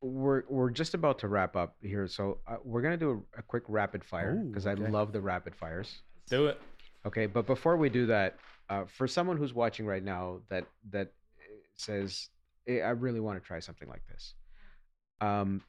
[0.00, 3.42] we're we're just about to wrap up here, so uh, we're gonna do a, a
[3.42, 4.82] quick rapid fire Ooh, because okay.
[4.82, 6.00] I love the rapid fires.
[6.30, 6.58] Do it.
[7.04, 8.36] Okay, but before we do that,
[8.70, 12.30] uh, for someone who's watching right now that that uh, says,
[12.66, 14.34] "Eh, "I really want to try something like this,"
[15.20, 15.62] um,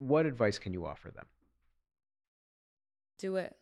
[0.00, 1.26] what advice can you offer them?
[3.16, 3.56] do it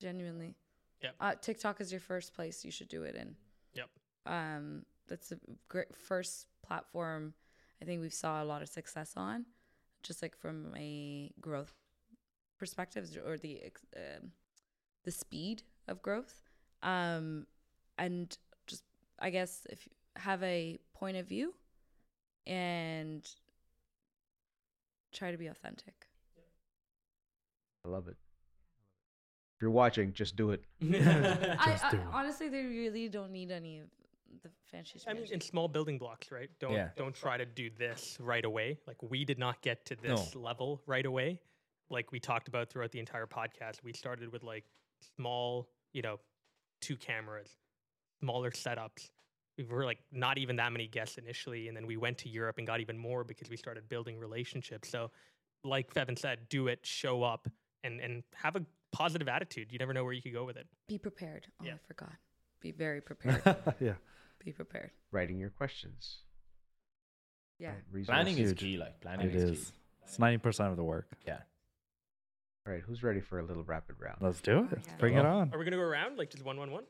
[0.00, 0.56] genuinely
[1.02, 1.14] Yep.
[1.20, 3.36] Uh, TikTok is your first place you should do it in.
[3.74, 3.88] Yep.
[4.26, 5.38] Um, that's a
[5.68, 7.34] great first platform.
[7.80, 9.46] I think we've saw a lot of success on,
[10.02, 11.72] just like from a growth
[12.58, 14.32] perspective or the ex- um
[15.04, 16.42] the speed of growth.
[16.82, 17.46] Um,
[17.96, 18.82] and just
[19.20, 21.54] I guess if you have a point of view
[22.46, 23.24] and
[25.12, 26.08] try to be authentic.
[27.86, 28.16] I love it.
[29.58, 30.62] If you're watching, just do it.
[30.82, 30.86] I,
[31.72, 32.02] Just I- do it.
[32.12, 33.86] honestly, they really don't need any of
[34.44, 35.00] the fancy.
[35.08, 36.48] I mean, in small building blocks, right?
[36.60, 36.90] Don't Yeah.
[36.96, 38.78] don't try to do this right away.
[38.86, 41.40] Like we did not get to this level right away.
[41.90, 44.62] Like we talked about throughout the entire podcast, we started with like
[45.16, 46.20] small, you know,
[46.80, 47.50] two cameras,
[48.20, 49.10] smaller setups.
[49.56, 52.58] We were like not even that many guests initially, and then we went to Europe
[52.58, 54.88] and got even more because we started building relationships.
[54.88, 55.10] So,
[55.64, 57.48] like Feven said, do it, show up,
[57.82, 59.68] and and have a positive attitude.
[59.72, 60.66] You never know where you could go with it.
[60.88, 61.46] be prepared.
[61.60, 61.74] Oh, Yeah.
[61.74, 62.12] I forgot.
[62.60, 63.42] Be very prepared.
[63.80, 63.94] yeah.
[64.44, 64.90] be prepared.
[65.12, 66.18] Writing your questions.
[67.58, 67.72] Yeah.
[67.92, 68.04] Right.
[68.06, 68.58] Planning is huge.
[68.58, 68.76] key.
[68.78, 69.72] Like planning It is, is.
[70.04, 71.06] It's ninety percent of the work.
[71.26, 71.38] Yeah.
[72.66, 74.18] All right, who's ready for a little rapid round?
[74.20, 74.78] Let's do it.
[74.86, 74.92] Yeah.
[74.98, 75.50] Bring it on.
[75.54, 76.84] Are we gonna go around like just one, one, one?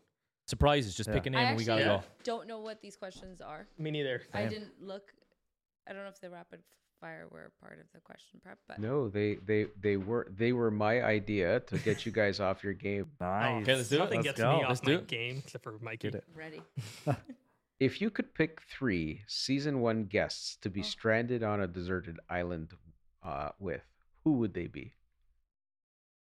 [0.46, 0.94] Surprises.
[0.94, 1.14] Just Yeah.
[1.16, 2.12] pick a name I and we gotta actually go.
[2.24, 3.66] don't know what these questions are.
[3.78, 4.22] Me neither.
[4.34, 4.48] I Same.
[4.50, 5.12] didn't look.
[5.86, 6.60] I don't know if the rapid
[7.00, 10.70] fire were part of the question prep, but No, they they they were they were
[10.70, 13.06] my idea to get you guys off your game.
[13.20, 13.62] Nice.
[13.62, 13.98] Okay, let's do it.
[14.00, 14.52] Nothing Let's gets go.
[14.58, 15.06] me Let's off do my it.
[15.06, 16.10] game except for Mikey.
[16.10, 16.24] Get it.
[16.34, 16.62] ready.
[17.80, 20.82] If you could pick three season one guests to be Oh.
[20.82, 22.72] stranded on a deserted island
[23.22, 23.82] uh, with,
[24.24, 24.94] who would they be?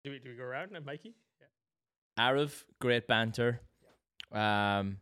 [0.05, 1.17] Do we, do we go around, Mikey?
[1.41, 2.25] Yeah.
[2.25, 3.61] Arav, great banter.
[4.31, 4.99] Um,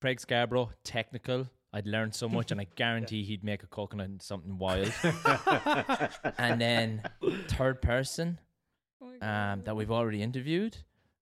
[0.00, 1.48] Craig Scarborough, technical.
[1.76, 4.90] I'd learned so much, and I guarantee he'd make a coconut into something wild.
[6.38, 7.02] and then
[7.48, 8.38] third person
[9.20, 10.78] um, that we've already interviewed.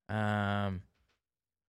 [0.09, 0.83] Um,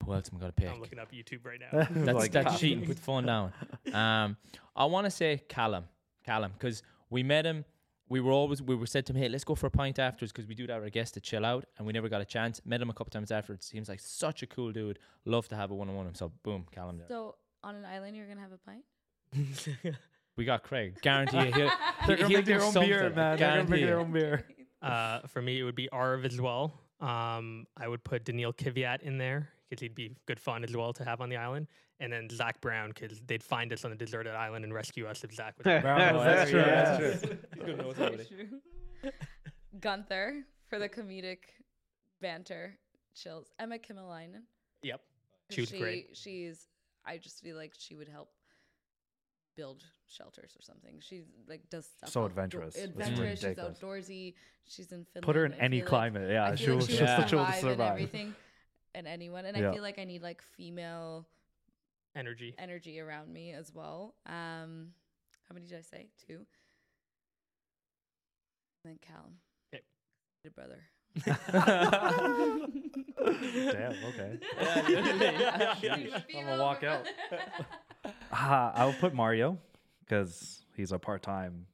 [0.06, 0.70] who else am I gonna pick?
[0.70, 1.88] I'm looking up YouTube right now.
[1.90, 2.86] That's Like, that's cheating.
[2.86, 3.54] Put the phone down.
[3.92, 4.38] Um,
[4.76, 5.86] I want to say Callum,
[6.24, 7.66] Callum, because we met him.
[8.08, 10.32] We were always we were said to him, hey, let's go for a pint afterwards
[10.32, 12.26] because we do that with our guests to chill out, and we never got a
[12.26, 12.62] chance.
[12.66, 13.66] Met him a couple times afterwards.
[13.66, 15.00] Seems like such a cool dude.
[15.26, 16.14] Love to have a one on one.
[16.14, 17.00] So boom, Callum.
[17.00, 17.08] There.
[17.08, 17.36] So
[17.66, 19.96] on an island, you're gonna have a pint.
[20.38, 20.98] We got Craig.
[21.02, 21.72] Guarantee you, he'll,
[22.08, 23.16] They're gonna he'll make their do own beer, man.
[23.16, 24.02] They're gonna make Guarantee their you.
[24.02, 24.46] own beer.
[24.82, 26.74] uh, for me, it would be Arv as well.
[27.00, 30.92] Um, I would put Daniil Kvyat in there because he'd be good fun as well
[30.92, 31.68] to have on the island.
[32.02, 35.24] And then Zak Brown because they'd find us on a deserted island and rescue us
[35.24, 36.62] if Zak was Brown, Oh, that's that's true.
[36.62, 37.30] true, That's yeah.
[37.30, 37.66] true.
[37.66, 38.60] Good knows Very everybody.
[39.02, 39.12] true.
[39.80, 41.38] Gunther for the comedic
[42.22, 42.78] banter
[43.16, 43.48] chills.
[43.58, 44.42] Emma Kimiläinen.
[44.84, 45.00] yep,
[45.50, 46.10] She was she, great.
[46.14, 46.68] She's.
[47.06, 48.30] I just feel like she would help
[49.56, 50.98] build shelters or something.
[51.00, 52.10] She's like does stuff.
[52.10, 52.76] So outdo- adventurous.
[52.76, 53.40] It's Adventurous.
[53.40, 54.34] She's outdoorsy.
[54.68, 55.24] She's in Finland.
[55.24, 56.30] Put her in I any feel like- climate.
[56.32, 58.36] Yeah, she'll, like she she'll would she'll survive, and everything
[58.94, 59.46] and anyone.
[59.46, 59.70] And Yeah.
[59.70, 61.28] I feel like I need like female
[62.16, 62.56] Energy.
[62.58, 64.16] energy around me as well.
[64.26, 64.92] Um,
[65.48, 66.08] how many did I say?
[66.28, 66.46] Two.
[68.84, 69.36] And then Callum.
[69.74, 69.84] Okay.
[70.44, 70.82] The brother.
[71.24, 71.38] Damn.
[74.06, 74.40] Okay.
[74.62, 76.20] Yeah.
[76.38, 77.06] I'm gonna walk out.
[78.32, 79.58] Uh, I will put Mario
[80.02, 81.66] because he's a part-time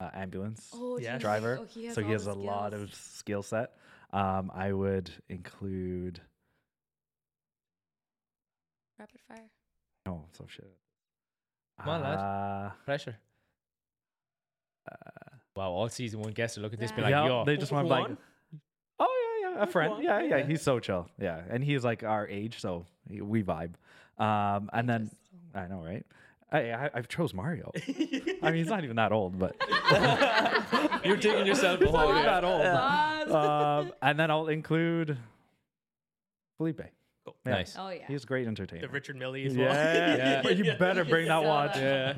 [0.00, 1.20] uh, ambulance Oh, Yes.
[1.20, 3.72] driver, oh, he so he has the a lot of skill set.
[4.12, 6.20] Um, I would include.
[8.98, 9.48] rapid fire.
[10.08, 10.68] Oh, so shit.
[11.80, 12.18] Come on, lad.
[12.18, 13.16] Uh, Pressure.
[14.90, 14.94] uh,
[15.54, 17.70] Wow, all season one guests are looking at this, be like, yeah, yo, they just
[17.72, 18.18] went like, Juan?
[18.98, 20.02] oh yeah, yeah, a friend, Juan?
[20.02, 20.46] yeah, yeah, Yeah.
[20.46, 23.74] he's so chill, yeah, and he's like our age, so we vibe.
[24.18, 25.10] Um, and then
[25.54, 26.04] I know, right?
[26.52, 27.72] I, I I've chose Mario.
[27.88, 29.56] I mean, he's not even that old, but
[31.04, 32.62] you're digging yourself a He's not even that old.
[32.62, 33.86] Pause.
[33.86, 35.18] um, and then I'll include
[36.56, 36.80] Felipe.
[37.24, 37.36] Cool.
[37.44, 37.52] Yeah.
[37.52, 37.74] Nice.
[37.76, 38.06] oh yeah.
[38.06, 38.82] He's a great entertainer.
[38.86, 39.66] The Richard Mille as well.
[39.74, 40.42] yeah, Yeah.
[40.42, 41.76] but you better bring that Saw watch.
[41.76, 42.14] Yeah.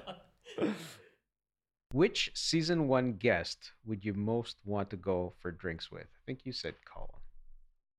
[1.92, 6.02] Which season one guest would you most want to go for drinks with?
[6.04, 7.08] I think you said Colin.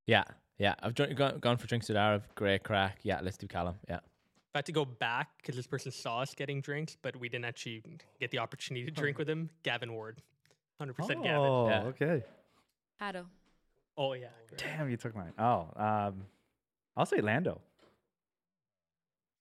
[0.10, 0.24] Yeah,
[0.58, 0.74] yeah.
[0.82, 2.24] I've drunk, gone, gone for drinks with Arab.
[2.34, 2.98] Great crack.
[3.04, 3.76] Yeah, let's do Callum.
[3.88, 4.00] Yeah.
[4.56, 7.46] I had to go back because this person saw us getting drinks, but we didn't
[7.46, 7.84] actually
[8.20, 9.52] get the opportunity to drink with him.
[9.62, 10.24] Gavin Ward.
[10.82, 11.28] 100% Gavin.
[11.28, 11.84] Oh, Yeah.
[11.84, 12.24] okay.
[13.00, 13.28] Haddo.
[13.96, 14.30] Oh, yeah.
[14.48, 14.60] great.
[14.62, 15.34] Damn, you took mine.
[15.38, 16.26] Oh, um,
[16.98, 17.62] I'll say Lando.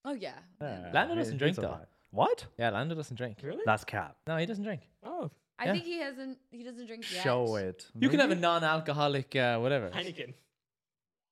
[0.04, 0.32] Oh yeah.
[0.60, 1.68] Yeah, Lando doesn't he's drink, though.
[1.68, 1.86] vibe.
[2.10, 2.46] What?
[2.58, 3.38] Yeah, Lando doesn't drink.
[3.42, 3.62] Really?
[3.66, 4.16] That's cap.
[4.26, 4.82] No, he doesn't drink.
[5.02, 5.72] Oh, I Yeah.
[5.72, 6.38] think he hasn't.
[6.50, 7.22] He doesn't drink yet.
[7.24, 7.86] Show it.
[7.98, 9.90] You can have a non-alcoholic, uh, whatever.
[9.90, 10.34] Heineken.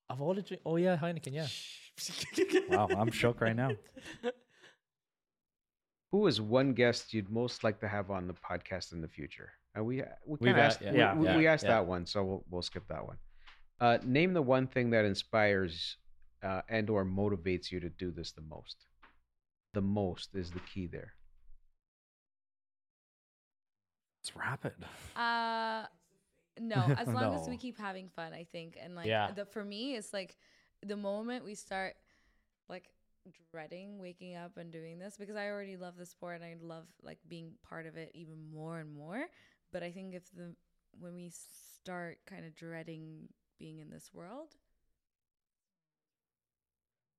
[0.09, 0.63] Of all the drink.
[0.65, 1.33] Oh yeah, Heineken.
[1.33, 1.49] Yeah.
[2.77, 3.71] Wow, I'm shook right now.
[6.13, 9.51] Who is one guest you'd most like to have on the podcast in the future?
[9.75, 11.15] And we we kind of asked- asked, yeah.
[11.15, 11.71] we, we- Yeah, we asked yeah.
[11.71, 13.17] that one, so we'll, we'll skip that one.
[13.81, 15.97] Uh, name the one thing that inspires
[16.43, 18.77] uh, and or motivates you to do this the most?
[19.75, 21.13] The most is the key there.
[24.23, 24.73] It's rapid.
[25.15, 25.85] Uh,
[26.61, 28.79] no, as long as we keep having fun, I think.
[28.81, 29.31] And like, Yeah.
[29.35, 30.37] the for me, it's like
[30.85, 31.95] the moment we start
[32.69, 32.91] like
[33.51, 36.87] dreading waking up and doing this because I already love the sport and I love
[37.03, 39.27] like being part of it even more and more.
[39.73, 40.55] But I think if the
[40.99, 43.29] when we start kind of dreading
[43.59, 44.55] being in this world,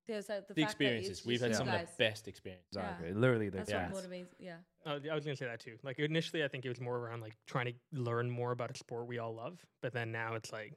[0.08, 1.26] there's that the, The fact that it's experiences.
[1.26, 2.66] We've had you some of the best experiences.
[2.74, 2.80] Yeah.
[2.80, 3.12] Exactly.
[3.12, 3.90] Literally, the That's Yeah.
[3.92, 4.26] what motivates.
[4.40, 4.56] Yeah.
[4.86, 5.76] Oh, I was gonna say that too.
[5.82, 8.76] Like initially, I think it was more around like trying to learn more about a
[8.76, 10.72] sport we all love, but then now it's like,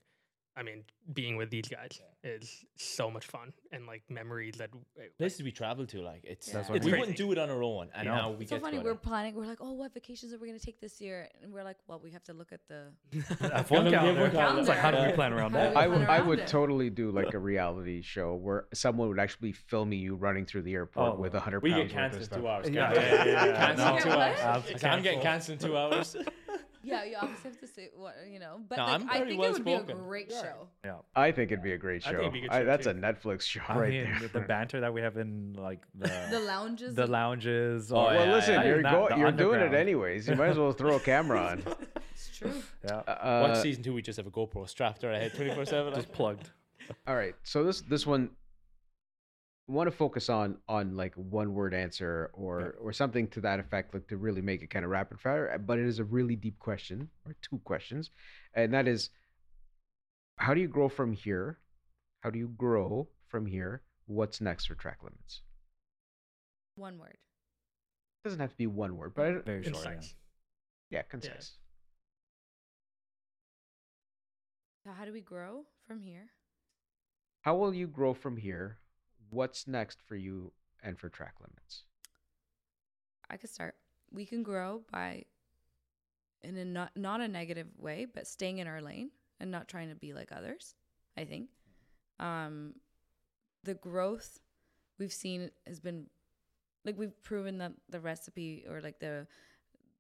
[0.57, 0.83] I mean,
[1.13, 4.69] being with these guys is so much fun and like memories that.
[4.73, 6.99] Eh, like, Places we travel to, like it's, That's what it's we mean.
[6.99, 8.15] wouldn't do it on our own, and No.
[8.15, 8.77] now we It's so get funny.
[8.77, 9.01] to We're it.
[9.01, 9.33] planning.
[9.33, 11.29] We're like, oh, what vacations are we gonna take this year?
[11.41, 12.87] And we're like, well, we have to look at the.
[13.13, 14.29] F1 Calendar, calendar.
[14.29, 14.59] calendar.
[14.59, 15.71] It's like, how do we plan around that?
[15.73, 16.47] we I would I around would it.
[16.47, 20.63] totally do like a reality show where someone would actually be filming you running through
[20.63, 22.69] the airport Oh, with a hundred We pounds get worth cancelled in two hours.
[22.69, 22.95] Yeah, we?
[22.97, 23.55] yeah, yeah, yeah.
[23.75, 24.39] Cancelled in two hours.
[24.75, 25.59] I said, I'm getting cancelled.
[25.59, 26.15] cancelled in two hours.
[26.83, 28.59] Yeah, you obviously have to say what you know.
[28.67, 29.97] But No, like, I'm I very think well it would be a spoken.
[30.03, 30.67] great show.
[30.83, 30.95] Yeah.
[31.15, 32.17] I think it'd be a great I show.
[32.17, 32.89] think it'd be a good I- that's too.
[32.91, 34.27] a Netflix show I right mean, there.
[34.29, 36.95] the banter that we have in like the The lounges.
[36.95, 37.91] the lounges.
[37.91, 38.63] Oh, or- well, yeah, listen, yeah.
[38.65, 40.27] you're go- you're doing it anyways.
[40.27, 41.63] You might as well throw a camera on.
[42.13, 42.53] It's true.
[42.83, 42.97] Yeah.
[42.97, 43.93] Uh, Watch season two.
[43.95, 45.91] We just have a GoPro strapped to our head, twenty four seven.
[45.95, 46.49] Just plugged.
[47.07, 48.29] all right, so this this one
[49.71, 53.93] want to focus on on like one word answer or or something to that effect,
[53.93, 55.49] like to really make it kind of rapid fire.
[55.49, 58.11] Eh, but it is a really deep question or two questions,
[58.53, 59.09] and that is,
[60.37, 61.59] how do you grow from here?
[62.21, 63.81] How do you grow from here?
[64.05, 65.41] What's next for track limits?
[66.75, 67.17] One word.
[68.23, 69.85] doesn't have to be one word, but mm, I, Very short.
[69.85, 70.07] yeah.
[70.89, 71.53] Yeah, concise.
[74.83, 76.31] So how do we grow from here?
[77.41, 78.77] How will you grow from here?
[79.31, 80.51] What's next for you
[80.83, 81.83] and for track limits?
[83.29, 83.75] I could start.
[84.11, 85.23] We can grow by,
[86.43, 89.09] in a not not a negative way, but staying in our lane
[89.39, 90.75] and not trying to be like others.
[91.17, 91.49] I think,
[92.19, 92.73] um,
[93.63, 94.41] the growth
[94.99, 96.07] we've seen has been,
[96.83, 99.27] like we've proven that the recipe or like the,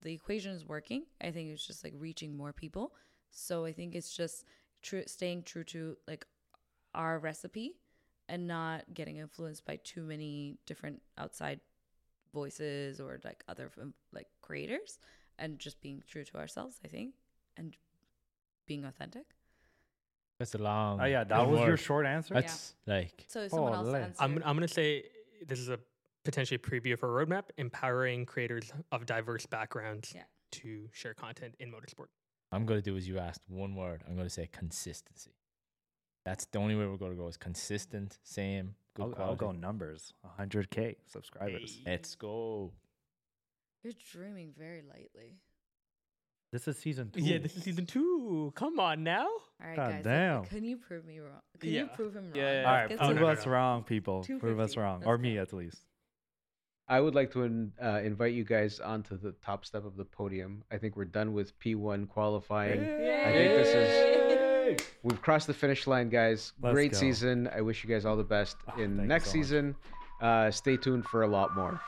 [0.01, 1.05] the equation is working.
[1.21, 2.93] I think it's just like reaching more people.
[3.31, 4.43] So I think it's just
[4.81, 6.25] true, staying true to like
[6.93, 7.77] our recipe
[8.31, 11.59] and not getting influenced by too many different outside
[12.33, 13.69] voices or like other
[14.13, 14.97] like creators
[15.37, 17.13] and just being true to ourselves i think
[17.57, 17.75] and
[18.65, 19.25] being authentic
[20.39, 20.99] That's a long.
[21.01, 22.33] Oh yeah, that long was your short answer.
[22.33, 23.99] That's like so if someone else Holy.
[24.01, 25.03] answered, I'm, I'm going to say
[25.45, 25.77] this is a
[26.23, 30.23] potentially a preview for a roadmap, empowering creators of diverse backgrounds Yeah.
[30.61, 32.09] to share content in motorsport.
[32.51, 33.41] I'm gonna do as you asked.
[33.49, 34.03] One word.
[34.07, 35.35] I'm gonna say consistency.
[36.25, 37.27] That's the only way we're gonna go.
[37.27, 40.13] Is consistent, same, good I'll, I'll go numbers.
[40.39, 41.79] 100k subscribers.
[41.83, 41.91] Hey.
[41.91, 42.71] Let's go.
[43.83, 45.39] you're dreaming very lightly
[46.51, 47.21] This is season two.
[47.21, 48.51] Yeah, this is season two.
[48.55, 49.25] Come on now.
[49.25, 50.45] all right God guys damn.
[50.45, 51.81] can you prove me wrong can Yeah.
[51.81, 52.81] you prove him wrong Yeah, yeah, All yeah.
[52.81, 53.51] right, Let's Oh, prove no, no, us no.
[53.53, 54.25] wrong, people.
[54.39, 55.85] Prove us wrong, Let's or me at least.
[56.87, 60.03] I would like to in, uh, invite you guys onto the top step of the
[60.03, 60.63] podium.
[60.69, 62.81] I think we're done with P1 qualifying.
[62.81, 64.20] I think this is
[65.03, 66.53] we've crossed the finish line, guys.
[66.61, 66.97] Let's Great go.
[66.97, 67.49] season.
[67.55, 69.75] I wish you guys all the best Oh, in next so season.
[70.21, 71.81] Uh, stay tuned for a lot more.